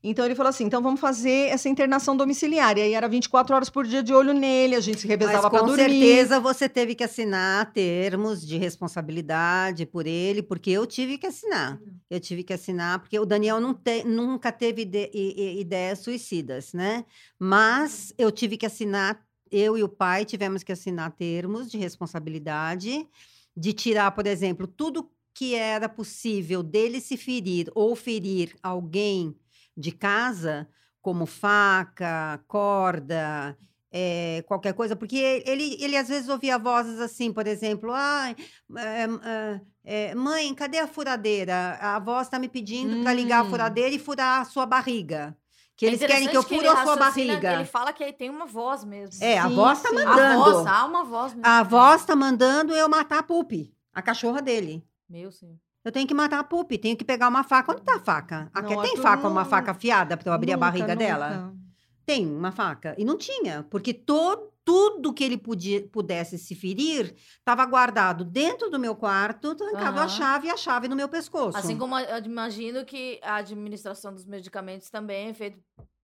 Então 0.07 0.23
ele 0.23 0.35
falou 0.35 0.49
assim: 0.51 0.65
então 0.65 0.81
vamos 0.81 0.99
fazer 0.99 1.49
essa 1.49 1.67
internação 1.67 2.15
domiciliar. 2.15 2.77
E 2.77 2.81
aí 2.81 2.93
era 2.93 3.07
24 3.09 3.55
horas 3.55 3.69
por 3.69 3.85
dia 3.87 4.03
de 4.03 4.13
olho 4.13 4.33
nele, 4.33 4.75
a 4.75 4.79
gente 4.79 5.01
se 5.01 5.07
revezava 5.07 5.49
para 5.49 5.59
com 5.61 5.65
dormir. 5.65 5.83
certeza 5.83 6.39
você 6.39 6.69
teve 6.69 6.93
que 6.93 7.03
assinar 7.03 7.71
termos 7.73 8.45
de 8.45 8.57
responsabilidade 8.57 9.85
por 9.85 10.05
ele, 10.05 10.41
porque 10.43 10.69
eu 10.69 10.85
tive 10.85 11.17
que 11.17 11.27
assinar. 11.27 11.79
Eu 12.09 12.19
tive 12.19 12.43
que 12.43 12.53
assinar, 12.53 12.99
porque 12.99 13.17
o 13.19 13.25
Daniel 13.25 13.59
te- 13.73 14.03
nunca 14.03 14.51
teve 14.51 14.83
ide- 14.83 15.09
ideias 15.13 15.99
suicidas, 15.99 16.71
né? 16.73 17.03
Mas 17.39 18.13
eu 18.17 18.31
tive 18.31 18.57
que 18.57 18.65
assinar, 18.65 19.19
eu 19.51 19.77
e 19.77 19.83
o 19.83 19.89
pai 19.89 20.23
tivemos 20.25 20.63
que 20.63 20.71
assinar 20.71 21.11
termos 21.11 21.69
de 21.69 21.77
responsabilidade, 21.77 23.07
de 23.55 23.73
tirar, 23.73 24.11
por 24.11 24.27
exemplo, 24.27 24.67
tudo 24.67 25.09
que 25.33 25.53
era 25.55 25.89
possível 25.89 26.63
dele 26.63 27.01
se 27.01 27.17
ferir 27.17 27.69
ou 27.75 27.95
ferir 27.95 28.55
alguém 28.63 29.35
de 29.75 29.91
casa, 29.91 30.67
como 31.01 31.25
faca, 31.25 32.39
corda, 32.47 33.57
eh, 33.91 34.43
qualquer 34.47 34.73
coisa, 34.73 34.95
porque 34.95 35.43
ele, 35.45 35.77
ele 35.79 35.95
às 35.95 36.07
vezes 36.07 36.29
ouvia 36.29 36.57
vozes 36.57 36.99
assim, 36.99 37.31
por 37.31 37.45
exemplo, 37.47 37.91
ai, 37.93 38.35
eh, 38.77 39.07
eh, 39.23 39.61
eh, 39.83 40.15
mãe, 40.15 40.53
cadê 40.53 40.79
a 40.79 40.87
furadeira? 40.87 41.77
A 41.79 41.99
voz 41.99 42.27
está 42.27 42.39
me 42.39 42.49
pedindo 42.49 43.03
para 43.03 43.13
ligar 43.13 43.39
a 43.39 43.43
Hum. 43.43 43.49
furadeira 43.49 43.95
e 43.95 43.99
furar 43.99 44.41
a 44.41 44.45
sua 44.45 44.65
barriga. 44.65 45.37
Que 45.77 45.85
É 45.85 45.89
eles 45.89 45.99
querem 45.99 46.29
que 46.29 46.37
eu 46.37 46.41
fure 46.41 46.65
a 46.67 46.71
ele 46.71 46.83
sua 46.83 46.95
barriga. 46.95 47.53
Ele 47.53 47.65
fala 47.65 47.91
que 47.91 48.01
aí 48.01 48.13
tem 48.13 48.29
uma 48.29 48.45
voz 48.45 48.85
mesmo. 48.85 49.21
É, 49.21 49.37
a 49.37 49.49
voz 49.49 49.81
tá 49.81 49.89
sim. 49.89 49.97
A 49.99 50.05
mandando. 50.05 50.41
A 50.41 50.51
voz, 50.53 50.67
há 50.67 50.85
uma 50.85 51.03
voz 51.03 51.33
mesmo. 51.33 51.45
A 51.47 51.63
voz 51.63 52.01
está 52.01 52.15
mandando 52.15 52.73
eu 52.73 52.87
matar 52.87 53.19
a 53.19 53.23
Pupi, 53.23 53.73
a 53.93 54.01
cachorra 54.01 54.41
dele. 54.41 54.87
Meu 55.09 55.31
senhor. 55.33 55.57
Eu 55.85 55.91
tenho 55.91 56.07
que 56.07 56.13
matar 56.15 56.39
a 56.39 56.43
Pupi, 56.43 56.79
tenho 56.79 56.97
que 56.97 57.05
pegar 57.05 57.27
uma 57.27 57.43
faca. 57.43 57.71
Onde 57.71 57.83
tá 57.83 57.97
a 57.97 57.99
faca? 57.99 58.51
Não, 58.53 58.61
Aqui 58.61 58.81
tem 58.81 58.97
faca, 58.97 59.27
uma 59.27 59.43
não- 59.43 59.49
faca 59.49 59.69
afiada 59.71 60.17
para 60.17 60.29
eu 60.29 60.33
abrir 60.33 60.51
a 60.51 60.55
Nunca, 60.55 60.65
barriga 60.65 60.87
nunca. 60.87 60.95
dela? 60.97 61.53
tem 62.07 62.23
uma 62.27 62.51
faca? 62.51 62.93
E 62.99 63.03
não 63.05 63.17
tinha, 63.17 63.63
porque 63.69 63.91
todo, 63.91 64.51
tudo 64.63 65.11
que 65.11 65.23
ele 65.23 65.37
podia, 65.39 65.87
pudesse 65.87 66.37
se 66.37 66.53
ferir 66.53 67.15
estava 67.39 67.65
guardado 67.65 68.23
dentro 68.23 68.69
do 68.69 68.77
meu 68.77 68.95
quarto, 68.95 69.55
trancado 69.55 69.97
a 69.99 70.03
Aham. 70.03 70.09
chave 70.09 70.47
e 70.47 70.51
a 70.51 70.55
chave 70.57 70.87
no 70.87 70.95
meu 70.95 71.09
pescoço. 71.09 71.57
Assim 71.57 71.75
como 71.77 71.97
eu 71.97 72.23
imagino 72.23 72.85
que 72.85 73.19
a 73.23 73.37
administração 73.37 74.13
dos 74.13 74.23
medicamentos 74.25 74.87
também 74.91 75.29
é 75.29 75.33
feita 75.33 75.57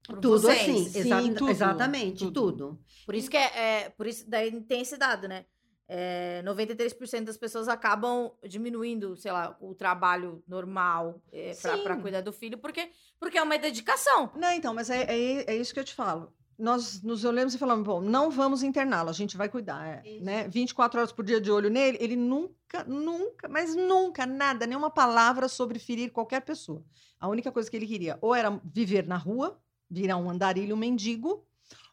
por 0.07 0.19
tudo 0.19 0.41
vocês. 0.41 0.59
assim, 0.61 0.89
Sim, 0.89 0.99
exa- 0.99 1.21
tudo, 1.37 1.51
exatamente, 1.51 2.17
tudo. 2.25 2.51
tudo. 2.51 2.79
Por 3.05 3.13
isso 3.13 3.29
que 3.29 3.37
é, 3.37 3.83
é- 3.83 3.89
por 3.89 4.07
isso 4.07 4.27
daí 4.27 4.59
tem 4.61 4.81
esse 4.81 4.97
dado, 4.97 5.27
né? 5.27 5.45
É, 5.93 6.41
93% 6.45 7.25
das 7.25 7.35
pessoas 7.35 7.67
acabam 7.67 8.31
diminuindo, 8.47 9.17
sei 9.17 9.29
lá, 9.29 9.57
o 9.59 9.75
trabalho 9.75 10.41
normal 10.47 11.21
é, 11.33 11.53
pra 11.83 11.97
cuidar 11.97 12.21
do 12.21 12.31
filho, 12.31 12.57
porque, 12.57 12.91
porque 13.19 13.37
é 13.37 13.43
uma 13.43 13.57
dedicação. 13.57 14.31
Não, 14.37 14.53
então, 14.53 14.73
mas 14.73 14.89
é, 14.89 15.01
é, 15.03 15.51
é 15.51 15.55
isso 15.57 15.73
que 15.73 15.81
eu 15.81 15.83
te 15.83 15.93
falo. 15.93 16.31
Nós 16.57 17.01
nos 17.01 17.25
olhamos 17.25 17.53
e 17.53 17.57
falamos, 17.57 17.85
bom, 17.85 17.99
não 17.99 18.31
vamos 18.31 18.63
interná-lo, 18.63 19.09
a 19.09 19.13
gente 19.13 19.35
vai 19.35 19.49
cuidar, 19.49 19.85
é, 19.85 20.09
Isso. 20.09 20.23
né? 20.23 20.47
24 20.47 20.97
horas 20.97 21.11
por 21.11 21.25
dia 21.25 21.41
de 21.41 21.51
olho 21.51 21.69
nele, 21.69 21.97
ele 21.99 22.15
nunca, 22.15 22.85
nunca, 22.85 23.49
mas 23.49 23.75
nunca, 23.75 24.25
nada, 24.25 24.65
nenhuma 24.65 24.89
palavra 24.89 25.49
sobre 25.49 25.77
ferir 25.77 26.09
qualquer 26.13 26.39
pessoa. 26.39 26.85
A 27.19 27.27
única 27.27 27.51
coisa 27.51 27.69
que 27.69 27.75
ele 27.75 27.87
queria 27.87 28.17
ou 28.21 28.33
era 28.33 28.61
viver 28.63 29.05
na 29.05 29.17
rua, 29.17 29.59
virar 29.89 30.15
um 30.15 30.29
andarilho, 30.29 30.73
um 30.73 30.79
mendigo, 30.79 31.45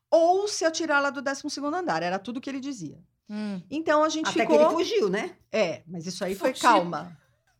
ou 0.08 0.46
se 0.46 0.64
atirar 0.64 1.02
lá 1.02 1.10
do 1.10 1.20
12º 1.20 1.74
andar, 1.74 2.00
era 2.00 2.16
tudo 2.16 2.40
que 2.40 2.48
ele 2.48 2.60
dizia. 2.60 3.02
Então 3.70 4.02
a 4.02 4.08
gente 4.08 4.28
Até 4.30 4.40
ficou... 4.40 4.56
que 4.56 4.64
ele 4.64 4.72
fugiu, 4.72 5.08
né? 5.10 5.36
É, 5.52 5.82
mas 5.86 6.06
isso 6.06 6.24
aí 6.24 6.34
foi 6.34 6.50
Fugiu. 6.54 6.62
calma. 6.68 7.16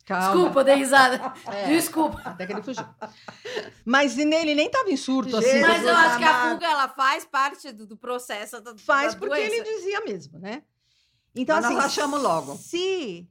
Calma. 0.07 0.33
Desculpa, 0.33 0.61
eu 0.61 0.65
dei 0.65 0.75
risada. 0.77 1.35
É, 1.53 1.67
Desculpa. 1.69 2.23
até 2.25 2.47
que 2.47 2.53
ele 2.55 2.63
fugiu. 2.63 2.85
Mas 3.85 4.17
e 4.17 4.25
nele 4.25 4.55
nem 4.55 4.71
tava 4.71 4.91
em 4.91 4.97
surto 4.97 5.37
assim. 5.37 5.47
Jesus 5.51 5.69
Mas 5.69 5.83
eu 5.85 5.91
amado. 5.91 6.07
acho 6.09 6.19
que 6.19 6.25
a 6.25 6.51
fuga 6.51 6.67
ela 6.67 6.89
faz 6.89 7.25
parte 7.27 7.73
do, 7.73 7.87
do 7.87 7.97
processo 7.97 8.59
da, 8.63 8.75
Faz 8.79 9.13
da 9.13 9.21
porque 9.21 9.35
doença. 9.35 9.55
ele 9.55 9.63
dizia 9.65 10.01
mesmo, 10.01 10.39
né? 10.39 10.63
Então, 11.35 11.57
Mas 11.57 11.67
assim, 11.67 11.75
nós 11.75 11.85
achamos 11.85 12.23
logo. 12.23 12.57
Se, 12.57 13.29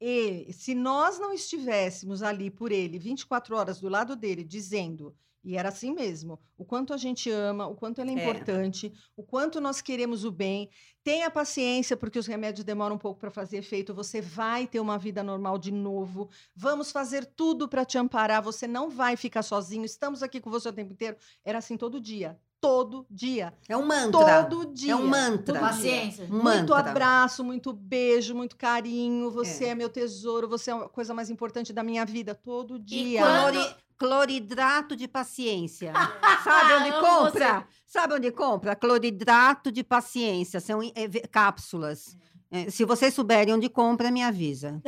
ele, 0.00 0.52
se 0.52 0.74
nós 0.74 1.20
não 1.20 1.32
estivéssemos 1.32 2.24
ali 2.24 2.50
por 2.50 2.72
ele 2.72 2.98
24 2.98 3.56
horas 3.56 3.80
do 3.80 3.88
lado 3.88 4.16
dele, 4.16 4.42
dizendo, 4.42 5.16
e 5.44 5.56
era 5.56 5.68
assim 5.68 5.92
mesmo, 5.92 6.38
o 6.56 6.64
quanto 6.64 6.92
a 6.94 6.96
gente 6.96 7.30
ama, 7.30 7.66
o 7.66 7.74
quanto 7.74 8.00
ele 8.00 8.12
é 8.12 8.14
É. 8.14 8.22
importante, 8.22 8.92
o 9.16 9.22
quanto 9.22 9.60
nós 9.60 9.80
queremos 9.80 10.24
o 10.24 10.30
bem, 10.32 10.70
tenha 11.02 11.30
paciência, 11.30 11.96
porque 11.96 12.18
os 12.18 12.26
remédios 12.26 12.64
demoram 12.64 12.96
um 12.96 12.98
pouco 12.98 13.20
para 13.20 13.30
fazer 13.30 13.58
efeito, 13.58 13.92
você 13.92 14.20
vai 14.20 14.66
ter 14.66 14.80
uma 14.80 14.96
vida 14.98 15.22
normal 15.22 15.58
de 15.58 15.70
novo, 15.70 16.30
vamos 16.56 16.90
fazer 16.90 17.26
tudo 17.26 17.68
para 17.68 17.84
te 17.84 17.98
amparar, 17.98 18.42
você 18.42 18.66
não 18.66 18.88
vai 18.88 19.16
ficar 19.16 19.42
sozinho, 19.42 19.84
estamos 19.84 20.22
aqui 20.22 20.40
com 20.40 20.50
você 20.50 20.68
o 20.68 20.72
tempo 20.72 20.92
inteiro. 20.92 21.16
Era 21.44 21.58
assim 21.58 21.76
todo 21.76 22.00
dia, 22.00 22.38
todo 22.60 23.06
dia, 23.10 23.52
É 23.68 23.76
um 23.76 23.84
mantra. 23.84 24.44
todo 24.44 24.72
dia. 24.72 24.92
É 24.92 24.96
um 24.96 25.06
mantra. 25.06 25.60
Paciência. 25.60 26.24
Um 26.24 26.42
Muito 26.42 26.72
mantra. 26.72 26.90
abraço, 26.90 27.44
muito 27.44 27.74
beijo, 27.74 28.34
muito 28.34 28.56
carinho. 28.56 29.30
Você 29.30 29.66
é. 29.66 29.68
É. 29.68 29.74
meu 29.74 29.90
tesouro, 29.90 30.48
você 30.48 30.70
é 30.70 30.74
a 30.74 30.88
coisa 30.88 31.12
mais 31.12 31.28
importante 31.28 31.72
da 31.74 31.82
minha 31.82 32.06
vida 32.06 32.34
todo 32.34 32.78
dia. 32.78 33.20
quando- 33.20 33.52
Clori- 33.52 33.76
cloridrato 33.98 34.96
de 34.96 35.06
paciência. 35.08 35.92
Sabe 36.44 36.74
onde 36.74 36.92
compra? 37.00 37.66
Sabe 37.86 38.14
onde 38.14 38.30
compra? 38.32 38.74
Cloridrato 38.76 39.70
de 39.72 39.82
paciência. 39.84 40.60
São 40.60 40.82
eh, 40.82 41.08
cápsulas. 41.30 42.16
Eh, 42.50 42.70
se 42.70 42.84
vocês 42.84 43.14
souberem 43.14 43.54
onde 43.54 43.68
compra, 43.68 44.10
me 44.10 44.22
avisa. 44.22 44.80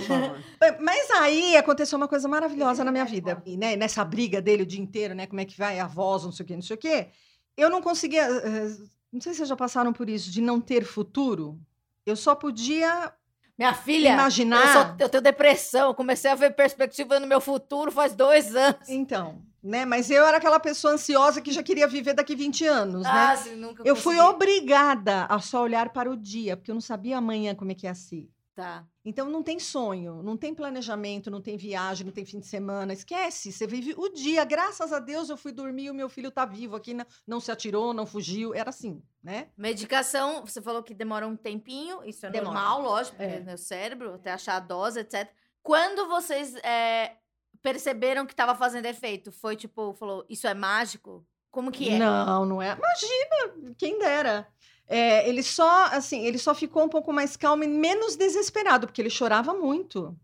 É, 0.61 0.79
Mas 0.81 1.11
aí 1.13 1.57
aconteceu 1.57 1.97
uma 1.97 2.09
coisa 2.09 2.29
maravilhosa 2.29 2.85
na 2.85 2.93
minha 2.93 3.05
vida. 3.05 3.43
E, 3.47 3.57
né, 3.57 3.77
nessa 3.77 4.05
briga 4.05 4.41
dele 4.43 4.63
o 4.63 4.67
dia 4.67 4.81
inteiro, 4.81 5.15
né? 5.15 5.27
Como 5.27 5.41
é 5.41 5.45
que 5.45 5.57
vai 5.57 5.79
a 5.81 5.87
voz, 5.87 6.25
não 6.25 6.33
sei 6.33 6.45
o 6.45 6.47
quê, 6.47 6.55
não 6.55 6.63
sei 6.63 6.77
o 6.77 6.79
quê. 6.79 7.09
Eu 7.57 7.71
não 7.71 7.81
conseguia. 7.81 8.23
eh, 8.25 8.69
Não 9.13 9.21
sei 9.21 9.33
se 9.33 9.39
vocês 9.39 9.49
já 9.49 9.57
passaram 9.57 9.93
por 9.93 10.09
isso, 10.11 10.31
de 10.31 10.41
não 10.43 10.61
ter 10.61 10.85
futuro. 10.85 11.59
Eu 12.05 12.15
só 12.17 12.35
podia 12.35 13.13
Minha 13.59 13.73
filha, 13.75 14.13
imaginar. 14.13 14.61
eu, 14.63 14.69
sou- 14.73 14.95
eu 14.99 15.09
tenho 15.09 15.23
depressão. 15.23 15.95
Comecei 15.95 16.31
a 16.31 16.35
ver 16.35 16.55
perspectiva 16.55 17.19
no 17.19 17.27
meu 17.27 17.41
futuro 17.41 17.91
faz 17.91 18.15
dois 18.15 18.55
anos. 18.55 18.89
Então, 18.89 19.41
né? 19.63 19.85
Mas 19.87 20.11
eu 20.11 20.25
era 20.27 20.37
aquela 20.37 20.61
pessoa 20.61 20.93
ansiosa 20.95 21.41
que 21.41 21.51
já 21.51 21.63
queria 21.63 21.89
viver 21.89 22.13
daqui 22.15 22.37
20 22.37 22.67
anos, 22.67 23.03
né? 23.03 23.11
Ah, 23.33 23.37
sim, 23.37 23.57
nunca 23.57 23.83
Eu 23.85 23.97
fui 23.97 24.17
consegui. 24.17 24.35
obrigada 24.35 25.25
a 25.25 25.39
só 25.39 25.63
olhar 25.63 25.89
para 25.89 26.11
o 26.11 26.17
dia, 26.17 26.57
porque 26.57 26.71
eu 26.71 26.75
não 26.75 26.81
sabia 26.83 27.17
amanhã 27.19 27.55
como 27.55 27.71
é 27.73 27.75
que 27.75 27.87
ia 27.87 27.95
ser. 27.95 28.29
Tá. 28.57 28.87
Então 29.05 29.29
não 29.29 29.43
tem 29.43 29.59
sonho, 29.59 30.23
não 30.23 30.35
tem 30.35 30.55
planejamento, 30.55 31.31
não 31.31 31.43
tem 31.43 31.59
viagem, 31.59 32.07
não 32.07 32.13
tem 32.13 32.25
fim 32.25 32.41
de 32.41 32.47
semana. 32.47 32.95
Esquece, 32.95 33.53
você 33.53 33.67
vive 33.67 33.95
o 33.99 34.09
dia. 34.09 34.47
Graças 34.47 34.95
a 34.95 34.99
Deus 34.99 35.29
eu 35.29 35.37
fui 35.37 35.53
dormir 35.53 35.85
e 35.85 35.91
o 35.91 35.95
meu 35.95 36.09
filho 36.09 36.31
tá 36.31 36.47
vivo 36.47 36.75
aqui, 36.75 36.95
não, 36.95 37.05
não 37.27 37.39
se 37.39 37.53
atirou, 37.53 37.93
não 37.93 38.07
fugiu. 38.07 38.55
Era 38.55 38.71
assim, 38.71 39.03
né? 39.23 39.51
Medicação, 39.59 40.41
você 40.47 40.63
falou 40.63 40.83
que 40.83 40.95
demora 40.95 41.27
um 41.29 41.37
tempinho, 41.37 42.03
isso 42.03 42.25
é 42.25 42.31
Demora. 42.31 42.55
normal, 42.55 42.81
lógico, 42.81 43.23
É. 43.23 43.41
no 43.41 43.59
cérebro, 43.59 44.15
até 44.15 44.33
achar 44.33 44.57
a 44.57 44.61
dose, 44.61 45.01
etc. 45.01 45.31
Quando 45.63 46.09
vocês 46.09 46.55
é, 46.65 47.15
perceberam 47.61 48.25
que 48.25 48.33
estava 48.33 48.55
fazendo 48.55 48.87
efeito, 48.87 49.31
foi 49.31 49.55
tipo, 49.55 49.93
falou, 49.93 50.25
isso 50.31 50.47
é 50.47 50.55
mágico? 50.55 51.27
Como 51.51 51.71
que 51.71 51.91
é? 51.91 51.99
Não, 51.99 52.47
não 52.47 52.63
é. 52.63 52.75
Imagina, 52.75 53.75
quem 53.77 53.99
dera. 53.99 54.49
É, 54.89 55.29
ele 55.29 55.43
só, 55.43 55.87
assim, 55.87 56.25
ele 56.25 56.39
só 56.39 56.55
ficou 56.55 56.85
um 56.85 56.89
pouco 56.89 57.13
mais 57.13 57.37
calmo 57.37 57.65
e 57.65 57.69
menos 57.69 58.17
desesperado, 58.17 58.87
porque 58.87 59.03
ele 59.03 59.11
chorava 59.11 59.53
muito. 59.53 60.17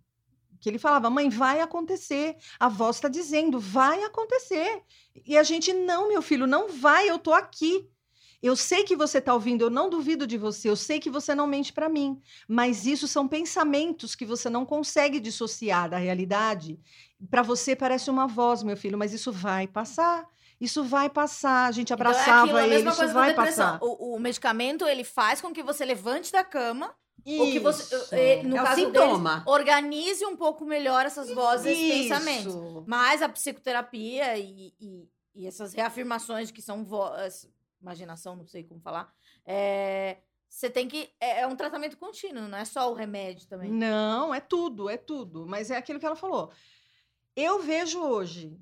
Que 0.61 0.69
ele 0.69 0.79
falava, 0.79 1.11
mãe, 1.11 1.29
vai 1.29 1.61
acontecer. 1.61 2.37
A 2.59 2.69
voz 2.69 2.97
está 2.97 3.09
dizendo, 3.09 3.59
vai 3.59 4.05
acontecer. 4.05 4.83
E 5.27 5.37
a 5.37 5.43
gente, 5.43 5.73
não, 5.73 6.09
meu 6.09 6.23
filho, 6.23 6.47
não 6.47 6.69
vai, 6.69 7.11
eu 7.11 7.19
tô 7.19 7.33
aqui. 7.33 7.89
Eu 8.43 8.57
sei 8.57 8.83
que 8.83 8.97
você 8.97 9.19
está 9.19 9.33
ouvindo, 9.33 9.63
eu 9.63 9.71
não 9.71 9.89
duvido 9.89 10.27
de 10.27 10.37
você, 10.37 10.69
eu 10.69 10.75
sei 10.75 10.99
que 10.99 11.09
você 11.09 11.33
não 11.33 11.47
mente 11.47 11.73
para 11.73 11.89
mim, 11.89 12.21
mas 12.49 12.87
isso 12.87 13.07
são 13.07 13.29
pensamentos 13.29 14.17
que 14.17 14.27
você 14.27 14.51
não 14.51 14.67
consegue 14.67 15.21
dissociar 15.21 15.89
da 15.89 15.97
realidade. 15.97 16.81
Para 17.31 17.43
você 17.43 17.77
parece 17.77 18.11
uma 18.11 18.27
voz, 18.27 18.65
meu 18.65 18.77
filho, 18.77 18.99
mas 18.99 19.13
isso 19.13 19.31
vai 19.31 19.69
passar. 19.69 20.29
Isso 20.63 20.85
vai 20.85 21.11
passar. 21.11 21.67
A 21.67 21.73
gente 21.73 21.93
Então, 21.93 21.95
abraçava 22.07 22.43
aquilo, 22.45 22.59
a 22.59 22.63
ele, 22.63 22.75
mesma 22.75 22.93
isso 22.93 23.09
vai 23.13 23.31
depressão. 23.35 23.73
passar. 23.73 23.85
O, 23.85 24.15
o 24.15 24.21
medicamento, 24.21 24.87
ele 24.87 25.03
faz 25.05 25.41
com 25.41 25.53
que 25.53 25.63
você 25.63 25.85
levante 25.85 26.31
da 26.31 26.45
cama, 26.45 26.95
ou 27.39 27.51
que 27.51 27.59
você, 27.59 27.83
Isso. 27.95 28.15
eh, 28.15 28.43
no 28.45 28.57
É 28.57 28.63
caso 28.63 28.81
sintoma. 28.81 29.31
deles, 29.35 29.47
organize 29.47 30.25
um 30.25 30.37
pouco 30.37 30.65
melhor 30.65 31.05
essas 31.05 31.31
vozes 31.33 31.67
e 31.67 31.83
Isso. 31.89 32.03
pensamentos. 32.09 32.55
Mas 32.87 33.23
a 33.23 33.29
psicoterapia 33.29 34.39
e, 34.39 34.73
e- 34.81 35.09
e 35.35 35.47
essas 35.47 35.73
reafirmações 35.75 36.51
que 36.51 36.63
são 36.63 36.85
vozes, 36.85 37.51
imaginação, 37.81 38.37
não 38.37 38.47
sei 38.47 38.63
como 38.65 38.81
falar, 38.81 39.13
é, 39.47 40.19
você 40.49 40.69
tem 40.71 40.87
que. 40.87 41.11
É, 41.21 41.41
é 41.41 41.47
um 41.47 41.57
tratamento 41.57 41.97
contínuo, 41.97 42.47
não 42.49 42.59
é 42.59 42.65
só 42.65 42.91
o 42.91 42.95
remédio 42.95 43.47
também. 43.49 43.71
Não, 43.71 44.33
é 44.35 44.39
tudo, 44.41 44.89
é 44.91 44.97
tudo. 44.97 45.47
Mas 45.47 45.71
é 45.71 45.77
aquilo 45.77 45.99
que 45.99 46.07
ela 46.07 46.15
falou. 46.17 46.53
Eu 47.35 47.63
vejo 47.63 48.01
hoje, 48.01 48.59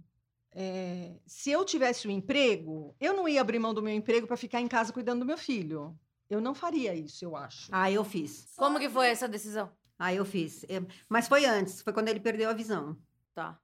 é, 0.52 1.12
se 1.26 1.50
eu 1.50 1.64
tivesse 1.64 2.08
um 2.08 2.10
emprego, 2.10 2.94
eu 3.00 3.14
não 3.14 3.28
ia 3.28 3.40
abrir 3.40 3.58
mão 3.58 3.72
do 3.72 3.82
meu 3.82 3.94
emprego 3.94 4.26
para 4.26 4.36
ficar 4.36 4.60
em 4.60 4.68
casa 4.68 4.92
cuidando 4.92 5.20
do 5.20 5.26
meu 5.26 5.38
filho. 5.38 5.96
Eu 6.28 6.40
não 6.40 6.54
faria 6.54 6.94
isso, 6.94 7.24
eu 7.24 7.36
acho. 7.36 7.68
Ah, 7.72 7.90
eu 7.90 8.04
fiz. 8.04 8.52
Como 8.56 8.78
que 8.78 8.88
foi 8.88 9.08
essa 9.08 9.28
decisão? 9.28 9.70
Ah, 9.98 10.14
eu 10.14 10.24
fiz. 10.24 10.64
Mas 11.08 11.28
foi 11.28 11.44
antes, 11.44 11.82
foi 11.82 11.92
quando 11.92 12.08
ele 12.08 12.20
perdeu 12.20 12.48
a 12.48 12.54
visão. 12.54 12.96
Tá. 13.34 13.60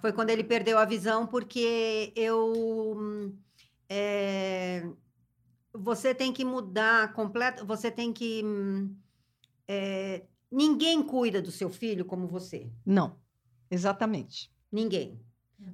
Foi 0.00 0.12
quando 0.12 0.30
ele 0.30 0.44
perdeu 0.44 0.78
a 0.78 0.84
visão, 0.84 1.26
porque 1.26 2.12
eu. 2.14 3.34
é, 3.88 4.86
você 5.72 6.14
tem 6.14 6.32
que 6.32 6.44
mudar 6.44 7.12
completo. 7.14 7.64
Você 7.66 7.90
tem 7.90 8.12
que. 8.12 8.42
é, 9.66 10.24
ninguém 10.50 11.02
cuida 11.02 11.40
do 11.40 11.50
seu 11.50 11.70
filho 11.70 12.04
como 12.04 12.28
você. 12.28 12.70
Não, 12.84 13.16
exatamente. 13.70 14.52
Ninguém. 14.70 15.20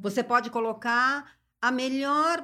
Você 0.00 0.22
pode 0.22 0.50
colocar 0.50 1.32
a 1.60 1.70
melhor 1.72 2.42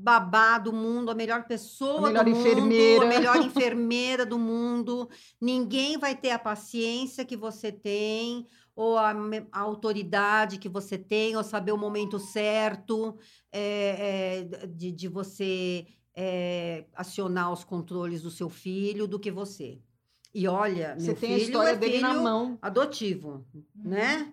babá 0.00 0.58
do 0.58 0.72
mundo, 0.72 1.10
a 1.10 1.14
melhor 1.14 1.44
pessoa 1.46 1.98
A 1.98 2.02
melhor 2.12 2.24
do 2.24 2.30
mundo, 2.30 2.40
enfermeira. 2.40 3.04
a 3.04 3.08
melhor 3.08 3.36
enfermeira 3.44 4.24
do 4.26 4.38
mundo. 4.38 5.08
Ninguém 5.40 5.98
vai 5.98 6.14
ter 6.16 6.30
a 6.30 6.38
paciência 6.38 7.24
que 7.24 7.36
você 7.36 7.70
tem, 7.72 8.46
ou 8.76 8.96
a, 8.96 9.12
a 9.50 9.60
autoridade 9.60 10.58
que 10.58 10.68
você 10.68 10.96
tem, 10.96 11.36
ou 11.36 11.42
saber 11.42 11.72
o 11.72 11.76
momento 11.78 12.18
certo 12.18 13.18
é, 13.50 14.38
é, 14.62 14.66
de, 14.66 14.92
de 14.92 15.08
você 15.08 15.86
é, 16.14 16.84
acionar 16.94 17.52
os 17.52 17.64
controles 17.64 18.22
do 18.22 18.30
seu 18.30 18.48
filho 18.48 19.06
do 19.08 19.18
que 19.18 19.30
você. 19.30 19.80
E 20.32 20.46
olha, 20.46 20.94
Você 20.96 21.06
meu 21.08 21.16
tem 21.16 21.30
a 21.34 21.38
filho 21.38 21.46
história 21.46 21.70
é 21.70 21.76
dele 21.76 22.00
na 22.00 22.10
filho 22.10 22.22
mão. 22.22 22.58
adotivo, 22.62 23.44
né? 23.74 24.32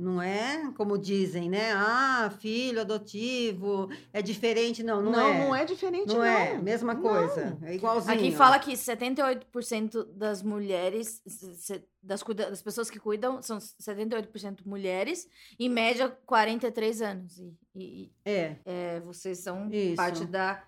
Não 0.00 0.22
é 0.22 0.70
como 0.76 0.96
dizem, 0.96 1.50
né? 1.50 1.72
Ah, 1.74 2.30
filho 2.38 2.80
adotivo, 2.82 3.88
é 4.12 4.22
diferente. 4.22 4.82
Não, 4.84 5.02
não, 5.02 5.10
Não, 5.10 5.28
é. 5.28 5.38
não 5.38 5.56
é 5.56 5.64
diferente, 5.64 6.06
Não 6.06 6.18
não. 6.18 6.24
é, 6.24 6.56
mesma 6.56 6.94
coisa. 6.94 7.58
É 7.62 7.74
igualzinho. 7.74 8.14
Aqui 8.14 8.30
fala 8.30 8.60
que 8.60 8.72
78% 8.76 10.04
das 10.14 10.40
mulheres, 10.42 11.20
das, 12.00 12.22
cuida- 12.22 12.48
das 12.48 12.62
pessoas 12.62 12.88
que 12.88 13.00
cuidam, 13.00 13.42
são 13.42 13.58
78% 13.58 14.60
mulheres, 14.64 15.26
em 15.58 15.68
média 15.68 16.08
43 16.26 17.02
anos. 17.02 17.38
E, 17.38 17.56
e- 17.74 17.80
e, 18.04 18.12
É, 18.24 18.56
é, 18.64 19.00
vocês 19.00 19.38
são 19.38 19.68
Isso. 19.72 19.96
parte 19.96 20.24
da 20.24 20.62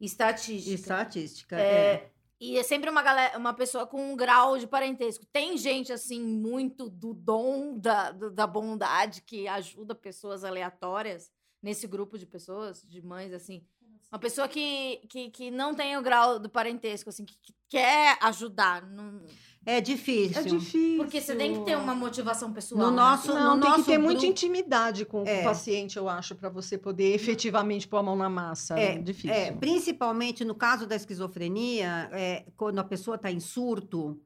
estatística. 0.00 0.74
estatística. 0.74 1.56
É, 1.58 1.62
É. 1.94 2.10
E 2.38 2.58
é 2.58 2.62
sempre 2.62 2.90
uma, 2.90 3.02
galera, 3.02 3.38
uma 3.38 3.54
pessoa 3.54 3.86
com 3.86 4.12
um 4.12 4.16
grau 4.16 4.58
de 4.58 4.66
parentesco. 4.66 5.24
Tem 5.32 5.56
gente, 5.56 5.92
assim, 5.92 6.22
muito 6.22 6.90
do 6.90 7.14
dom 7.14 7.78
da, 7.78 8.10
da 8.12 8.46
bondade 8.46 9.22
que 9.22 9.48
ajuda 9.48 9.94
pessoas 9.94 10.44
aleatórias 10.44 11.30
nesse 11.62 11.86
grupo 11.86 12.18
de 12.18 12.26
pessoas, 12.26 12.82
de 12.82 13.00
mães, 13.00 13.32
assim. 13.32 13.64
Uma 14.12 14.18
pessoa 14.18 14.46
que, 14.46 14.98
que, 15.08 15.30
que 15.30 15.50
não 15.50 15.74
tem 15.74 15.96
o 15.96 16.02
grau 16.02 16.38
do 16.38 16.48
parentesco, 16.48 17.08
assim, 17.08 17.24
que, 17.24 17.36
que 17.42 17.54
quer 17.68 18.18
ajudar. 18.22 18.86
não- 18.86 19.24
É 19.68 19.80
difícil. 19.80 20.40
É 20.40 20.44
difícil. 20.44 20.96
Porque 20.98 21.20
você 21.20 21.34
tem 21.34 21.52
que 21.54 21.64
ter 21.64 21.76
uma 21.76 21.92
motivação 21.92 22.52
pessoal. 22.52 22.80
No 22.80 22.90
né? 22.90 22.96
nosso, 22.96 23.34
Não, 23.34 23.56
no 23.56 23.60
tem 23.62 23.70
nosso 23.70 23.82
que 23.84 23.90
ter 23.90 23.98
muita 23.98 24.20
grupo- 24.20 24.30
intimidade 24.32 25.04
com 25.04 25.24
É. 25.26 25.40
o 25.40 25.44
paciente, 25.44 25.96
eu 25.96 26.08
acho, 26.08 26.36
para 26.36 26.48
você 26.48 26.78
poder 26.78 27.12
efetivamente 27.12 27.88
pôr 27.88 27.96
a 27.96 28.02
mão 28.04 28.14
na 28.14 28.28
massa. 28.30 28.78
É, 28.78 28.96
difícil. 28.96 29.32
É, 29.32 29.50
principalmente 29.50 30.44
no 30.44 30.54
caso 30.54 30.86
da 30.86 30.94
esquizofrenia, 30.94 32.08
é, 32.12 32.46
quando 32.56 32.78
a 32.78 32.84
pessoa 32.84 33.16
está 33.16 33.28
em 33.30 33.40
surto, 33.40 34.22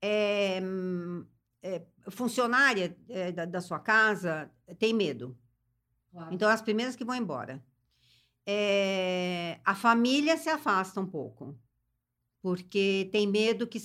é, 0.00 0.58
hum, 0.62 1.26
é, 1.62 1.82
funcionária 2.08 2.96
é, 3.10 3.30
da, 3.30 3.44
da 3.44 3.60
sua 3.60 3.78
casa 3.78 4.50
tem 4.78 4.94
medo. 4.94 5.36
Claro. 6.10 6.32
Então, 6.34 6.48
as 6.48 6.62
primeiras 6.62 6.96
que 6.96 7.04
vão 7.04 7.14
embora. 7.14 7.62
É, 8.46 9.60
a 9.62 9.74
família 9.74 10.34
se 10.38 10.48
afasta 10.48 10.98
um 10.98 11.06
pouco, 11.06 11.54
porque 12.40 13.06
tem 13.12 13.26
medo 13.26 13.66
que 13.66 13.78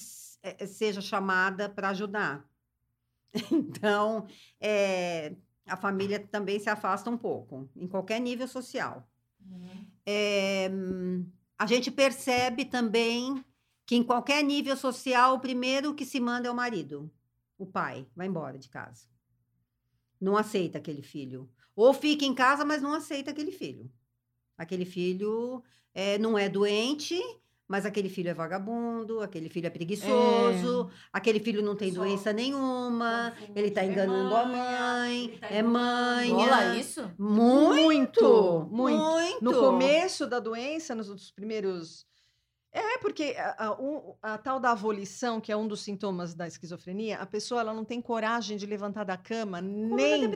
seja 0.68 1.02
chamada 1.02 1.70
para 1.70 1.90
ajudar. 1.90 2.48
Então, 3.52 4.28
é, 4.60 5.36
a 5.66 5.76
família 5.76 6.20
também 6.20 6.60
se 6.60 6.70
afasta 6.70 7.10
um 7.10 7.18
pouco, 7.18 7.68
em 7.76 7.88
qualquer 7.88 8.20
nível 8.20 8.48
social. 8.48 9.10
Uhum. 9.44 9.88
É, 10.06 10.70
a 11.58 11.66
gente 11.66 11.90
percebe 11.90 12.66
também 12.66 13.44
que 13.86 13.96
em 13.96 14.04
qualquer 14.04 14.44
nível 14.44 14.78
social, 14.78 15.36
o 15.36 15.40
primeiro 15.40 15.94
que 15.94 16.06
se 16.06 16.20
manda 16.20 16.48
é 16.48 16.52
o 16.52 16.56
marido. 16.56 17.12
O 17.58 17.66
pai 17.66 18.08
vai 18.16 18.28
embora 18.28 18.58
de 18.58 18.70
casa. 18.70 19.08
Não 20.20 20.38
aceita 20.38 20.78
aquele 20.78 21.02
filho. 21.02 21.50
Ou 21.76 21.94
fica 21.94 22.26
em 22.26 22.34
casa, 22.34 22.64
mas 22.64 22.82
não 22.82 22.94
aceita 22.94 23.32
aquele 23.32 23.52
filho. 23.52 23.92
Aquele 24.58 24.86
filho 24.86 25.64
é, 25.94 26.18
não 26.18 26.38
é 26.38 26.48
doente, 26.48 27.20
mas 27.74 27.88
aquele 27.88 28.08
filho 28.08 28.30
é 28.30 28.36
vagabundo, 28.36 29.20
aquele 29.22 29.50
filho 29.50 29.66
é 29.66 29.70
preguiçoso, 29.72 30.92
aquele 31.12 31.40
filho 31.40 31.64
não 31.64 31.76
tem 31.76 31.92
Só 31.92 32.02
doença 32.02 32.32
nenhuma, 32.32 33.34
ele 33.56 33.70
está 33.70 33.82
É 33.82 33.88
enganando 33.88 34.36
a 34.36 34.46
manha, 34.46 34.80
mãe, 34.80 35.24
ele 35.26 35.38
tá 35.40 35.48
é 35.48 35.64
mãe. 35.64 36.30
Rola 36.30 36.76
isso? 36.76 37.12
Muito, 37.18 38.68
muito. 38.70 39.02
muito. 39.02 39.44
No 39.44 39.54
começo 39.56 40.28
da 40.28 40.40
doença, 40.40 40.94
nos 40.94 41.32
primeiros. 41.32 42.06
É, 42.72 43.00
porque 43.00 43.36
a, 43.38 43.70
a- 44.22 44.34
a 44.34 44.38
tal 44.38 44.60
da 44.60 44.72
avolição, 44.72 45.42
que 45.42 45.52
é 45.52 45.58
um 45.58 45.68
dos 45.68 45.82
sintomas 45.82 46.36
da 46.36 46.48
esquizofrenia, 46.48 47.18
a 47.18 47.26
pessoa 47.26 47.62
ela 47.62 47.74
não 47.74 47.84
tem 47.86 48.00
coragem 48.00 48.56
de 48.56 48.68
levantar 48.68 49.04
da 49.04 49.18
cama 49.18 49.60
Como 49.62 49.96
nem 49.96 50.30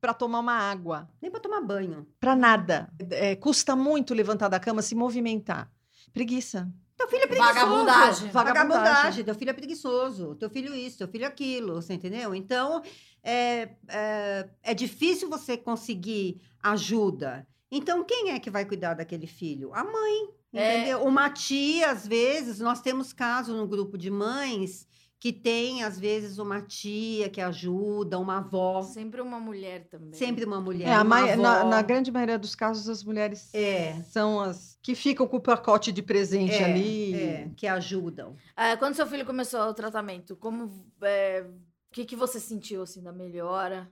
para 0.00 0.14
tomar 0.14 0.40
uma 0.40 0.54
água, 0.54 1.10
nem 1.20 1.30
para 1.30 1.40
tomar 1.40 1.60
banho. 1.60 2.06
para 2.18 2.34
nada. 2.34 2.90
É, 3.10 3.36
custa 3.36 3.76
muito 3.76 4.14
levantar 4.14 4.48
da 4.48 4.58
cama, 4.58 4.80
se 4.80 4.94
movimentar. 4.94 5.70
Preguiça. 6.12 6.68
Teu 6.96 7.08
filho 7.08 7.22
é 7.22 7.26
preguiçoso. 7.26 7.54
Vagabundagem. 7.54 8.30
Vagabundagem. 8.30 9.24
Teu 9.24 9.34
filho 9.34 9.50
é 9.50 9.54
preguiçoso. 9.54 10.34
Teu 10.34 10.50
filho 10.50 10.74
isso, 10.74 10.98
teu 10.98 11.08
filho 11.08 11.26
aquilo. 11.26 11.74
Você 11.76 11.94
entendeu? 11.94 12.34
Então, 12.34 12.82
é, 13.22 13.70
é, 13.88 14.48
é 14.62 14.74
difícil 14.74 15.28
você 15.28 15.56
conseguir 15.56 16.40
ajuda. 16.62 17.46
Então, 17.70 18.04
quem 18.04 18.32
é 18.32 18.38
que 18.38 18.50
vai 18.50 18.64
cuidar 18.64 18.94
daquele 18.94 19.26
filho? 19.26 19.72
A 19.74 19.82
mãe. 19.84 20.28
É. 20.52 20.76
Entendeu? 20.78 21.04
Uma 21.04 21.30
tia, 21.30 21.90
às 21.90 22.06
vezes, 22.06 22.58
nós 22.58 22.80
temos 22.80 23.12
casos 23.12 23.54
no 23.56 23.66
grupo 23.66 23.96
de 23.96 24.10
mães 24.10 24.86
que 25.18 25.32
tem, 25.32 25.84
às 25.84 25.98
vezes, 25.98 26.38
uma 26.38 26.60
tia 26.62 27.28
que 27.28 27.40
ajuda, 27.40 28.18
uma 28.18 28.38
avó. 28.38 28.82
Sempre 28.82 29.20
uma 29.20 29.38
mulher 29.38 29.86
também. 29.88 30.14
Sempre 30.14 30.44
uma 30.44 30.60
mulher. 30.60 30.88
É, 30.88 30.94
uma 30.96 31.04
mai- 31.04 31.36
na, 31.36 31.62
na 31.64 31.82
grande 31.82 32.10
maioria 32.10 32.38
dos 32.38 32.54
casos, 32.54 32.88
as 32.88 33.04
mulheres 33.04 33.54
É. 33.54 34.02
são 34.04 34.40
as 34.40 34.69
que 34.82 34.94
ficam 34.94 35.26
com 35.26 35.36
o 35.36 35.40
pacote 35.40 35.92
de 35.92 36.02
presente 36.02 36.54
É, 36.54 36.64
ali. 36.64 37.14
é, 37.14 37.50
que 37.56 37.66
ajudam. 37.66 38.34
É, 38.56 38.76
quando 38.76 38.94
seu 38.94 39.06
filho 39.06 39.26
começou 39.26 39.60
o 39.60 39.74
tratamento, 39.74 40.36
como. 40.36 40.70
é, 41.02 41.44
o 41.46 41.92
que, 41.92 42.04
que 42.04 42.16
você 42.16 42.38
sentiu, 42.38 42.82
assim, 42.82 43.02
da 43.02 43.12
melhora? 43.12 43.90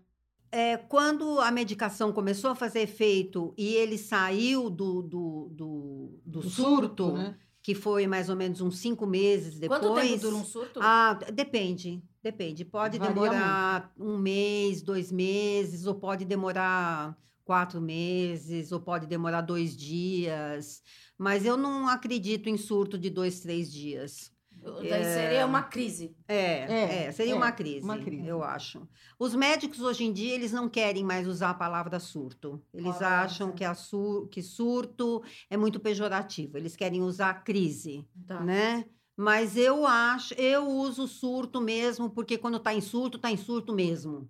É, 0.50 0.76
quando 0.78 1.40
a 1.40 1.50
medicação 1.50 2.10
começou 2.12 2.50
a 2.50 2.54
fazer 2.54 2.80
efeito 2.80 3.52
e 3.56 3.74
ele 3.74 3.98
saiu 3.98 4.70
do, 4.70 5.02
do, 5.02 5.48
do, 5.52 6.20
do 6.24 6.40
Do 6.40 6.48
surto, 6.48 7.12
né? 7.12 7.36
que 7.60 7.74
foi 7.74 8.06
mais 8.06 8.30
ou 8.30 8.36
menos 8.36 8.62
uns 8.62 8.78
cinco 8.78 9.06
meses 9.06 9.58
depois. 9.58 9.78
Quanto 9.80 9.94
tempo 10.00 10.20
dura 10.22 10.36
um 10.36 10.44
surto? 10.44 10.80
Ah, 10.82 11.18
depende, 11.34 12.02
depende. 12.22 12.64
Pode 12.64 12.98
Varia 12.98 13.12
demorar 13.14 13.92
um 13.98 14.16
mês, 14.16 14.80
dois 14.80 15.12
meses, 15.12 15.84
ou 15.86 15.94
pode 15.94 16.24
demorar 16.24 17.14
quatro 17.48 17.80
meses, 17.80 18.72
ou 18.72 18.78
pode 18.78 19.06
demorar 19.06 19.40
dois 19.40 19.74
dias. 19.74 20.82
Mas 21.16 21.46
eu 21.46 21.56
não 21.56 21.88
acredito 21.88 22.46
em 22.50 22.58
surto 22.58 22.98
de 22.98 23.08
dois, 23.08 23.40
três 23.40 23.72
dias. 23.72 24.30
Daí 24.60 25.02
seria 25.04 25.46
uma 25.46 25.62
crise. 25.62 26.14
É, 26.28 26.44
É, 26.70 27.04
é, 27.06 27.12
seria 27.12 27.32
é, 27.32 27.36
uma 27.36 27.50
crise, 27.50 27.82
uma 27.84 27.96
crise. 27.98 28.26
eu 28.26 28.42
acho. 28.42 28.86
Os 29.18 29.34
médicos 29.34 29.80
hoje 29.80 30.04
em 30.04 30.12
dia 30.12 30.34
eles 30.34 30.52
não 30.52 30.68
querem 30.68 31.02
mais 31.02 31.26
usar 31.26 31.50
a 31.50 31.54
palavra 31.54 31.98
surto. 31.98 32.62
Eles 32.74 33.00
acham 33.00 33.50
que, 33.52 33.64
a 33.64 33.74
sur- 33.74 34.28
que 34.28 34.42
surto 34.42 35.22
é 35.48 35.56
muito 35.56 35.80
pejorativo. 35.80 36.58
Eles 36.58 36.76
querem 36.76 37.00
usar 37.00 37.32
crise, 37.44 38.06
Tá. 38.26 38.44
né? 38.44 38.84
Mas 39.16 39.56
eu 39.56 39.86
acho, 39.86 40.34
eu 40.34 40.68
uso 40.68 41.08
surto 41.08 41.60
mesmo 41.62 42.10
porque 42.10 42.36
quando 42.36 42.60
tá 42.60 42.74
em 42.74 42.80
surto, 42.82 43.18
tá 43.18 43.30
em 43.30 43.36
surto 43.38 43.74
mesmo, 43.74 44.28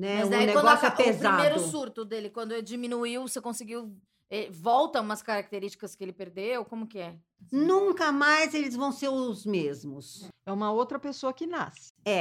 né? 0.00 0.16
Mas 0.18 0.26
o 0.26 0.30
daí, 0.30 0.46
quando 0.46 0.64
negócio 0.64 0.84
é 0.84 0.88
aca- 0.88 0.96
pesado. 1.04 1.34
o 1.34 1.38
primeiro 1.42 1.60
surto 1.70 2.04
dele, 2.04 2.30
quando 2.30 2.62
diminuiu, 2.62 3.22
você 3.28 3.40
conseguiu. 3.40 3.94
eh, 4.32 4.48
volta 4.50 5.00
umas 5.00 5.22
características 5.22 5.96
que 5.96 6.04
ele 6.04 6.12
perdeu? 6.12 6.64
Como 6.64 6.86
que 6.86 6.98
é? 7.00 7.16
Nunca 7.50 8.12
mais 8.12 8.54
eles 8.54 8.76
vão 8.76 8.92
ser 8.92 9.08
os 9.08 9.44
mesmos. 9.44 10.28
É 10.46 10.52
uma 10.52 10.70
outra 10.72 10.98
pessoa 11.00 11.32
que 11.32 11.46
nasce. 11.48 11.92
É, 12.04 12.20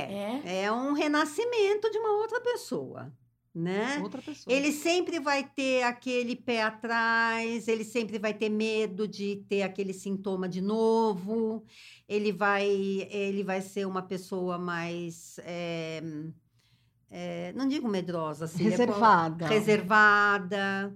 É? 0.51 0.63
é 0.63 0.71
um 0.71 0.93
renascimento 0.93 1.89
de 1.91 1.97
uma 1.99 2.13
outra 2.17 2.41
pessoa, 2.41 3.13
né? 3.53 3.99
Outra 4.01 4.21
pessoa. 4.23 4.51
Ele 4.55 4.71
sempre 4.71 5.19
vai 5.19 5.43
ter 5.43 5.83
aquele 5.83 6.35
pé 6.35 6.63
atrás, 6.63 7.67
ele 7.67 7.83
sempre 7.83 8.17
vai 8.17 8.33
ter 8.33 8.49
medo 8.49 9.07
de 9.07 9.45
ter 9.47 9.61
aquele 9.61 9.93
sintoma 9.93 10.49
de 10.49 10.61
novo. 10.61 11.63
Ele 12.07 12.31
vai, 12.31 12.67
ele 13.11 13.43
vai 13.43 13.61
ser 13.61 13.85
uma 13.85 14.01
pessoa 14.01 14.57
mais, 14.57 15.39
é, 15.43 16.01
é, 17.11 17.51
não 17.55 17.67
digo 17.67 17.87
medrosa, 17.87 18.45
assim, 18.45 18.65
é 18.67 18.69
reservada. 18.69 19.45
qual- 19.47 19.51
reservada. 19.51 20.93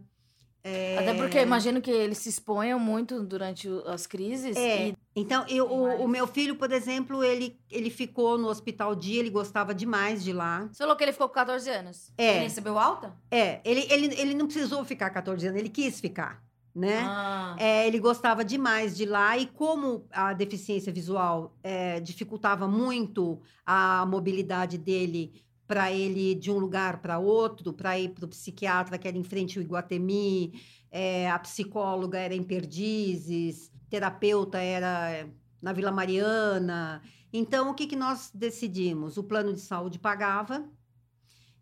é, 0.64 0.97
Até 0.99 1.14
porque 1.16 1.38
eu 1.38 1.41
imagino 1.43 1.82
que 1.82 1.91
eles 1.91 2.18
se 2.20 2.30
exponham 2.30 2.80
muito 2.80 3.22
durante 3.24 3.68
as 3.86 4.07
crises. 4.07 4.55
É. 4.55 4.89
e- 4.89 4.97
Então, 5.16 5.45
eu, 5.47 5.66
o, 5.70 6.03
o 6.05 6.07
meu 6.07 6.26
filho, 6.26 6.55
por 6.55 6.72
exemplo, 6.72 7.24
ele, 7.24 7.59
ele 7.70 7.89
ficou 7.89 8.38
no 8.38 8.47
hospital 8.47 8.95
dia, 8.95 9.20
ele 9.20 9.30
gostava 9.30 9.74
demais 9.74 10.24
de 10.24 10.32
lá. 10.34 10.68
Você 10.72 10.80
falou 10.84 10.95
que 10.95 11.03
ele 11.03 11.11
ficou 11.11 11.28
com 11.28 11.36
14 11.36 11.70
anos. 11.70 12.11
É. 12.18 12.36
Ele 12.38 12.43
recebeu 12.45 12.80
alta? 12.80 13.14
É, 13.30 13.59
ele, 13.66 13.86
ele, 13.91 14.05
ele 14.20 14.34
não 14.34 14.45
precisou 14.47 14.84
ficar 14.86 15.09
14 15.11 15.45
anos, 15.47 15.59
ele 15.59 15.70
quis 15.70 15.99
ficar, 15.99 16.41
né? 16.74 17.01
Ah. 17.05 17.55
É, 17.59 17.86
ele 17.88 17.99
gostava 17.99 18.43
demais 18.43 18.95
de 18.97 19.05
lá 19.05 19.38
e 19.38 19.45
como 19.45 20.07
a 20.11 20.34
deficiência 20.34 20.91
visual 20.91 21.55
é, 21.61 21.99
dificultava 21.99 22.68
muito 22.68 23.39
a 23.66 24.05
mobilidade 24.07 24.78
dele 24.80 25.43
para 25.68 25.91
ele 25.91 26.36
de 26.36 26.51
um 26.51 26.57
lugar 26.57 27.01
para 27.01 27.20
outro, 27.20 27.74
para 27.74 27.97
ir 27.97 28.09
para 28.09 28.26
o 28.26 28.28
psiquiatra 28.28 28.97
que 28.97 29.07
era 29.07 29.18
em 29.18 29.24
frente 29.24 29.57
ao 29.57 29.64
Iguatemi, 29.64 30.53
é, 30.91 31.30
a 31.30 31.39
psicóloga 31.39 32.18
era 32.20 32.36
em 32.36 32.43
Perdizes, 32.43 33.72
terapeuta 33.89 34.59
era 34.59 35.09
é, 35.11 35.30
na 35.61 35.74
Vila 35.74 35.91
Mariana. 35.91 37.01
Então, 37.32 37.72
o 37.72 37.74
que, 37.74 37.88
que 37.88 37.95
nós 37.95 38.32
decidimos? 38.34 39.18
O 39.18 39.24
plano 39.24 39.53
de 39.53 39.61
saúde 39.61 39.97
pagava, 39.97 40.70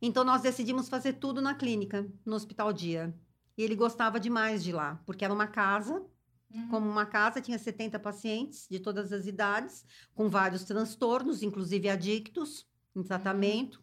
então 0.02 0.24
nós 0.24 0.41
decidimos 0.41 0.89
fazer 0.89 1.14
tudo 1.14 1.41
na 1.41 1.56
clínica, 1.56 2.06
no 2.26 2.36
hospital 2.36 2.74
dia. 2.74 3.14
E 3.58 3.64
ele 3.64 3.76
gostava 3.76 4.20
demais 4.20 4.64
de 4.64 4.72
lá, 4.72 5.02
porque 5.06 5.24
era 5.24 5.34
uma 5.34 5.47
casa 5.47 6.04
Uhum. 6.54 6.68
como 6.68 6.89
uma 6.89 7.06
casa, 7.06 7.41
tinha 7.41 7.58
70 7.58 7.97
pacientes 7.99 8.68
de 8.70 8.80
todas 8.80 9.14
as 9.14 9.26
idades, 9.26 9.86
com 10.14 10.28
vários 10.28 10.64
transtornos, 10.64 11.41
inclusive 11.41 11.89
adictos, 11.89 12.68
em 12.95 13.02
tratamento. 13.04 13.82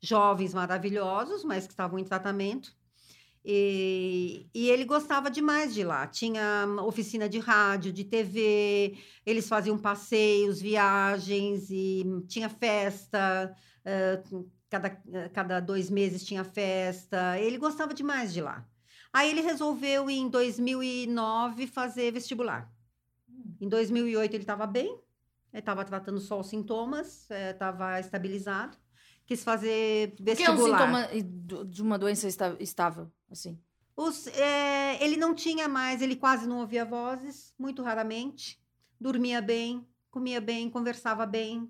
Jovens 0.00 0.54
maravilhosos, 0.54 1.44
mas 1.44 1.66
que 1.66 1.72
estavam 1.72 1.98
em 1.98 2.04
tratamento. 2.04 2.74
E, 3.44 4.48
e, 4.54 4.70
ele 4.70 4.84
gostava 4.84 5.30
demais 5.30 5.74
de 5.74 5.82
lá. 5.82 6.06
Tinha 6.06 6.66
oficina 6.82 7.28
de 7.28 7.38
rádio, 7.38 7.92
de 7.92 8.04
TV, 8.04 8.96
eles 9.26 9.48
faziam 9.48 9.76
passeios, 9.76 10.60
viagens, 10.60 11.68
e 11.70 12.04
tinha 12.28 12.48
festa. 12.48 13.54
Uh, 13.84 14.48
cada, 14.70 14.90
cada 15.32 15.60
dois 15.60 15.90
meses 15.90 16.24
tinha 16.24 16.44
festa. 16.44 17.38
Ele 17.38 17.58
gostava 17.58 17.92
demais 17.92 18.32
de 18.32 18.40
lá. 18.40 18.66
Aí 19.12 19.30
ele 19.30 19.42
resolveu, 19.42 20.08
em 20.08 20.28
2009, 20.28 21.66
fazer 21.66 22.12
vestibular. 22.12 22.72
Em 23.60 23.68
2008 23.68 24.34
ele 24.34 24.42
estava 24.42 24.66
bem, 24.66 24.98
estava 25.52 25.84
tratando 25.84 26.18
só 26.18 26.40
os 26.40 26.48
sintomas, 26.48 27.28
estava 27.30 28.00
estabilizado. 28.00 28.76
Quis 29.32 29.42
fazer 29.42 30.14
vestibular. 30.20 30.32
O 30.32 30.36
que 30.36 30.44
é 30.44 30.50
um 30.50 31.10
sintoma 31.10 31.64
de 31.64 31.80
uma 31.80 31.98
doença 31.98 32.28
estável, 32.60 33.10
assim? 33.30 33.58
Os, 33.96 34.26
é, 34.26 35.02
ele 35.02 35.16
não 35.16 35.34
tinha 35.34 35.68
mais, 35.68 36.02
ele 36.02 36.16
quase 36.16 36.46
não 36.46 36.60
ouvia 36.60 36.84
vozes, 36.84 37.54
muito 37.58 37.82
raramente. 37.82 38.60
Dormia 39.00 39.40
bem, 39.40 39.86
comia 40.10 40.40
bem, 40.40 40.68
conversava 40.68 41.24
bem, 41.24 41.60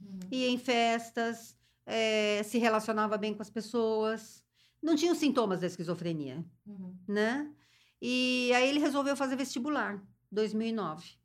uhum. 0.00 0.18
ia 0.30 0.48
em 0.48 0.58
festas, 0.58 1.56
é, 1.84 2.42
se 2.44 2.58
relacionava 2.58 3.18
bem 3.18 3.34
com 3.34 3.42
as 3.42 3.50
pessoas. 3.50 4.44
Não 4.80 4.94
tinha 4.94 5.12
os 5.12 5.18
sintomas 5.18 5.60
da 5.60 5.66
esquizofrenia, 5.66 6.44
uhum. 6.64 6.96
né? 7.06 7.50
E 8.00 8.52
aí 8.54 8.68
ele 8.68 8.78
resolveu 8.78 9.16
fazer 9.16 9.34
vestibular, 9.34 10.00
2009. 10.30 11.18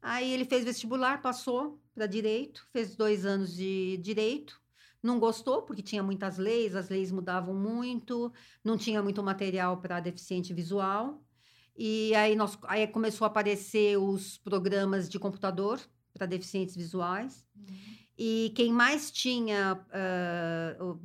Aí 0.00 0.32
ele 0.32 0.44
fez 0.44 0.64
vestibular, 0.64 1.20
passou 1.20 1.80
para 1.92 2.06
direito, 2.06 2.64
fez 2.72 2.94
dois 2.94 3.26
anos 3.26 3.52
de 3.52 3.96
direito. 3.96 4.60
Não 5.02 5.18
gostou, 5.18 5.62
porque 5.62 5.82
tinha 5.82 6.02
muitas 6.02 6.38
leis, 6.38 6.74
as 6.74 6.88
leis 6.88 7.12
mudavam 7.12 7.54
muito, 7.54 8.32
não 8.64 8.76
tinha 8.76 9.02
muito 9.02 9.22
material 9.22 9.76
para 9.76 10.00
deficiente 10.00 10.52
visual. 10.52 11.22
E 11.76 12.14
aí, 12.14 12.34
nós, 12.34 12.58
aí 12.64 12.86
começou 12.88 13.24
a 13.24 13.28
aparecer 13.28 13.96
os 13.96 14.38
programas 14.38 15.08
de 15.08 15.18
computador 15.18 15.80
para 16.12 16.26
deficientes 16.26 16.74
visuais. 16.74 17.46
Uhum. 17.56 17.98
E 18.18 18.52
quem 18.56 18.72
mais 18.72 19.12
tinha, 19.12 19.80
uh, 20.82 21.00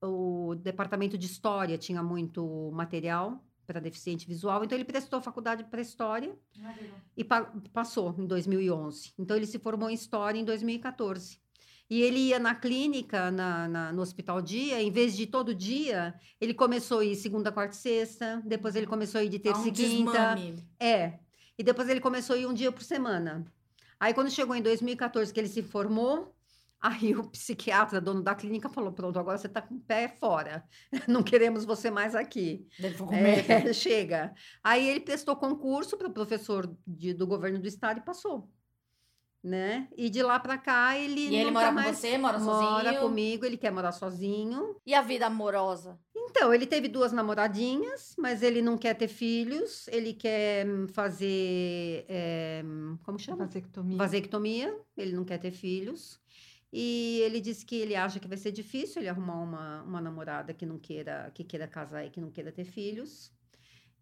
o, 0.00 0.50
o 0.50 0.54
departamento 0.54 1.18
de 1.18 1.26
história 1.26 1.76
tinha 1.76 2.00
muito 2.00 2.70
material 2.72 3.44
para 3.66 3.80
deficiente 3.80 4.26
visual, 4.26 4.62
então 4.62 4.76
ele 4.76 4.84
prestou 4.84 5.20
faculdade 5.20 5.64
para 5.64 5.80
história 5.80 6.36
ah, 6.62 6.74
e 7.16 7.24
pa 7.24 7.50
passou 7.72 8.14
em 8.18 8.26
2011. 8.26 9.14
Então 9.18 9.36
ele 9.36 9.46
se 9.46 9.58
formou 9.58 9.88
em 9.88 9.94
história 9.94 10.38
em 10.38 10.44
2014. 10.44 11.40
E 11.94 12.02
ele 12.02 12.18
ia 12.18 12.40
na 12.40 12.56
clínica, 12.56 13.30
na, 13.30 13.68
na, 13.68 13.92
no 13.92 14.02
hospital 14.02 14.42
dia, 14.42 14.82
em 14.82 14.90
vez 14.90 15.16
de 15.16 15.28
todo 15.28 15.54
dia, 15.54 16.12
ele 16.40 16.52
começou 16.52 16.98
a 16.98 17.04
ir 17.04 17.14
segunda, 17.14 17.52
quarta 17.52 17.72
e 17.72 17.78
sexta, 17.78 18.42
depois 18.44 18.74
ele 18.74 18.84
começou 18.84 19.20
a 19.20 19.22
ir 19.22 19.28
de 19.28 19.38
terça 19.38 19.60
um 19.60 19.68
e 19.68 19.70
quinta. 19.70 20.34
Desmame. 20.34 20.56
É. 20.80 21.20
E 21.56 21.62
depois 21.62 21.88
ele 21.88 22.00
começou 22.00 22.34
a 22.34 22.38
ir 22.40 22.46
um 22.46 22.52
dia 22.52 22.72
por 22.72 22.82
semana. 22.82 23.44
Aí 24.00 24.12
quando 24.12 24.28
chegou 24.28 24.56
em 24.56 24.60
2014, 24.60 25.32
que 25.32 25.38
ele 25.38 25.46
se 25.46 25.62
formou, 25.62 26.34
Aí 26.80 27.14
o 27.16 27.24
psiquiatra, 27.30 27.98
dono 27.98 28.22
da 28.22 28.34
clínica, 28.34 28.68
falou: 28.68 28.92
pronto, 28.92 29.16
agora 29.18 29.38
você 29.38 29.46
está 29.46 29.62
com 29.62 29.76
o 29.76 29.80
pé 29.80 30.08
fora. 30.08 30.64
Não 31.08 31.22
queremos 31.22 31.64
você 31.64 31.90
mais 31.90 32.14
aqui. 32.14 32.66
É, 33.48 33.72
chega. 33.72 34.34
Aí 34.62 34.86
ele 34.86 35.00
prestou 35.00 35.34
concurso 35.34 35.96
para 35.96 36.10
professor 36.10 36.70
de, 36.86 37.14
do 37.14 37.26
governo 37.26 37.58
do 37.58 37.66
estado 37.68 38.00
e 38.00 38.04
passou. 38.04 38.50
Né? 39.44 39.88
E 39.94 40.08
de 40.08 40.22
lá 40.22 40.40
para 40.40 40.56
cá 40.56 40.98
ele. 40.98 41.28
E 41.28 41.36
ele 41.36 41.50
mora 41.50 41.70
mais... 41.70 41.88
com 41.88 41.94
você? 41.94 42.16
Mora 42.16 42.38
sozinho? 42.38 42.70
Mora 42.70 42.94
comigo, 42.98 43.44
ele 43.44 43.58
quer 43.58 43.70
morar 43.70 43.92
sozinho. 43.92 44.74
E 44.86 44.94
a 44.94 45.02
vida 45.02 45.26
amorosa? 45.26 46.00
Então, 46.16 46.52
ele 46.52 46.66
teve 46.66 46.88
duas 46.88 47.12
namoradinhas, 47.12 48.14
mas 48.18 48.42
ele 48.42 48.62
não 48.62 48.78
quer 48.78 48.94
ter 48.94 49.06
filhos, 49.06 49.86
ele 49.88 50.14
quer 50.14 50.66
fazer. 50.94 52.06
É, 52.08 52.64
como 53.02 53.18
chama? 53.18 53.44
Vasectomia. 53.44 53.98
Vasectomia, 53.98 54.80
ele 54.96 55.14
não 55.14 55.24
quer 55.24 55.38
ter 55.38 55.50
filhos. 55.50 56.18
E 56.72 57.20
ele 57.20 57.38
disse 57.38 57.66
que 57.66 57.76
ele 57.76 57.94
acha 57.94 58.18
que 58.18 58.26
vai 58.26 58.38
ser 58.38 58.50
difícil 58.50 59.02
ele 59.02 59.10
arrumar 59.10 59.40
uma, 59.42 59.82
uma 59.82 60.00
namorada 60.00 60.54
que 60.54 60.64
não 60.64 60.78
queira, 60.78 61.30
que 61.34 61.44
queira 61.44 61.68
casar 61.68 62.04
e 62.04 62.10
que 62.10 62.20
não 62.20 62.30
queira 62.30 62.50
ter 62.50 62.64
filhos. 62.64 63.30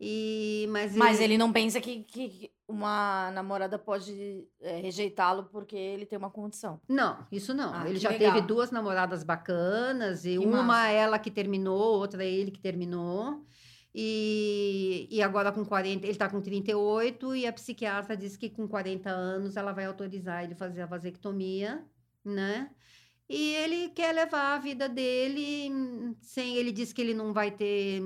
E, 0.01 0.67
mas, 0.71 0.95
mas 0.95 1.17
ele... 1.19 1.35
ele 1.35 1.39
não 1.39 1.53
pensa 1.53 1.81
que, 1.81 2.05
que 2.05 2.51
uma 2.73 3.31
namorada 3.33 3.79
pode 3.79 4.47
é, 4.61 4.81
rejeitá-lo 4.81 5.45
porque 5.45 5.77
ele 5.77 6.07
tem 6.07 6.19
uma 6.19 6.31
condição. 6.31 6.81
Não, 6.89 7.27
isso 7.31 7.53
não. 7.55 7.73
Ah, 7.75 7.89
ele 7.89 7.99
já 7.99 8.11
legal. 8.11 8.33
teve 8.33 8.47
duas 8.47 8.71
namoradas 8.71 9.23
bacanas, 9.23 10.25
e 10.25 10.39
que 10.39 10.39
uma 10.39 10.63
massa. 10.63 10.91
ela 10.91 11.19
que 11.19 11.31
terminou, 11.31 11.99
outra 11.99 12.25
ele 12.25 12.51
que 12.51 12.61
terminou. 12.61 13.45
E, 13.95 15.07
e 15.11 15.23
agora 15.23 15.53
com 15.53 15.65
40, 15.65 16.05
ele 16.05 16.13
está 16.13 16.29
com 16.29 16.41
38 16.41 17.37
e 17.37 17.47
a 17.47 17.53
psiquiatra 17.53 18.17
disse 18.17 18.39
que 18.39 18.49
com 18.49 18.67
40 18.67 19.11
anos 19.11 19.57
ela 19.57 19.73
vai 19.73 19.85
autorizar 19.85 20.43
ele 20.43 20.55
fazer 20.55 20.81
a 20.81 20.87
vasectomia 20.87 21.85
né? 22.25 22.71
E 23.29 23.55
ele 23.55 23.89
quer 23.91 24.13
levar 24.15 24.55
a 24.55 24.59
vida 24.59 24.89
dele 24.89 25.71
sem. 26.21 26.57
Ele 26.57 26.73
diz 26.73 26.93
que 26.93 27.01
ele 27.01 27.15
não 27.15 27.33
vai 27.33 27.51
ter. 27.51 28.03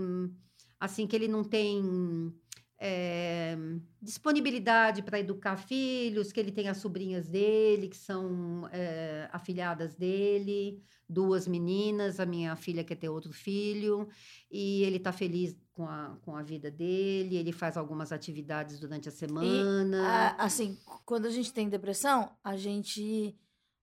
Assim, 0.78 1.06
que 1.06 1.16
ele 1.16 1.28
não 1.28 1.42
tem 1.42 2.32
é, 2.78 3.56
disponibilidade 4.02 5.02
para 5.02 5.18
educar 5.18 5.56
filhos, 5.56 6.32
que 6.32 6.38
ele 6.38 6.52
tem 6.52 6.68
as 6.68 6.76
sobrinhas 6.78 7.26
dele, 7.26 7.88
que 7.88 7.96
são 7.96 8.68
é, 8.72 9.28
afilhadas 9.32 9.94
dele, 9.94 10.82
duas 11.08 11.46
meninas, 11.46 12.20
a 12.20 12.26
minha 12.26 12.54
filha 12.56 12.84
quer 12.84 12.96
ter 12.96 13.08
outro 13.08 13.32
filho, 13.32 14.08
e 14.50 14.82
ele 14.82 14.96
está 14.96 15.12
feliz 15.12 15.56
com 15.72 15.88
a, 15.88 16.16
com 16.22 16.36
a 16.36 16.42
vida 16.42 16.70
dele, 16.70 17.36
ele 17.36 17.52
faz 17.52 17.76
algumas 17.76 18.12
atividades 18.12 18.78
durante 18.78 19.08
a 19.08 19.12
semana. 19.12 19.96
E, 19.96 20.00
a, 20.00 20.44
assim, 20.44 20.78
quando 21.04 21.26
a 21.26 21.30
gente 21.30 21.52
tem 21.52 21.68
depressão, 21.68 22.30
a 22.42 22.56
gente 22.56 23.36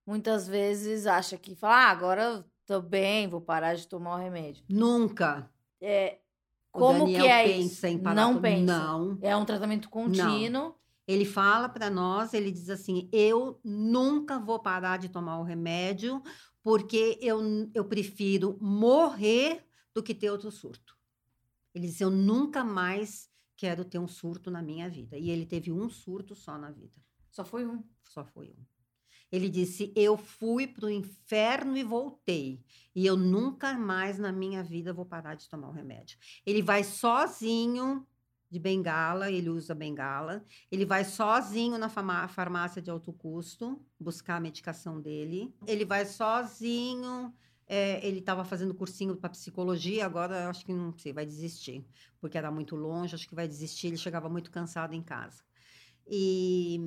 muitas 0.06 0.48
vezes 0.48 1.08
acha 1.08 1.38
que 1.38 1.56
fala, 1.56 1.88
ah, 1.88 1.90
agora 1.90 2.46
tô 2.66 2.82
bem, 2.82 3.28
vou 3.28 3.42
parar 3.42 3.76
de 3.76 3.88
tomar 3.88 4.16
o 4.16 4.20
remédio. 4.20 4.64
Nunca. 4.70 5.50
É, 5.82 6.20
como 6.74 7.06
que 7.06 7.16
é 7.16 7.44
pensa 7.46 7.90
isso? 7.90 8.04
Não 8.16 8.42
pensa. 8.42 8.78
Não. 8.78 9.18
É 9.22 9.36
um 9.36 9.46
tratamento 9.46 9.90
contínuo. 9.90 10.50
Não. 10.50 10.76
Ele 11.08 11.26
fala 11.26 11.70
para 11.70 11.90
nós, 11.90 12.34
ele 12.34 12.52
diz 12.52 12.70
assim: 12.70 13.10
eu 13.12 13.60
nunca 13.64 14.40
vou 14.40 14.60
parar 14.60 14.98
de 14.98 15.10
tomar 15.10 15.40
o 15.40 15.44
remédio, 15.44 16.22
porque 16.64 17.20
eu, 17.22 17.40
eu 17.74 17.86
prefiro 17.86 18.58
morrer 18.60 19.66
do 19.94 20.02
que 20.02 20.16
ter 20.16 20.32
outro 20.32 20.52
surto. 20.52 20.98
Ele 21.76 21.88
diz: 21.88 22.02
eu 22.02 22.10
nunca 22.10 22.64
mais 22.64 23.30
quero 23.56 23.86
ter 23.86 24.00
um 24.00 24.08
surto 24.08 24.50
na 24.50 24.62
minha 24.62 24.90
vida. 24.90 25.18
E 25.18 25.30
ele 25.30 25.46
teve 25.46 25.72
um 25.72 25.90
surto 25.90 26.36
só 26.36 26.58
na 26.58 26.72
vida. 26.72 27.02
Só 27.30 27.44
foi 27.44 27.66
um? 27.66 27.84
Só 28.04 28.24
foi 28.24 28.50
um. 28.50 28.66
Ele 29.34 29.50
disse: 29.50 29.92
Eu 29.96 30.16
fui 30.16 30.68
para 30.68 30.86
o 30.86 30.92
inferno 30.92 31.76
e 31.76 31.84
voltei. 31.84 32.64
E 32.94 33.04
eu 33.04 33.18
nunca 33.18 33.74
mais 33.74 34.20
na 34.20 34.32
minha 34.32 34.62
vida 34.62 34.94
vou 34.94 35.08
parar 35.08 35.34
de 35.34 35.50
tomar 35.50 35.70
o 35.70 35.72
remédio. 35.72 36.20
Ele 36.46 36.62
vai 36.62 36.84
sozinho 36.84 38.06
de 38.48 38.60
bengala, 38.60 39.32
ele 39.32 39.50
usa 39.50 39.74
bengala. 39.74 40.46
Ele 40.72 40.86
vai 40.86 41.04
sozinho 41.04 41.80
na 41.80 41.90
farmácia 41.90 42.80
de 42.80 42.92
alto 42.92 43.12
custo 43.12 43.84
buscar 44.00 44.36
a 44.36 44.40
medicação 44.40 45.02
dele. 45.02 45.52
Ele 45.66 45.84
vai 45.84 46.06
sozinho. 46.06 47.34
É, 47.66 48.06
ele 48.06 48.20
estava 48.20 48.46
fazendo 48.46 48.76
cursinho 48.76 49.16
para 49.16 49.32
psicologia, 49.32 50.06
agora 50.06 50.48
acho 50.50 50.64
que 50.66 50.74
não 50.74 50.96
sei, 50.98 51.14
vai 51.14 51.26
desistir, 51.26 51.84
porque 52.20 52.38
era 52.38 52.52
muito 52.52 52.76
longe, 52.76 53.16
acho 53.16 53.28
que 53.28 53.34
vai 53.34 53.48
desistir. 53.48 53.88
Ele 53.88 53.98
chegava 53.98 54.30
muito 54.30 54.52
cansado 54.52 54.94
em 54.94 55.02
casa 55.02 55.42
e 56.08 56.80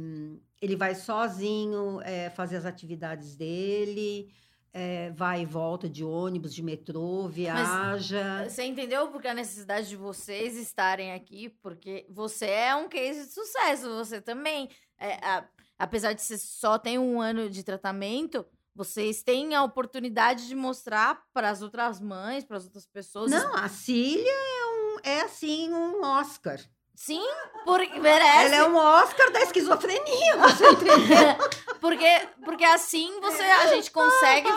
ele 0.60 0.76
vai 0.76 0.94
sozinho 0.94 2.00
é, 2.02 2.30
fazer 2.30 2.56
as 2.56 2.66
atividades 2.66 3.36
dele, 3.36 4.32
é, 4.72 5.10
vai 5.12 5.40
e 5.40 5.46
volta 5.46 5.88
de 5.88 6.04
ônibus, 6.04 6.54
de 6.54 6.62
metrô, 6.62 7.26
viaja. 7.28 8.42
Mas 8.42 8.52
você 8.52 8.64
entendeu 8.64 9.08
porque 9.08 9.26
a 9.26 9.34
necessidade 9.34 9.88
de 9.88 9.96
vocês 9.96 10.56
estarem 10.56 11.12
aqui? 11.12 11.48
Porque 11.62 12.06
você 12.10 12.46
é 12.46 12.76
um 12.76 12.88
case 12.88 13.26
de 13.26 13.32
sucesso, 13.32 13.88
você 13.96 14.20
também. 14.20 14.68
É, 14.98 15.14
a, 15.26 15.48
apesar 15.78 16.12
de 16.12 16.20
você 16.20 16.36
só 16.36 16.78
ter 16.78 16.98
um 16.98 17.20
ano 17.20 17.48
de 17.48 17.62
tratamento, 17.62 18.44
vocês 18.74 19.22
têm 19.22 19.54
a 19.54 19.62
oportunidade 19.62 20.46
de 20.46 20.54
mostrar 20.54 21.22
para 21.32 21.48
as 21.48 21.62
outras 21.62 21.98
mães, 21.98 22.44
para 22.44 22.58
as 22.58 22.64
outras 22.64 22.86
pessoas. 22.86 23.30
Não, 23.30 23.56
a 23.56 23.68
Cília 23.68 24.30
é, 24.30 24.66
um, 24.66 24.96
é 25.02 25.20
assim 25.22 25.72
um 25.72 26.02
Oscar. 26.04 26.60
Sim, 26.96 27.24
porque 27.66 28.00
merece. 28.00 28.46
Ela 28.46 28.56
é 28.56 28.68
um 28.68 28.74
Oscar 28.74 29.30
da 29.30 29.42
esquizofrenia, 29.42 30.36
você 30.38 30.66
entendeu? 30.72 31.36
porque, 31.78 32.28
porque 32.42 32.64
assim 32.64 33.20
você, 33.20 33.42
a 33.42 33.66
gente 33.66 33.90
consegue 33.90 34.48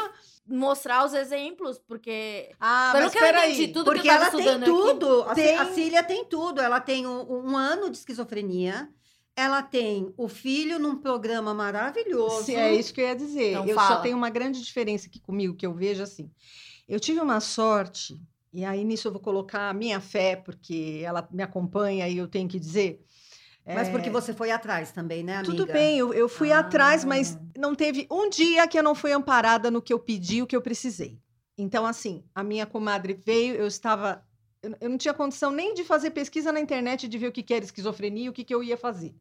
mostrar 0.47 1.05
os 1.05 1.13
exemplos, 1.13 1.77
porque 1.77 2.49
ah, 2.59 2.91
pelo 2.93 3.11
que 3.11 3.17
eu 3.17 3.27
entendi, 3.27 3.67
tudo 3.67 3.85
porque 3.85 4.01
que 4.01 4.07
eu 4.07 4.13
ela 4.13 4.31
tem 4.31 4.59
tudo, 4.61 5.21
aqui, 5.23 5.31
a, 5.31 5.35
tem... 5.35 5.57
a 5.57 5.65
Cília 5.65 6.03
tem 6.03 6.25
tudo, 6.25 6.61
ela 6.61 6.79
tem 6.79 7.05
um, 7.05 7.49
um 7.49 7.57
ano 7.57 7.89
de 7.89 7.97
esquizofrenia, 7.97 8.89
ela 9.35 9.61
tem 9.61 10.13
o 10.17 10.29
filho 10.29 10.79
num 10.79 10.95
programa 10.95 11.53
maravilhoso. 11.53 12.45
Se 12.45 12.55
é 12.55 12.73
isso 12.73 12.93
que 12.93 13.01
eu 13.01 13.05
ia 13.05 13.15
dizer. 13.15 13.51
Então 13.51 13.65
eu 13.65 13.75
fala. 13.75 13.95
só 13.95 14.01
tenho 14.01 14.17
uma 14.17 14.29
grande 14.29 14.61
diferença 14.63 15.07
aqui 15.07 15.19
comigo, 15.19 15.55
que 15.55 15.65
eu 15.65 15.73
vejo 15.73 16.01
assim. 16.01 16.31
Eu 16.87 16.99
tive 16.99 17.19
uma 17.19 17.39
sorte, 17.39 18.19
e 18.52 18.66
aí 18.66 18.84
nisso 18.84 19.08
eu 19.08 19.12
vou 19.12 19.22
colocar 19.22 19.70
a 19.70 19.74
minha 19.74 20.00
fé, 20.00 20.36
porque 20.36 21.02
ela 21.04 21.28
me 21.32 21.43
acompanha 21.43 22.08
e 22.08 22.18
eu 22.18 22.28
tenho 22.28 22.47
que 22.47 22.60
dizer. 22.60 23.04
Mas 23.66 23.88
é, 23.88 23.91
porque 23.91 24.10
você 24.10 24.34
foi 24.34 24.50
atrás 24.50 24.91
também, 24.91 25.24
né, 25.24 25.38
amiga? 25.38 25.52
Tudo 25.52 25.72
bem, 25.72 25.97
eu, 26.00 26.14
eu 26.14 26.28
fui 26.28 26.52
Ah. 26.52 26.60
atrás, 26.60 27.06
mas 27.06 27.38
não 27.56 27.76
teve 27.76 28.08
um 28.10 28.30
dia 28.30 28.68
que 28.68 28.80
eu 28.80 28.84
não 28.84 28.95
fui 28.95 29.12
amparada 29.12 29.70
no 29.70 29.82
que 29.82 29.93
eu 29.93 30.00
pedi, 30.00 30.41
o 30.41 30.47
que 30.47 30.56
eu 30.56 30.62
precisei. 30.62 31.20
Então, 31.58 31.86
assim, 31.86 32.24
a 32.34 32.43
minha 32.43 32.66
comadre 32.66 33.14
veio, 33.14 33.56
eu 33.56 33.68
estava. 33.68 34.24
Eu, 34.82 34.89
não 34.89 34.97
tinha 34.97 35.14
condição 35.14 35.52
nem 35.52 35.74
de 35.74 35.84
fazer 35.84 36.10
pesquisa 36.12 36.52
na 36.52 36.60
internet 36.60 37.08
de 37.08 37.18
ver 37.18 37.28
o 37.28 37.32
que, 37.32 37.43
que 37.43 37.54
era 37.54 37.64
esquizofrenia 37.64 38.26
e 38.26 38.30
o 38.30 38.34
que, 38.34 38.43
que 38.43 38.54
eu 38.54 38.64
ia 38.64 38.78
fazer. 38.78 39.14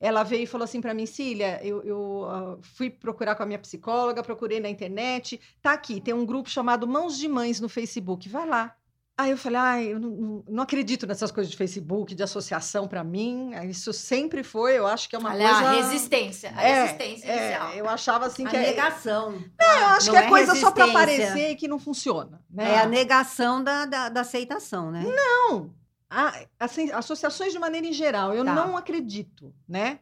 Ela 0.00 0.22
veio 0.22 0.44
e 0.44 0.46
falou 0.46 0.64
assim 0.64 0.80
para 0.80 0.94
mim, 0.94 1.04
Cília, 1.04 1.60
eu, 1.62 1.82
eu, 1.82 2.24
ah, 2.26 2.56
fui 2.62 2.88
procurar 2.88 3.34
com 3.34 3.42
a 3.42 3.46
minha 3.46 3.58
psicóloga, 3.58 4.22
procurei 4.22 4.58
na 4.58 4.68
internet, 4.70 5.38
tá 5.60 5.72
aqui, 5.72 6.00
tem 6.00 6.14
um 6.14 6.24
grupo 6.24 6.48
chamado 6.48 6.88
Mãos 6.88 7.18
de 7.18 7.28
Mães 7.28 7.60
no 7.60 7.68
Facebook, 7.68 8.26
vai 8.28 8.46
lá. 8.48 8.74
Aí 9.18 9.32
eu 9.32 9.36
falei, 9.36 9.58
ai, 9.58 9.92
eu 9.92 10.00
não, 10.00 10.08
não- 10.10 10.44
não 10.48 10.62
acredito 10.62 11.06
nessas 11.06 11.30
coisas 11.30 11.50
de 11.50 11.56
Facebook, 11.58 12.14
de 12.14 12.22
associação 12.22 12.88
para 12.88 13.04
mim. 13.04 13.50
Isso 13.68 13.92
sempre 13.92 14.42
foi, 14.42 14.78
eu 14.78 14.86
acho 14.86 15.10
que 15.10 15.14
é 15.14 15.18
uma 15.18 15.34
Olha 15.34 15.44
coisa. 15.46 15.68
a 15.68 15.72
resistência. 15.74 16.50
A 16.56 16.62
É, 16.62 16.82
resistência 16.84 17.26
é, 17.30 17.36
inicial. 17.48 17.72
eu 17.74 17.86
achava 17.90 18.24
assim 18.24 18.46
A 18.46 18.48
que 18.48 18.56
é, 18.56 18.60
negação. 18.62 19.32
eu 19.60 19.86
acho 19.88 20.06
Não 20.06 20.14
que 20.14 20.18
é, 20.20 20.24
é 20.24 20.28
coisa 20.30 20.54
só 20.54 20.70
para 20.70 20.86
aparecer 20.86 21.50
e 21.50 21.54
que 21.54 21.68
não 21.68 21.78
funciona, 21.78 22.40
né? 22.50 22.76
É 22.76 22.78
a 22.78 22.86
negação 22.86 23.62
da, 23.62 23.84
da, 23.84 24.08
da 24.08 24.22
aceitação, 24.22 24.90
né? 24.90 25.04
Não, 25.04 25.70
a- 26.10 26.44
assim, 26.58 26.90
associações 26.90 27.52
de 27.52 27.58
maneira 27.58 27.86
em 27.86 27.92
geral, 27.92 28.34
eu 28.34 28.44
Tá. 28.44 28.52
não 28.54 28.76
acredito, 28.76 29.54
né? 29.68 30.00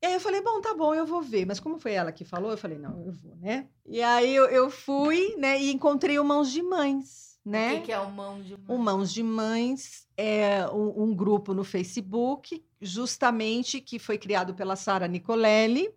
E 0.00 0.06
aí 0.06 0.14
eu 0.14 0.20
falei, 0.20 0.40
bom, 0.42 0.60
tá 0.60 0.74
bom, 0.74 0.94
eu 0.94 1.06
vou 1.06 1.22
ver. 1.22 1.46
Mas 1.46 1.58
como 1.58 1.78
foi 1.78 1.92
ela 1.92 2.12
que 2.12 2.24
falou, 2.24 2.50
eu 2.50 2.58
falei, 2.58 2.78
não, 2.78 3.04
eu 3.06 3.12
vou, 3.12 3.34
né? 3.36 3.66
E 3.86 4.02
aí 4.02 4.34
eu, 4.34 4.44
eu 4.46 4.70
fui, 4.70 5.34
né, 5.36 5.58
e 5.60 5.72
encontrei 5.72 6.18
o 6.18 6.24
Mãos 6.24 6.50
de 6.52 6.62
Mães, 6.62 7.38
O 7.44 7.48
né? 7.50 7.76
que, 7.76 7.86
que 7.86 7.92
é 7.92 7.98
o 7.98 8.10
mão 8.10 8.40
de 8.42 8.54
O 8.68 8.76
Mãos 8.78 9.12
de 9.12 9.22
Mães 9.22 10.06
é 10.16 10.66
um, 10.68 11.04
um 11.04 11.14
grupo 11.14 11.54
no 11.54 11.64
Facebook, 11.64 12.62
justamente 12.80 13.80
que 13.80 13.98
foi 13.98 14.18
criado 14.18 14.54
pela 14.54 14.76
Sara 14.76 15.08
Nicolelli, 15.08 15.90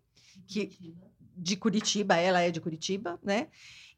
que, 0.47 0.71
de 1.35 1.55
Curitiba, 1.57 2.15
ela 2.15 2.41
é 2.41 2.49
de 2.49 2.61
Curitiba, 2.61 3.19
né? 3.21 3.47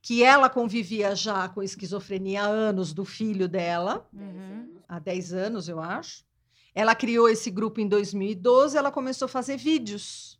Que 0.02 0.24
ela 0.24 0.50
convivia 0.50 1.14
já 1.16 1.48
com 1.50 1.62
esquizofrenia 1.62 2.44
há 2.44 2.48
anos 2.48 2.94
do 2.94 3.06
filho 3.06 3.48
dela, 3.48 4.08
Uhum. 4.14 4.78
Há 4.90 4.98
10 5.00 5.34
anos, 5.34 5.70
eu 5.70 5.80
acho. 5.80 6.26
Ela 6.74 6.96
criou 6.96 7.30
esse 7.30 7.52
grupo 7.52 7.80
em 7.80 7.88
2012, 7.88 8.76
ela 8.76 8.92
começou 8.92 9.28
a 9.28 9.30
fazer 9.30 9.56
vídeos, 9.58 10.40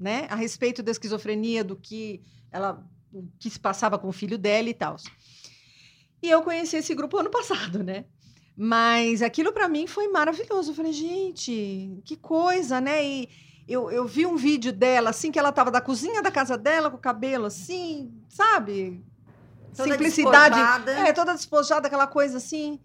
né, 0.00 0.26
a 0.30 0.34
respeito 0.34 0.82
da 0.82 0.90
esquizofrenia, 0.90 1.62
do 1.62 1.76
que 1.76 2.22
ela 2.50 2.84
o 3.12 3.28
que 3.38 3.48
se 3.48 3.60
passava 3.60 3.96
com 3.96 4.08
o 4.08 4.12
filho 4.12 4.36
dela 4.36 4.68
e 4.68 4.74
tal. 4.74 4.96
E 6.20 6.28
eu 6.28 6.42
conheci 6.42 6.76
esse 6.76 6.94
grupo 6.94 7.16
ano 7.16 7.30
passado, 7.30 7.84
né? 7.84 8.06
Mas 8.56 9.22
aquilo 9.22 9.52
para 9.52 9.68
mim 9.68 9.86
foi 9.86 10.08
maravilhoso. 10.08 10.72
Eu 10.72 10.74
falei, 10.74 10.92
gente, 10.92 12.02
que 12.04 12.16
coisa, 12.16 12.80
né? 12.80 13.04
E 13.04 13.28
eu, 13.68 13.90
eu 13.90 14.06
vi 14.06 14.26
um 14.26 14.36
vídeo 14.36 14.72
dela, 14.72 15.10
assim, 15.10 15.30
que 15.30 15.38
ela 15.38 15.50
estava 15.50 15.70
da 15.70 15.80
cozinha 15.80 16.22
da 16.22 16.30
casa 16.30 16.58
dela, 16.58 16.90
com 16.90 16.96
o 16.96 17.00
cabelo 17.00 17.46
assim, 17.46 18.12
sabe? 18.28 19.04
Toda 19.76 19.90
Simplicidade. 19.92 20.56
despojada. 20.56 20.92
É, 20.92 21.12
toda 21.12 21.34
despojada, 21.34 21.86
aquela 21.86 22.06
coisa 22.06 22.38
assim. 22.38 22.80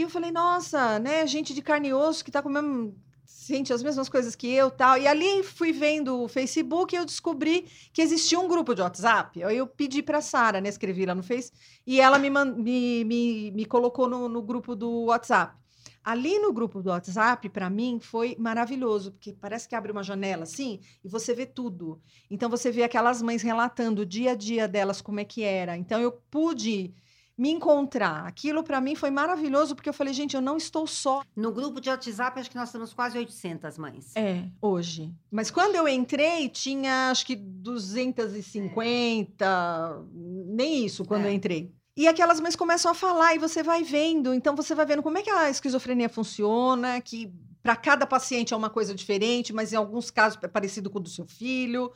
E 0.00 0.02
eu 0.02 0.08
falei, 0.08 0.30
nossa, 0.30 0.98
né, 0.98 1.26
gente 1.26 1.52
de 1.52 1.60
carne 1.60 1.88
e 1.88 1.92
osso 1.92 2.24
que 2.24 2.30
tá 2.30 2.40
com 2.40 2.48
o 2.48 2.52
mesmo, 2.52 2.96
sente 3.26 3.70
as 3.70 3.82
mesmas 3.82 4.08
coisas 4.08 4.34
que 4.34 4.50
eu 4.50 4.70
tal. 4.70 4.96
E 4.96 5.06
ali 5.06 5.42
fui 5.42 5.74
vendo 5.74 6.22
o 6.22 6.26
Facebook 6.26 6.94
e 6.94 6.98
eu 6.98 7.04
descobri 7.04 7.66
que 7.92 8.00
existia 8.00 8.40
um 8.40 8.48
grupo 8.48 8.74
de 8.74 8.80
WhatsApp. 8.80 9.44
Aí 9.44 9.58
eu 9.58 9.66
pedi 9.66 10.02
para 10.02 10.22
Sara, 10.22 10.58
né, 10.58 10.70
escrevi 10.70 11.04
lá 11.04 11.14
no 11.14 11.22
Face, 11.22 11.52
e 11.86 12.00
ela 12.00 12.18
me, 12.18 12.30
me, 12.30 13.04
me, 13.04 13.50
me 13.50 13.66
colocou 13.66 14.08
no, 14.08 14.26
no 14.26 14.40
grupo 14.40 14.74
do 14.74 15.04
WhatsApp. 15.04 15.54
Ali 16.02 16.38
no 16.38 16.50
grupo 16.50 16.82
do 16.82 16.88
WhatsApp, 16.88 17.46
para 17.50 17.68
mim, 17.68 18.00
foi 18.00 18.34
maravilhoso, 18.38 19.12
porque 19.12 19.34
parece 19.34 19.68
que 19.68 19.74
abre 19.74 19.92
uma 19.92 20.02
janela 20.02 20.44
assim 20.44 20.80
e 21.04 21.08
você 21.10 21.34
vê 21.34 21.44
tudo. 21.44 22.00
Então, 22.30 22.48
você 22.48 22.70
vê 22.70 22.84
aquelas 22.84 23.20
mães 23.20 23.42
relatando 23.42 24.00
o 24.00 24.06
dia 24.06 24.30
a 24.30 24.34
dia 24.34 24.66
delas, 24.66 25.02
como 25.02 25.20
é 25.20 25.26
que 25.26 25.42
era. 25.42 25.76
Então, 25.76 26.00
eu 26.00 26.10
pude 26.30 26.94
me 27.40 27.50
encontrar. 27.50 28.26
Aquilo 28.26 28.62
para 28.62 28.78
mim 28.82 28.94
foi 28.94 29.10
maravilhoso, 29.10 29.74
porque 29.74 29.88
eu 29.88 29.94
falei, 29.94 30.12
gente, 30.12 30.36
eu 30.36 30.42
não 30.42 30.58
estou 30.58 30.86
só. 30.86 31.22
No 31.34 31.50
grupo 31.50 31.80
de 31.80 31.88
WhatsApp, 31.88 32.38
acho 32.38 32.50
que 32.50 32.56
nós 32.56 32.70
temos 32.70 32.92
quase 32.92 33.16
800 33.16 33.78
mães. 33.78 34.14
É, 34.14 34.44
hoje. 34.60 35.10
Mas 35.30 35.50
quando 35.50 35.74
eu 35.74 35.88
entrei, 35.88 36.50
tinha 36.50 37.10
acho 37.10 37.24
que 37.24 37.34
250, 37.34 40.04
nem 40.12 40.84
isso 40.84 41.02
quando 41.06 41.24
É. 41.24 41.28
eu 41.28 41.32
entrei. 41.32 41.72
E 41.96 42.06
aquelas 42.06 42.40
mães 42.40 42.54
começam 42.54 42.90
a 42.90 42.94
falar 42.94 43.34
e 43.34 43.38
você 43.38 43.62
vai 43.62 43.82
vendo, 43.82 44.34
então 44.34 44.54
você 44.54 44.74
vai 44.74 44.84
vendo 44.84 45.02
como 45.02 45.16
é 45.16 45.22
que 45.22 45.30
a 45.30 45.48
esquizofrenia 45.48 46.10
funciona, 46.10 47.00
que 47.00 47.32
para 47.62 47.74
cada 47.74 48.06
paciente 48.06 48.52
é 48.52 48.56
uma 48.56 48.68
coisa 48.70 48.94
diferente, 48.94 49.50
mas 49.52 49.72
em 49.72 49.76
alguns 49.76 50.10
casos 50.10 50.38
é 50.42 50.48
parecido 50.48 50.90
com 50.90 50.98
o 50.98 51.02
do 51.02 51.08
seu 51.08 51.26
filho. 51.26 51.90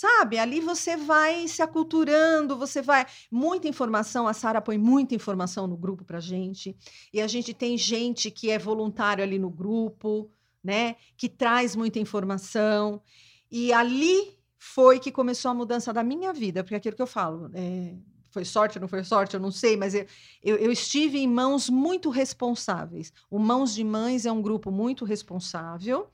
Sabe, 0.00 0.38
ali 0.38 0.60
você 0.60 0.96
vai 0.96 1.48
se 1.48 1.60
aculturando, 1.60 2.56
você 2.56 2.80
vai. 2.80 3.04
Muita 3.28 3.66
informação, 3.66 4.28
a 4.28 4.32
Sara 4.32 4.60
põe 4.60 4.78
muita 4.78 5.12
informação 5.12 5.66
no 5.66 5.76
grupo 5.76 6.04
pra 6.04 6.20
gente. 6.20 6.76
E 7.12 7.20
a 7.20 7.26
gente 7.26 7.52
tem 7.52 7.76
gente 7.76 8.30
que 8.30 8.48
é 8.48 8.60
voluntário 8.60 9.24
ali 9.24 9.40
no 9.40 9.50
grupo, 9.50 10.30
né? 10.62 10.94
Que 11.16 11.28
traz 11.28 11.74
muita 11.74 11.98
informação. 11.98 13.02
E 13.50 13.72
ali 13.72 14.38
foi 14.56 15.00
que 15.00 15.10
começou 15.10 15.50
a 15.50 15.54
mudança 15.54 15.92
da 15.92 16.04
minha 16.04 16.32
vida, 16.32 16.62
porque 16.62 16.76
é 16.76 16.78
aquilo 16.78 16.94
que 16.94 17.02
eu 17.02 17.06
falo, 17.06 17.50
é, 17.52 17.96
foi 18.30 18.44
sorte 18.44 18.78
ou 18.78 18.82
não 18.82 18.88
foi 18.88 19.02
sorte, 19.02 19.34
eu 19.34 19.40
não 19.40 19.50
sei, 19.50 19.76
mas 19.76 19.96
eu, 19.96 20.06
eu, 20.44 20.56
eu 20.58 20.70
estive 20.70 21.18
em 21.18 21.26
mãos 21.26 21.68
muito 21.68 22.08
responsáveis. 22.08 23.12
O 23.28 23.40
Mãos 23.40 23.74
de 23.74 23.82
Mães 23.82 24.26
é 24.26 24.30
um 24.30 24.42
grupo 24.42 24.70
muito 24.70 25.04
responsável. 25.04 26.08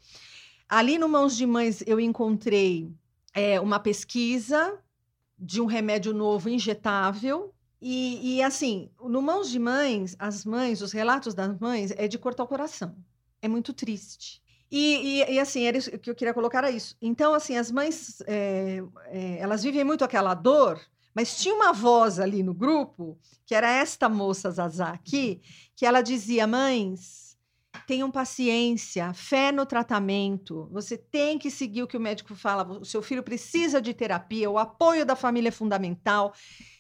Ali 0.67 0.97
no 0.97 1.07
Mãos 1.07 1.37
de 1.37 1.45
Mães 1.45 1.85
eu 1.87 2.01
encontrei 2.01 2.91
é, 3.35 3.61
uma 3.61 3.81
pesquisa 3.81 4.79
de 5.39 5.61
um 5.61 5.67
remédio 5.67 6.15
novo 6.15 6.49
injetável. 6.49 7.53
E, 7.83 8.37
e, 8.37 8.43
assim, 8.43 8.89
no 9.03 9.21
Mãos 9.21 9.51
de 9.51 9.59
Mães, 9.59 10.17
as 10.19 10.45
mães, 10.45 10.81
os 10.81 10.93
relatos 10.93 11.35
das 11.35 11.59
mães 11.59 11.93
é 11.97 12.09
de 12.09 12.19
cortar 12.19 12.45
o 12.45 12.49
coração. 12.49 12.97
É 13.43 13.49
muito 13.49 13.75
triste. 13.75 14.43
E, 14.71 15.21
e, 15.21 15.35
e, 15.35 15.39
assim, 15.39 15.65
era 15.65 15.77
isso 15.77 15.91
que 15.99 16.09
eu 16.09 16.15
queria 16.15 16.33
colocar 16.33 16.59
era 16.59 16.71
isso. 16.71 16.97
Então, 17.03 17.35
assim, 17.35 17.57
as 17.57 17.71
mães, 17.71 18.23
é, 18.27 18.83
é, 19.07 19.39
elas 19.39 19.63
vivem 19.63 19.85
muito 19.85 20.05
aquela 20.05 20.35
dor, 20.35 20.81
mas 21.15 21.37
tinha 21.37 21.55
uma 21.55 21.73
voz 21.73 22.19
ali 22.19 22.43
no 22.43 22.55
grupo, 22.55 23.19
que 23.45 23.55
era 23.55 23.71
esta 23.71 24.09
moça 24.09 24.51
Zazá 24.51 24.89
aqui, 24.89 25.43
que 25.77 25.85
ela 25.85 26.01
dizia, 26.01 26.47
mães, 26.47 27.24
tenham 27.87 28.11
paciência, 28.11 29.13
fé 29.13 29.53
no 29.53 29.67
tratamento, 29.67 30.69
você 30.73 30.97
tem 30.97 31.39
que 31.39 31.51
seguir 31.51 31.83
o 31.83 31.87
que 31.87 31.97
o 31.97 32.01
médico 32.01 32.35
fala, 32.35 32.65
o 32.81 32.85
seu 32.85 33.03
filho 33.03 33.23
precisa 33.23 33.81
de 33.81 33.93
terapia, 33.95 34.51
o 34.51 34.59
apoio 34.59 35.05
da 35.05 35.15
família 35.17 35.49
é 35.49 35.53
fundamental, 35.53 36.33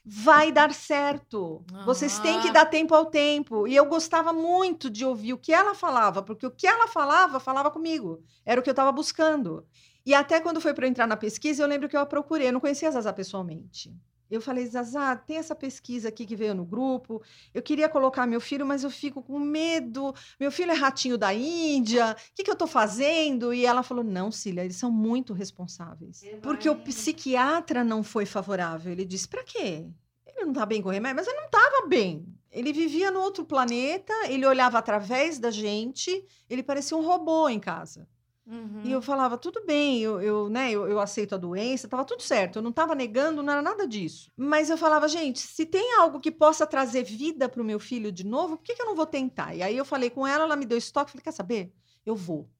vai 0.04 0.52
dar 0.52 0.72
certo. 0.72 1.64
Vocês 1.84 2.18
têm 2.18 2.40
que 2.40 2.48
Ah. 2.48 2.52
dar 2.52 2.66
tempo 2.66 2.94
ao 2.94 3.06
tempo. 3.06 3.66
E 3.66 3.74
eu 3.74 3.86
gostava 3.86 4.32
muito 4.32 4.90
de 4.90 5.04
ouvir 5.04 5.32
o 5.32 5.38
que 5.38 5.52
ela 5.52 5.74
falava, 5.74 6.22
porque 6.22 6.46
o 6.46 6.50
que 6.50 6.66
ela 6.66 6.86
falava, 6.88 7.40
falava 7.40 7.70
comigo. 7.70 8.22
Era 8.44 8.60
o 8.60 8.62
que 8.64 8.70
eu 8.70 8.72
estava 8.72 8.92
buscando. 8.92 9.66
E 10.06 10.14
até 10.14 10.40
quando 10.40 10.60
foi 10.60 10.74
para 10.74 10.86
entrar 10.86 11.06
na 11.06 11.16
pesquisa, 11.16 11.62
eu 11.62 11.66
lembro 11.68 11.88
que 11.88 11.96
eu 11.96 12.00
a 12.00 12.06
procurei, 12.06 12.48
eu 12.48 12.52
não 12.52 12.60
conhecia 12.60 12.88
a 12.88 12.92
Zazá 12.92 13.12
pessoalmente. 13.12 13.90
Eu 14.34 14.40
falei, 14.40 14.66
Zazá, 14.66 15.16
tem 15.16 15.36
essa 15.36 15.54
pesquisa 15.54 16.08
aqui 16.08 16.26
que 16.26 16.36
veio 16.36 16.54
no 16.54 16.64
grupo. 16.64 17.22
Eu 17.52 17.62
queria 17.62 17.88
colocar 17.88 18.26
meu 18.26 18.40
filho, 18.40 18.66
mas 18.66 18.84
eu 18.84 18.90
fico 18.90 19.22
com 19.22 19.38
medo. 19.38 20.14
Meu 20.38 20.50
filho 20.50 20.70
é 20.70 20.74
ratinho 20.74 21.16
da 21.16 21.32
Índia. 21.32 22.12
O 22.12 22.34
que, 22.34 22.44
que 22.44 22.50
eu 22.50 22.54
estou 22.54 22.68
fazendo? 22.68 23.52
E 23.54 23.64
ela 23.64 23.82
falou: 23.82 24.04
não, 24.04 24.30
Cília, 24.30 24.64
eles 24.64 24.76
são 24.76 24.90
muito 24.90 25.32
responsáveis. 25.32 26.22
Ele 26.22 26.38
Porque 26.38 26.68
o 26.68 26.76
psiquiatra 26.76 27.84
não 27.84 28.02
foi 28.02 28.26
favorável. 28.26 28.92
Ele 28.92 29.04
disse: 29.04 29.28
para 29.28 29.44
quê? 29.44 29.86
Ele 30.26 30.42
não 30.42 30.52
está 30.52 30.66
bem 30.66 30.82
com 30.82 30.88
o 30.88 30.92
remédio, 30.92 31.16
mas 31.16 31.26
ele 31.26 31.36
não 31.36 31.46
estava 31.46 31.86
bem. 31.86 32.26
Ele 32.50 32.72
vivia 32.72 33.10
no 33.10 33.20
outro 33.20 33.44
planeta, 33.44 34.12
ele 34.28 34.46
olhava 34.46 34.78
através 34.78 35.38
da 35.38 35.50
gente, 35.50 36.24
ele 36.48 36.62
parecia 36.62 36.96
um 36.96 37.04
robô 37.04 37.48
em 37.48 37.58
casa. 37.58 38.08
Uhum. 38.46 38.82
E 38.84 38.92
eu 38.92 39.00
falava, 39.00 39.38
tudo 39.38 39.64
bem, 39.64 40.02
eu, 40.02 40.20
eu, 40.20 40.50
né, 40.50 40.70
eu, 40.70 40.86
eu 40.86 41.00
aceito 41.00 41.34
a 41.34 41.38
doença, 41.38 41.86
estava 41.86 42.04
tudo 42.04 42.22
certo, 42.22 42.56
eu 42.56 42.62
não 42.62 42.70
estava 42.70 42.94
negando, 42.94 43.42
não 43.42 43.52
era 43.52 43.62
nada 43.62 43.86
disso. 43.86 44.30
Mas 44.36 44.68
eu 44.68 44.76
falava, 44.76 45.08
gente, 45.08 45.40
se 45.40 45.64
tem 45.64 45.94
algo 45.94 46.20
que 46.20 46.30
possa 46.30 46.66
trazer 46.66 47.04
vida 47.04 47.48
para 47.48 47.62
o 47.62 47.64
meu 47.64 47.80
filho 47.80 48.12
de 48.12 48.24
novo, 48.24 48.58
por 48.58 48.64
que, 48.64 48.74
que 48.74 48.82
eu 48.82 48.86
não 48.86 48.94
vou 48.94 49.06
tentar? 49.06 49.54
E 49.54 49.62
aí 49.62 49.76
eu 49.76 49.84
falei 49.84 50.10
com 50.10 50.26
ela, 50.26 50.44
ela 50.44 50.56
me 50.56 50.66
deu 50.66 50.76
estoque, 50.76 51.12
falei, 51.12 51.24
quer 51.24 51.32
saber? 51.32 51.72
Eu 52.04 52.14
vou. 52.14 52.50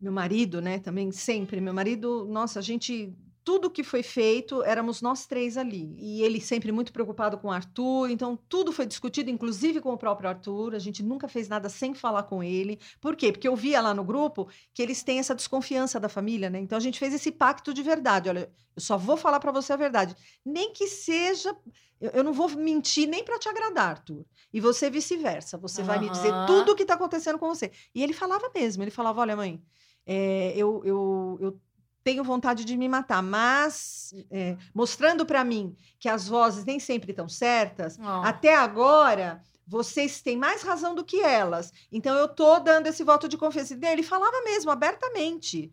Meu 0.00 0.12
marido, 0.12 0.62
né, 0.62 0.78
também 0.78 1.12
sempre, 1.12 1.60
meu 1.60 1.74
marido, 1.74 2.26
nossa, 2.26 2.58
a 2.58 2.62
gente 2.62 3.14
tudo 3.44 3.70
que 3.70 3.82
foi 3.82 4.02
feito, 4.02 4.62
éramos 4.62 5.02
nós 5.02 5.26
três 5.26 5.56
ali. 5.56 5.94
E 5.98 6.22
ele 6.22 6.40
sempre 6.40 6.72
muito 6.72 6.92
preocupado 6.92 7.38
com 7.38 7.48
o 7.48 7.50
Arthur, 7.50 8.10
então 8.10 8.38
tudo 8.48 8.72
foi 8.72 8.86
discutido, 8.86 9.30
inclusive 9.30 9.80
com 9.80 9.92
o 9.92 9.98
próprio 9.98 10.28
Arthur. 10.28 10.74
A 10.74 10.78
gente 10.78 11.02
nunca 11.02 11.28
fez 11.28 11.48
nada 11.48 11.68
sem 11.68 11.94
falar 11.94 12.24
com 12.24 12.42
ele. 12.42 12.78
Por 13.00 13.16
quê? 13.16 13.32
Porque 13.32 13.48
eu 13.48 13.56
via 13.56 13.80
lá 13.80 13.92
no 13.94 14.04
grupo 14.04 14.48
que 14.72 14.82
eles 14.82 15.02
têm 15.02 15.18
essa 15.18 15.34
desconfiança 15.34 15.98
da 15.98 16.08
família, 16.08 16.48
né? 16.48 16.58
Então 16.58 16.76
a 16.78 16.80
gente 16.80 16.98
fez 16.98 17.12
esse 17.14 17.32
pacto 17.32 17.74
de 17.74 17.82
verdade. 17.82 18.28
Olha, 18.28 18.50
eu 18.74 18.82
só 18.82 18.96
vou 18.96 19.16
falar 19.16 19.40
para 19.40 19.52
você 19.52 19.72
a 19.72 19.76
verdade. 19.76 20.16
Nem 20.44 20.72
que 20.72 20.86
seja. 20.86 21.54
Eu, 22.00 22.24
não 22.24 22.32
vou 22.32 22.48
mentir 22.50 23.08
nem 23.08 23.24
para 23.24 23.38
te 23.38 23.48
agradar, 23.48 23.90
Arthur. 23.90 24.24
E 24.52 24.60
você 24.60 24.90
vice-versa. 24.90 25.56
Você 25.58 25.82
vai 25.82 25.98
me 25.98 26.10
dizer 26.10 26.32
tudo 26.46 26.72
o 26.72 26.76
que 26.76 26.82
está 26.82 26.94
acontecendo 26.94 27.38
com 27.38 27.48
você. 27.48 27.70
E 27.94 28.02
ele 28.02 28.12
falava 28.12 28.50
mesmo. 28.54 28.82
Ele 28.82 28.90
falava: 28.90 29.20
olha, 29.20 29.36
mãe. 29.36 29.62
é, 30.06 30.52
eu, 30.56 30.82
eu, 30.84 31.38
eu 31.40 31.60
tenho 32.04 32.24
vontade 32.24 32.64
de 32.64 32.76
me 32.76 32.88
matar, 32.88 33.22
mas 33.22 34.12
é, 34.30 34.56
mostrando 34.74 35.24
para 35.24 35.44
mim 35.44 35.76
que 35.98 36.08
as 36.08 36.28
vozes 36.28 36.64
nem 36.64 36.78
sempre 36.80 37.12
estão 37.12 37.28
certas, 37.28 37.98
Ó. 38.00 38.22
até 38.22 38.54
agora 38.54 39.40
vocês 39.66 40.20
têm 40.20 40.36
mais 40.36 40.62
razão 40.62 40.94
do 40.94 41.04
que 41.04 41.20
elas. 41.22 41.72
Então 41.90 42.16
eu 42.16 42.28
tô 42.28 42.58
dando 42.58 42.88
esse 42.88 43.02
voto 43.04 43.28
de 43.28 43.38
confiança. 43.38 43.78
Ele 43.80 44.02
falava 44.02 44.42
mesmo 44.42 44.70
abertamente. 44.70 45.72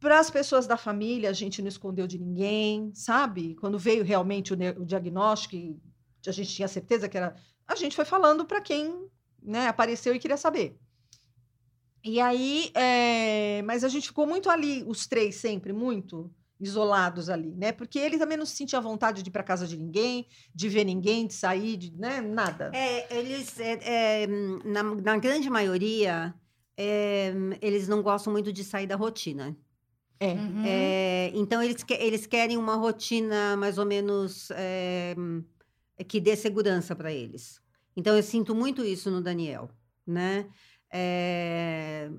Para 0.00 0.18
as 0.18 0.30
pessoas 0.30 0.66
da 0.66 0.76
família, 0.76 1.28
a 1.28 1.32
gente 1.32 1.60
não 1.60 1.68
escondeu 1.68 2.06
de 2.06 2.18
ninguém, 2.18 2.92
sabe? 2.94 3.54
Quando 3.56 3.78
veio 3.78 4.04
realmente 4.04 4.54
o, 4.54 4.56
o 4.80 4.84
diagnóstico, 4.84 5.56
a 6.26 6.30
gente 6.30 6.54
tinha 6.54 6.68
certeza 6.68 7.08
que 7.08 7.16
era. 7.16 7.34
A 7.66 7.74
gente 7.74 7.96
foi 7.96 8.04
falando 8.04 8.44
para 8.44 8.60
quem 8.60 9.08
né, 9.42 9.66
apareceu 9.66 10.14
e 10.14 10.18
queria 10.18 10.36
saber. 10.36 10.78
E 12.04 12.20
aí, 12.20 12.70
é, 12.74 13.62
mas 13.62 13.82
a 13.84 13.88
gente 13.88 14.08
ficou 14.08 14.26
muito 14.26 14.48
ali, 14.48 14.84
os 14.86 15.06
três 15.06 15.36
sempre, 15.36 15.72
muito 15.72 16.30
isolados 16.60 17.28
ali, 17.28 17.54
né? 17.54 17.70
Porque 17.72 17.98
ele 17.98 18.18
também 18.18 18.36
não 18.36 18.46
se 18.46 18.56
sentia 18.56 18.80
vontade 18.80 19.22
de 19.22 19.28
ir 19.28 19.32
para 19.32 19.42
casa 19.44 19.66
de 19.66 19.76
ninguém, 19.76 20.26
de 20.54 20.68
ver 20.68 20.84
ninguém, 20.84 21.26
de 21.26 21.34
sair, 21.34 21.76
de, 21.76 21.92
né? 21.96 22.20
Nada. 22.20 22.70
É, 22.74 23.16
eles, 23.16 23.58
é, 23.60 24.22
é, 24.22 24.26
na, 24.64 24.82
na 24.82 25.16
grande 25.18 25.48
maioria, 25.48 26.34
é, 26.76 27.32
eles 27.60 27.86
não 27.86 28.02
gostam 28.02 28.32
muito 28.32 28.52
de 28.52 28.64
sair 28.64 28.86
da 28.86 28.96
rotina. 28.96 29.56
É. 30.20 30.32
Uhum. 30.32 30.62
É, 30.64 31.30
então, 31.34 31.62
eles, 31.62 31.82
que- 31.84 31.94
eles 31.94 32.26
querem 32.26 32.56
uma 32.56 32.74
rotina 32.74 33.56
mais 33.56 33.78
ou 33.78 33.86
menos 33.86 34.50
é, 34.52 35.14
que 36.08 36.20
dê 36.20 36.34
segurança 36.34 36.94
para 36.96 37.12
eles. 37.12 37.60
Então, 37.96 38.16
eu 38.16 38.22
sinto 38.22 38.52
muito 38.54 38.84
isso 38.84 39.10
no 39.12 39.20
Daniel, 39.20 39.70
né? 40.06 40.48
É, 40.90 42.10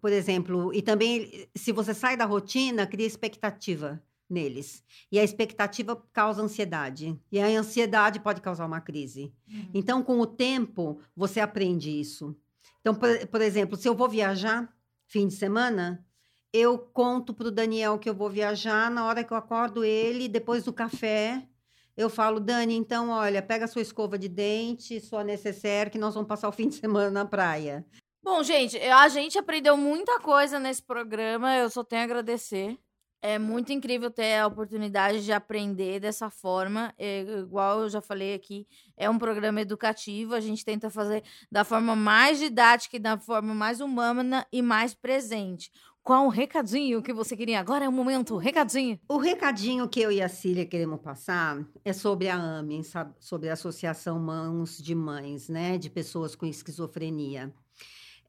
por 0.00 0.12
exemplo, 0.12 0.72
e 0.72 0.80
também, 0.80 1.48
se 1.54 1.72
você 1.72 1.92
sai 1.92 2.16
da 2.16 2.24
rotina, 2.24 2.86
cria 2.86 3.06
expectativa 3.06 4.02
neles. 4.28 4.82
E 5.10 5.18
a 5.18 5.24
expectativa 5.24 5.94
causa 6.12 6.42
ansiedade. 6.42 7.18
E 7.30 7.38
a 7.38 7.46
ansiedade 7.46 8.18
pode 8.20 8.40
causar 8.40 8.66
uma 8.66 8.80
crise. 8.80 9.32
Uhum. 9.48 9.70
Então, 9.74 10.02
com 10.02 10.18
o 10.18 10.26
tempo, 10.26 11.00
você 11.14 11.38
aprende 11.40 11.90
isso. 11.90 12.34
Então, 12.80 12.94
por, 12.94 13.26
por 13.28 13.40
exemplo, 13.40 13.76
se 13.76 13.88
eu 13.88 13.94
vou 13.94 14.08
viajar 14.08 14.72
fim 15.06 15.28
de 15.28 15.34
semana, 15.34 16.04
eu 16.52 16.78
conto 16.78 17.34
para 17.34 17.48
o 17.48 17.50
Daniel 17.50 17.98
que 17.98 18.08
eu 18.08 18.14
vou 18.14 18.30
viajar 18.30 18.90
na 18.90 19.06
hora 19.06 19.22
que 19.22 19.32
eu 19.32 19.36
acordo 19.36 19.84
ele, 19.84 20.28
depois 20.28 20.64
do 20.64 20.72
café. 20.72 21.46
Eu 21.94 22.08
falo, 22.08 22.40
Dani, 22.40 22.74
então, 22.74 23.10
olha, 23.10 23.42
pega 23.42 23.66
sua 23.66 23.82
escova 23.82 24.18
de 24.18 24.28
dente, 24.28 24.98
sua 24.98 25.22
necessaire, 25.22 25.90
que 25.90 25.98
nós 25.98 26.14
vamos 26.14 26.28
passar 26.28 26.48
o 26.48 26.52
fim 26.52 26.68
de 26.68 26.76
semana 26.76 27.10
na 27.10 27.24
praia. 27.26 27.84
Bom, 28.24 28.42
gente, 28.42 28.76
eu- 28.76 28.96
a 28.96 29.08
gente 29.08 29.36
aprendeu 29.36 29.76
muita 29.76 30.20
coisa 30.20 30.58
nesse 30.58 30.82
programa, 30.82 31.56
eu 31.56 31.68
só 31.68 31.82
tenho 31.82 32.02
a 32.02 32.04
agradecer. 32.04 32.78
É 33.24 33.38
muito 33.38 33.72
incrível 33.72 34.10
ter 34.10 34.38
a 34.38 34.46
oportunidade 34.48 35.24
de 35.24 35.32
aprender 35.32 36.00
dessa 36.00 36.28
forma. 36.28 36.92
É, 36.98 37.20
igual 37.40 37.82
eu 37.82 37.88
já 37.88 38.00
falei 38.00 38.34
aqui, 38.34 38.66
é 38.96 39.08
um 39.08 39.18
programa 39.18 39.60
educativo, 39.60 40.34
a 40.34 40.40
gente 40.40 40.64
tenta 40.64 40.90
fazer 40.90 41.22
da 41.50 41.64
forma 41.64 41.94
mais 41.94 42.38
didática 42.38 42.96
e 42.96 43.00
da 43.00 43.16
forma 43.16 43.54
mais 43.54 43.80
humana 43.80 44.44
e 44.52 44.60
mais 44.60 44.92
presente. 44.92 45.70
Qual 46.02 46.26
o 46.26 46.30
recadinho 46.30 47.00
que 47.00 47.12
você 47.12 47.36
queria? 47.36 47.60
Agora 47.60 47.84
é 47.84 47.88
o 47.88 47.92
momento, 47.92 48.36
recadinho. 48.36 48.98
O 49.08 49.18
recadinho 49.18 49.88
que 49.88 50.00
eu 50.00 50.10
e 50.10 50.20
a 50.20 50.28
Cília 50.28 50.66
queremos 50.66 51.00
passar 51.00 51.64
é 51.84 51.92
sobre 51.92 52.28
a 52.28 52.40
sabe? 52.82 53.14
sobre 53.20 53.48
a 53.48 53.52
Associação 53.52 54.18
Mãos 54.18 54.78
de 54.78 54.96
Mães, 54.96 55.48
né? 55.48 55.78
De 55.78 55.88
pessoas 55.88 56.34
com 56.34 56.44
esquizofrenia. 56.44 57.54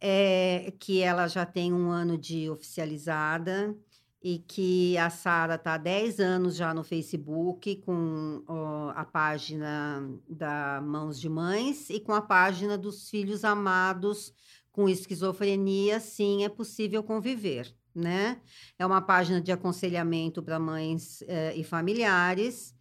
É, 0.05 0.73
que 0.79 1.01
ela 1.01 1.29
já 1.29 1.45
tem 1.45 1.71
um 1.71 1.89
ano 1.89 2.17
de 2.17 2.49
oficializada 2.49 3.73
e 4.21 4.39
que 4.39 4.97
a 4.97 5.09
Sara 5.09 5.55
está 5.55 5.75
há 5.75 5.77
10 5.77 6.19
anos 6.19 6.55
já 6.57 6.73
no 6.73 6.83
Facebook 6.83 7.77
com 7.77 8.43
ó, 8.47 8.91
a 8.95 9.05
página 9.05 10.05
da 10.27 10.81
Mãos 10.81 11.19
de 11.19 11.29
Mães 11.29 11.89
e 11.89 12.01
com 12.01 12.13
a 12.13 12.21
página 12.21 12.77
dos 12.77 13.09
Filhos 13.09 13.45
Amados 13.45 14.33
com 14.73 14.89
esquizofrenia, 14.89 15.99
sim, 15.99 16.43
é 16.43 16.49
possível 16.49 17.03
conviver, 17.03 17.73
né? 17.93 18.41
É 18.77 18.85
uma 18.85 19.01
página 19.01 19.39
de 19.39 19.51
aconselhamento 19.51 20.41
para 20.41 20.59
mães 20.59 21.21
eh, 21.27 21.53
e 21.55 21.63
familiares. 21.63 22.75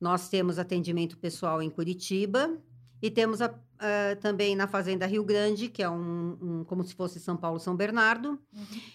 Nós 0.00 0.28
temos 0.28 0.58
atendimento 0.58 1.16
pessoal 1.16 1.62
em 1.62 1.70
Curitiba 1.70 2.60
e 3.02 3.10
temos 3.10 3.40
a- 3.42 3.54
eh, 3.80 4.14
também 4.16 4.56
na 4.56 4.66
Fazenda 4.66 5.06
Rio 5.06 5.22
Grande, 5.24 5.68
que 5.68 5.82
é 5.82 5.88
um, 5.90 6.38
um- 6.40 6.64
como 6.64 6.82
se 6.84 6.94
fosse 6.94 7.20
São 7.20 7.36
Paulo, 7.36 7.58
São 7.60 7.76
Bernardo. 7.76 8.38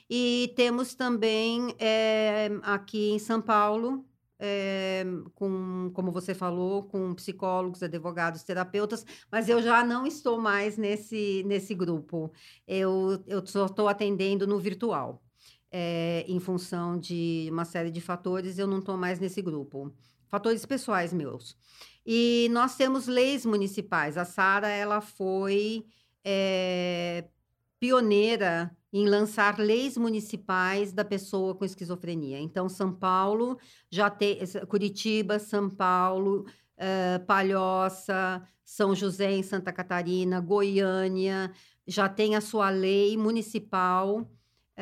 E 0.09 0.53
temos 0.55 0.93
também 0.95 1.73
eh, 1.79 2.49
aqui 2.63 3.11
em 3.11 3.19
São 3.19 3.41
Paulo, 3.41 4.05
eh, 4.39 5.05
com, 5.35 5.91
como 5.93 6.11
você 6.11 6.33
falou, 6.33 6.83
com 6.83 7.13
psicólogos, 7.13 7.83
advogados, 7.83 8.43
terapeutas, 8.43 9.05
mas 9.31 9.47
eu 9.47 9.61
já 9.61 9.83
não 9.83 10.05
estou 10.07 10.39
mais 10.41 10.77
nesse, 10.77 11.43
nesse 11.45 11.75
grupo. 11.75 12.31
Eu, 12.67 13.23
eu 13.27 13.45
só 13.45 13.67
estou 13.67 13.87
atendendo 13.87 14.47
no 14.47 14.59
virtual. 14.59 15.21
É, 15.73 16.25
em 16.27 16.37
função 16.37 16.99
de 16.99 17.47
uma 17.49 17.63
série 17.63 17.91
de 17.91 18.01
fatores, 18.01 18.57
eu 18.57 18.67
não 18.67 18.79
estou 18.79 18.97
mais 18.97 19.21
nesse 19.21 19.41
grupo. 19.41 19.93
Fatores 20.27 20.65
pessoais 20.65 21.13
meus. 21.13 21.55
E 22.05 22.49
nós 22.51 22.75
temos 22.75 23.07
leis 23.07 23.45
municipais. 23.45 24.17
A 24.17 24.25
Sara, 24.25 24.67
ela 24.67 25.01
foi 25.01 25.85
é, 26.23 27.25
pioneira 27.79 28.75
em 28.93 29.07
lançar 29.07 29.57
leis 29.57 29.97
municipais 29.97 30.91
da 30.91 31.05
pessoa 31.05 31.55
com 31.55 31.63
esquizofrenia. 31.63 32.39
Então, 32.39 32.67
São 32.67 32.93
Paulo 32.93 33.57
já 33.89 34.09
tem, 34.09 34.39
Curitiba, 34.67 35.39
São 35.39 35.69
Paulo, 35.69 36.45
eh, 36.77 37.19
Palhoça, 37.19 38.41
São 38.65 38.93
José 38.93 39.31
em 39.31 39.43
Santa 39.43 39.71
Catarina, 39.71 40.41
Goiânia, 40.41 41.51
já 41.87 42.09
tem 42.09 42.35
a 42.35 42.41
sua 42.41 42.69
lei 42.69 43.15
municipal 43.15 44.29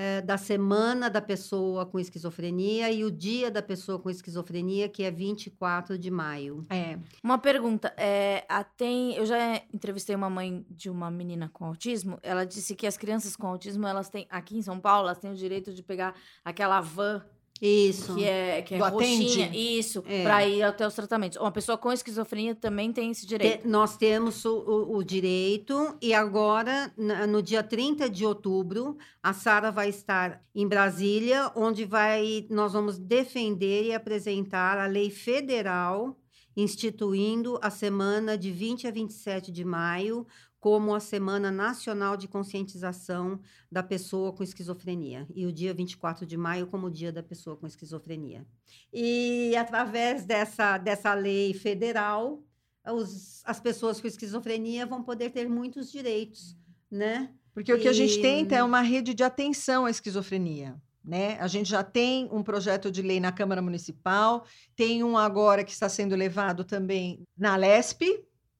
eh, 0.01 0.21
da 0.21 0.37
semana 0.37 1.09
da 1.09 1.21
pessoa 1.21 1.85
com 1.85 1.99
esquizofrenia 1.99 2.89
e 2.89 3.03
o 3.03 3.11
dia 3.11 3.51
da 3.51 3.61
pessoa 3.61 3.99
com 3.99 4.09
esquizofrenia, 4.09 4.87
que 4.87 5.03
é 5.03 5.11
24 5.11 5.99
de 5.99 6.09
maio. 6.09 6.65
É. 6.69 6.97
Uma 7.21 7.37
pergunta, 7.37 7.93
é, 7.97 8.45
tem, 8.77 9.13
eu 9.15 9.25
já 9.25 9.61
entrevistei 9.73 10.15
uma 10.15 10.29
mãe 10.29 10.65
de 10.69 10.89
uma 10.89 11.11
menina 11.11 11.49
com 11.51 11.65
autismo, 11.65 12.17
ela 12.23 12.45
disse 12.45 12.77
que 12.77 12.87
as 12.87 12.95
crianças 12.95 13.35
com 13.35 13.45
autismo, 13.45 13.85
elas 13.85 14.09
têm, 14.09 14.25
aqui 14.29 14.57
em 14.57 14.61
São 14.61 14.79
Paulo, 14.79 15.09
elas 15.09 15.19
têm 15.19 15.33
o 15.33 15.35
direito 15.35 15.73
de 15.73 15.83
pegar 15.83 16.15
aquela 16.45 16.79
van 16.79 17.21
Isso. 17.61 18.15
que 18.15 18.23
é, 18.23 18.61
que 18.61 18.75
é 18.75 18.77
roxinha, 18.77 19.45
atende? 19.47 19.77
isso, 19.79 20.03
É. 20.07 20.23
pra 20.23 20.47
ir 20.47 20.63
até 20.63 20.87
os 20.87 20.93
tratamentos. 20.93 21.37
Uma 21.37 21.51
pessoa 21.51 21.77
com 21.77 21.91
esquizofrenia 21.91 22.55
também 22.55 22.91
tem 22.93 23.11
esse 23.11 23.25
direito. 23.27 23.63
Te- 23.63 23.67
nós 23.67 23.97
temos 23.97 24.45
o, 24.45 24.95
o- 24.95 25.03
direito, 25.03 25.97
e 26.01 26.13
agora, 26.13 26.91
no 27.27 27.41
dia 27.41 27.61
30 27.61 28.09
de 28.09 28.25
outubro, 28.25 28.97
a 29.21 29.33
Sara 29.33 29.71
vai 29.71 29.89
estar 29.89 30.41
em 30.55 30.67
Brasília, 30.67 31.51
onde 31.55 31.83
vai, 31.85 32.45
nós 32.49 32.73
vamos 32.73 32.97
defender 32.97 33.85
e 33.87 33.93
apresentar 33.93 34.77
a 34.77 34.85
lei 34.87 35.09
federal 35.09 36.17
instituindo 36.55 37.57
a 37.61 37.69
semana 37.69 38.37
de 38.37 38.51
20 38.51 38.87
a 38.87 38.91
27 38.91 39.51
de 39.51 39.63
maio 39.63 40.25
como 40.59 40.93
a 40.93 40.99
Semana 40.99 41.49
Nacional 41.51 42.17
de 42.17 42.27
Conscientização 42.27 43.39
da 43.71 43.81
Pessoa 43.81 44.33
com 44.33 44.43
Esquizofrenia. 44.43 45.25
E 45.33 45.45
o 45.45 45.53
dia 45.53 45.73
24 45.73 46.25
de 46.25 46.35
maio 46.37 46.67
como 46.67 46.87
o 46.87 46.91
Dia 46.91 47.11
da 47.11 47.23
Pessoa 47.23 47.55
com 47.55 47.65
Esquizofrenia. 47.65 48.45
E 48.93 49.55
através 49.55 50.25
dessa, 50.25 50.77
dessa 50.77 51.13
lei 51.13 51.53
federal, 51.53 52.43
os- 52.85 53.41
as 53.45 53.59
pessoas 53.59 54.01
com 54.01 54.07
esquizofrenia 54.07 54.85
vão 54.85 55.01
poder 55.03 55.29
ter 55.31 55.47
muitos 55.47 55.91
direitos, 55.91 56.57
né? 56.91 57.31
Porque 57.53 57.73
o 57.73 57.79
que 57.79 57.87
a 57.87 57.93
gente 57.93 58.19
E- 58.19 58.21
tenta 58.21 58.55
é 58.55 58.63
uma 58.63 58.81
rede 58.81 59.13
de 59.13 59.23
atenção 59.23 59.85
à 59.85 59.89
esquizofrenia. 59.89 60.75
Né? 61.03 61.37
A 61.39 61.47
gente 61.47 61.69
já 61.69 61.81
tem 61.83 62.27
um 62.31 62.43
projeto 62.43 62.91
de 62.91 63.01
lei 63.01 63.19
na 63.19 63.31
Câmara 63.31 63.61
Municipal, 63.61 64.45
tem 64.75 65.03
um 65.03 65.17
agora 65.17 65.63
que 65.63 65.71
está 65.71 65.87
sendo 65.89 66.15
levado 66.15 66.63
também 66.63 67.23
na 67.37 67.55
LESP, 67.55 68.05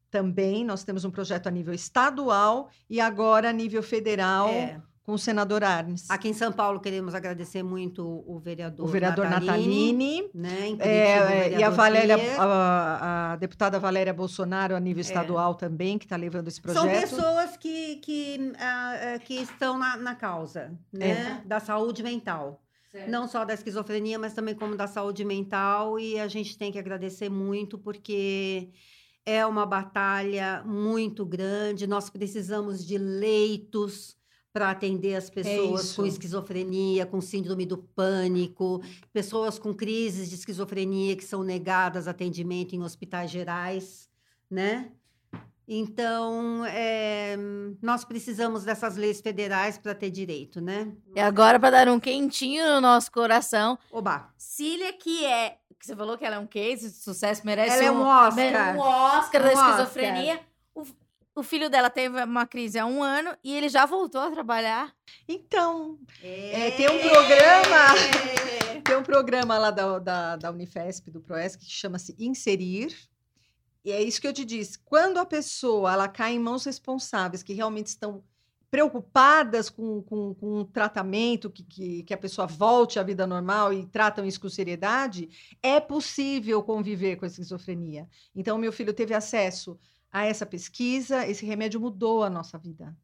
também. 0.10 0.64
Nós 0.66 0.84
temos 0.84 1.06
um 1.06 1.12
projeto 1.12 1.48
a 1.48 1.52
nível 1.52 1.74
estadual 1.74 2.70
e 2.90 3.00
agora 3.00 3.50
a 3.50 3.54
nível 3.54 3.82
federal, 3.84 4.50
É. 4.50 4.82
com 5.04 5.14
o 5.14 5.18
senador 5.18 5.64
Arnes. 5.64 6.10
Aqui 6.10 6.30
em 6.30 6.34
São 6.34 6.52
Paulo 6.52 6.80
queremos 6.80 7.16
agradecer 7.16 7.64
muito 7.64 8.24
o 8.28 8.40
vereador, 8.40 8.86
o 8.86 8.90
vereador 8.90 9.28
Natalini. 9.28 10.22
Natalini 10.22 10.30
né? 10.36 10.58
Curitiba, 10.68 10.84
É, 10.86 11.54
é, 11.56 11.60
e 11.60 11.64
a 11.64 11.70
Valéria, 11.72 12.18
a, 12.38 13.32
a 13.34 13.36
deputada 13.38 13.80
Valéria 13.80 14.14
Bolsonaro, 14.14 14.76
a 14.76 14.80
nível 14.80 15.02
estadual 15.02 15.56
também, 15.56 15.98
que 15.98 16.06
está 16.06 16.16
levando 16.16 16.48
esse 16.48 16.60
É. 16.64 16.74
São 16.74 16.84
projeto. 16.84 17.02
pessoas 17.10 17.58
que, 17.58 17.96
que, 17.98 18.54
ah, 18.60 19.18
que 19.26 19.36
estão 19.36 19.80
na, 19.80 19.98
na 19.98 20.14
causa 20.16 20.78
né? 20.94 21.42
da 21.46 21.60
saúde 21.60 22.04
mental. 22.04 22.62
Não 23.08 23.28
só 23.28 23.46
da 23.46 23.54
esquizofrenia, 23.54 24.18
mas 24.18 24.34
também 24.34 24.56
como 24.56 24.76
da 24.76 24.88
saúde 24.88 25.24
mental. 25.24 26.00
E 26.00 26.20
a 26.20 26.28
gente 26.28 26.58
tem 26.58 26.72
que 26.72 26.80
agradecer 26.80 27.30
muito, 27.30 27.78
porque 27.78 28.70
é 29.30 29.46
uma 29.46 29.66
batalha 29.66 30.64
muito 30.66 31.26
grande. 31.26 31.86
Nós 31.86 32.10
precisamos 32.10 32.86
de 32.86 32.98
leitos 32.98 34.18
para 34.52 34.72
atender 34.72 35.16
as 35.16 35.30
pessoas 35.30 35.94
com 35.94 36.06
isso. 36.06 36.14
esquizofrenia, 36.14 37.06
com 37.06 37.22
síndrome 37.22 37.66
do 37.66 37.78
pânico, 37.78 38.82
pessoas 39.14 39.60
com 39.60 39.74
crises 39.74 40.30
de 40.30 40.36
esquizofrenia 40.36 41.16
que 41.16 41.24
são 41.24 41.44
negadas 41.44 42.08
atendimento 42.08 42.76
em 42.76 42.82
hospitais 42.82 43.30
gerais, 43.30 44.10
né? 44.50 44.92
Então, 45.72 46.66
é, 46.66 47.38
nós 47.80 48.04
precisamos 48.04 48.64
dessas 48.64 48.98
leis 48.98 49.22
federais 49.22 49.78
para 49.78 49.94
ter 49.94 50.10
direito, 50.10 50.60
né? 50.60 50.92
E 51.16 51.20
agora, 51.20 51.60
para 51.60 51.70
dar 51.70 51.90
um 51.90 52.00
quentinho 52.00 52.66
no 52.68 52.82
nosso 52.82 53.12
coração, 53.12 53.78
Oba! 53.92 54.34
Cília, 54.36 54.92
que 54.94 55.24
é. 55.24 55.60
Que 55.80 55.86
você 55.86 55.96
falou 55.96 56.18
que 56.18 56.26
ela 56.26 56.36
é 56.36 56.40
um 56.40 56.46
case 56.48 56.90
de 56.90 56.96
sucesso, 56.98 57.42
merece 57.46 57.78
Ela 57.78 57.86
é 57.86 57.92
um 57.92 58.02
Oscar. 58.02 58.76
Um 58.76 58.80
Oscar 58.80 59.42
da 59.44 59.48
Um 59.50 59.52
Oscar. 59.54 59.70
esquizofrenia. 59.72 60.40
O, 60.76 60.86
o 61.36 61.44
filho 61.44 61.70
dela 61.70 61.90
teve 61.90 62.22
uma 62.22 62.46
crise 62.46 62.78
há 62.78 62.86
um 62.86 63.02
ano 63.02 63.36
e 63.44 63.56
ele 63.56 63.70
já 63.70 63.86
voltou 63.86 64.20
a 64.22 64.30
trabalhar. 64.30 64.94
Então, 65.28 65.98
É, 66.22 66.72
tem 66.72 66.88
um 66.90 67.00
programa- 67.00 67.96
tem 68.84 68.96
um 68.98 69.04
programa 69.04 69.58
lá 69.58 69.72
da, 69.72 70.00
da, 70.00 70.36
da 70.36 70.52
Unifesp, 70.52 71.10
do 71.12 71.22
Proesc, 71.22 71.60
que 71.60 71.72
chama-se 71.72 72.14
Inserir. 72.20 72.94
E 73.86 73.92
é 73.94 74.02
isso 74.02 74.20
que 74.20 74.28
eu 74.28 74.34
te 74.34 74.44
disse. 74.44 74.78
Quando 74.80 75.18
a 75.18 75.26
pessoa 75.26 75.94
ela 75.94 76.08
cai 76.10 76.34
em 76.34 76.40
mãos 76.40 76.66
responsáveis, 76.66 77.42
que 77.42 77.54
realmente 77.54 77.88
estão 77.88 78.22
preocupadas 78.72 79.70
com, 79.70 80.02
com, 80.04 80.34
com 80.36 80.60
um 80.60 80.66
tratamento, 80.66 81.50
que, 81.50 81.64
que, 81.64 82.04
que 82.04 82.14
a 82.14 82.18
pessoa 82.18 82.48
volte 82.48 83.00
à 83.00 83.04
vida 83.04 83.26
normal 83.26 83.74
e 83.74 83.86
tratam 83.86 84.26
isso 84.26 84.40
com 84.42 84.50
seriedade, 84.50 85.30
é 85.62 85.80
possível 85.80 86.62
conviver 86.64 87.16
com 87.16 87.26
a 87.26 87.28
esquizofrenia. 87.28 88.08
Então, 88.36 88.58
meu 88.58 88.72
filho 88.72 88.94
teve 88.94 89.14
acesso 89.14 89.80
a 90.12 90.26
essa 90.26 90.46
pesquisa, 90.46 91.28
esse 91.28 91.46
remédio 91.46 91.80
mudou 91.80 92.24
a 92.24 92.30
nossa 92.30 92.58
vida. 92.58 92.96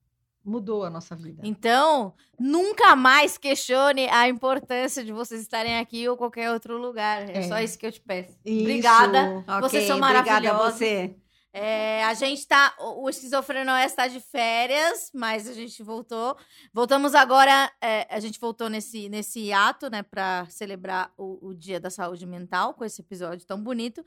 Mudou 0.43 0.84
a 0.84 0.91
nossa 0.91 1.16
vida. 1.16 1.41
Então, 1.43 2.13
nunca 2.39 2.95
mais 2.95 3.36
questione 3.36 4.07
a 4.09 4.28
importância 4.30 5.03
de 5.03 5.11
vocês 5.11 5.41
estarem 5.41 5.80
aqui 5.80 6.07
ou 6.07 6.16
qualquer 6.16 6.51
outro 6.51 6.78
lugar. 6.78 7.28
É, 7.28 7.39
É. 7.39 7.41
só 7.47 7.59
isso 7.59 7.80
que 7.80 7.88
eu 7.88 7.91
te 7.91 7.99
peço. 7.99 8.38
Isso. 8.45 8.61
Obrigada. 8.61 9.43
Ok, 9.47 9.61
Vocês 9.61 9.88
são 9.88 9.97
Obrigada 9.97 10.30
a 10.30 10.34
maravilhosos. 10.34 10.74
você. 10.76 11.16
É, 11.57 12.03
a 12.03 12.13
gente 12.13 12.45
tá. 12.45 12.75
O 12.79 13.09
Esquizofrenoia 13.09 13.85
está 13.85 14.09
de 14.09 14.19
férias, 14.19 15.09
mas 15.13 15.47
a 15.47 15.53
gente 15.53 15.81
voltou. 15.81 16.35
Voltamos 16.73 17.15
agora. 17.15 17.71
é, 17.81 18.05
a 18.09 18.19
gente 18.19 18.37
voltou 18.37 18.69
nesse, 18.69 19.07
nesse 19.07 19.53
ato, 19.53 19.89
né, 19.89 20.03
para 20.03 20.45
celebrar 20.49 21.13
o, 21.17 21.47
o 21.47 21.53
Dia 21.53 21.79
da 21.79 21.89
Saúde 21.89 22.25
Mental, 22.25 22.73
com 22.73 22.83
esse 22.83 22.99
episódio 22.99 23.47
tão 23.47 23.61
bonito. 23.63 24.03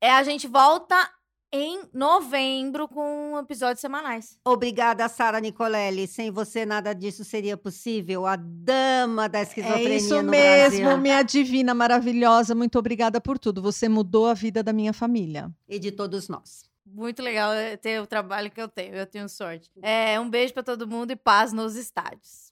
É, 0.00 0.10
a 0.10 0.22
gente 0.22 0.48
volta 0.48 0.96
em 1.52 1.82
novembro 1.92 2.88
com 2.88 3.38
episódios 3.38 3.80
semanais. 3.80 4.38
Obrigada, 4.42 5.06
Sara 5.06 5.38
Nicolelli. 5.38 6.06
Sem 6.06 6.30
você, 6.30 6.64
nada 6.64 6.94
disso 6.94 7.24
seria 7.26 7.58
possível. 7.58 8.24
A 8.24 8.36
dama 8.36 9.28
da 9.28 9.42
esquizofrenia 9.42 9.88
É 9.90 9.96
isso 9.96 10.22
no 10.22 10.30
mesmo, 10.30 10.84
Brasil. 10.84 10.98
minha 10.98 11.22
divina 11.22 11.74
maravilhosa. 11.74 12.54
Muito 12.54 12.78
obrigada 12.78 13.20
por 13.20 13.38
tudo. 13.38 13.60
Você 13.60 13.86
mudou 13.86 14.28
a 14.28 14.32
vida 14.32 14.62
da 14.62 14.72
minha 14.72 14.94
família. 14.94 15.50
E 15.68 15.78
de 15.78 15.90
todos 15.92 16.26
nós. 16.28 16.69
Muito 16.92 17.22
legal 17.22 17.52
eh, 17.52 17.76
ter 17.76 18.00
o 18.00 18.06
trabalho 18.06 18.50
que 18.50 18.60
eu 18.60 18.68
tenho. 18.68 18.94
Eu 18.94 19.06
tenho 19.06 19.28
sorte. 19.28 19.70
É, 19.82 20.18
um 20.18 20.28
beijo 20.28 20.52
para 20.52 20.62
todo 20.62 20.86
mundo 20.86 21.10
e 21.12 21.16
paz 21.16 21.52
nos 21.52 21.76
estádios. 21.76 22.50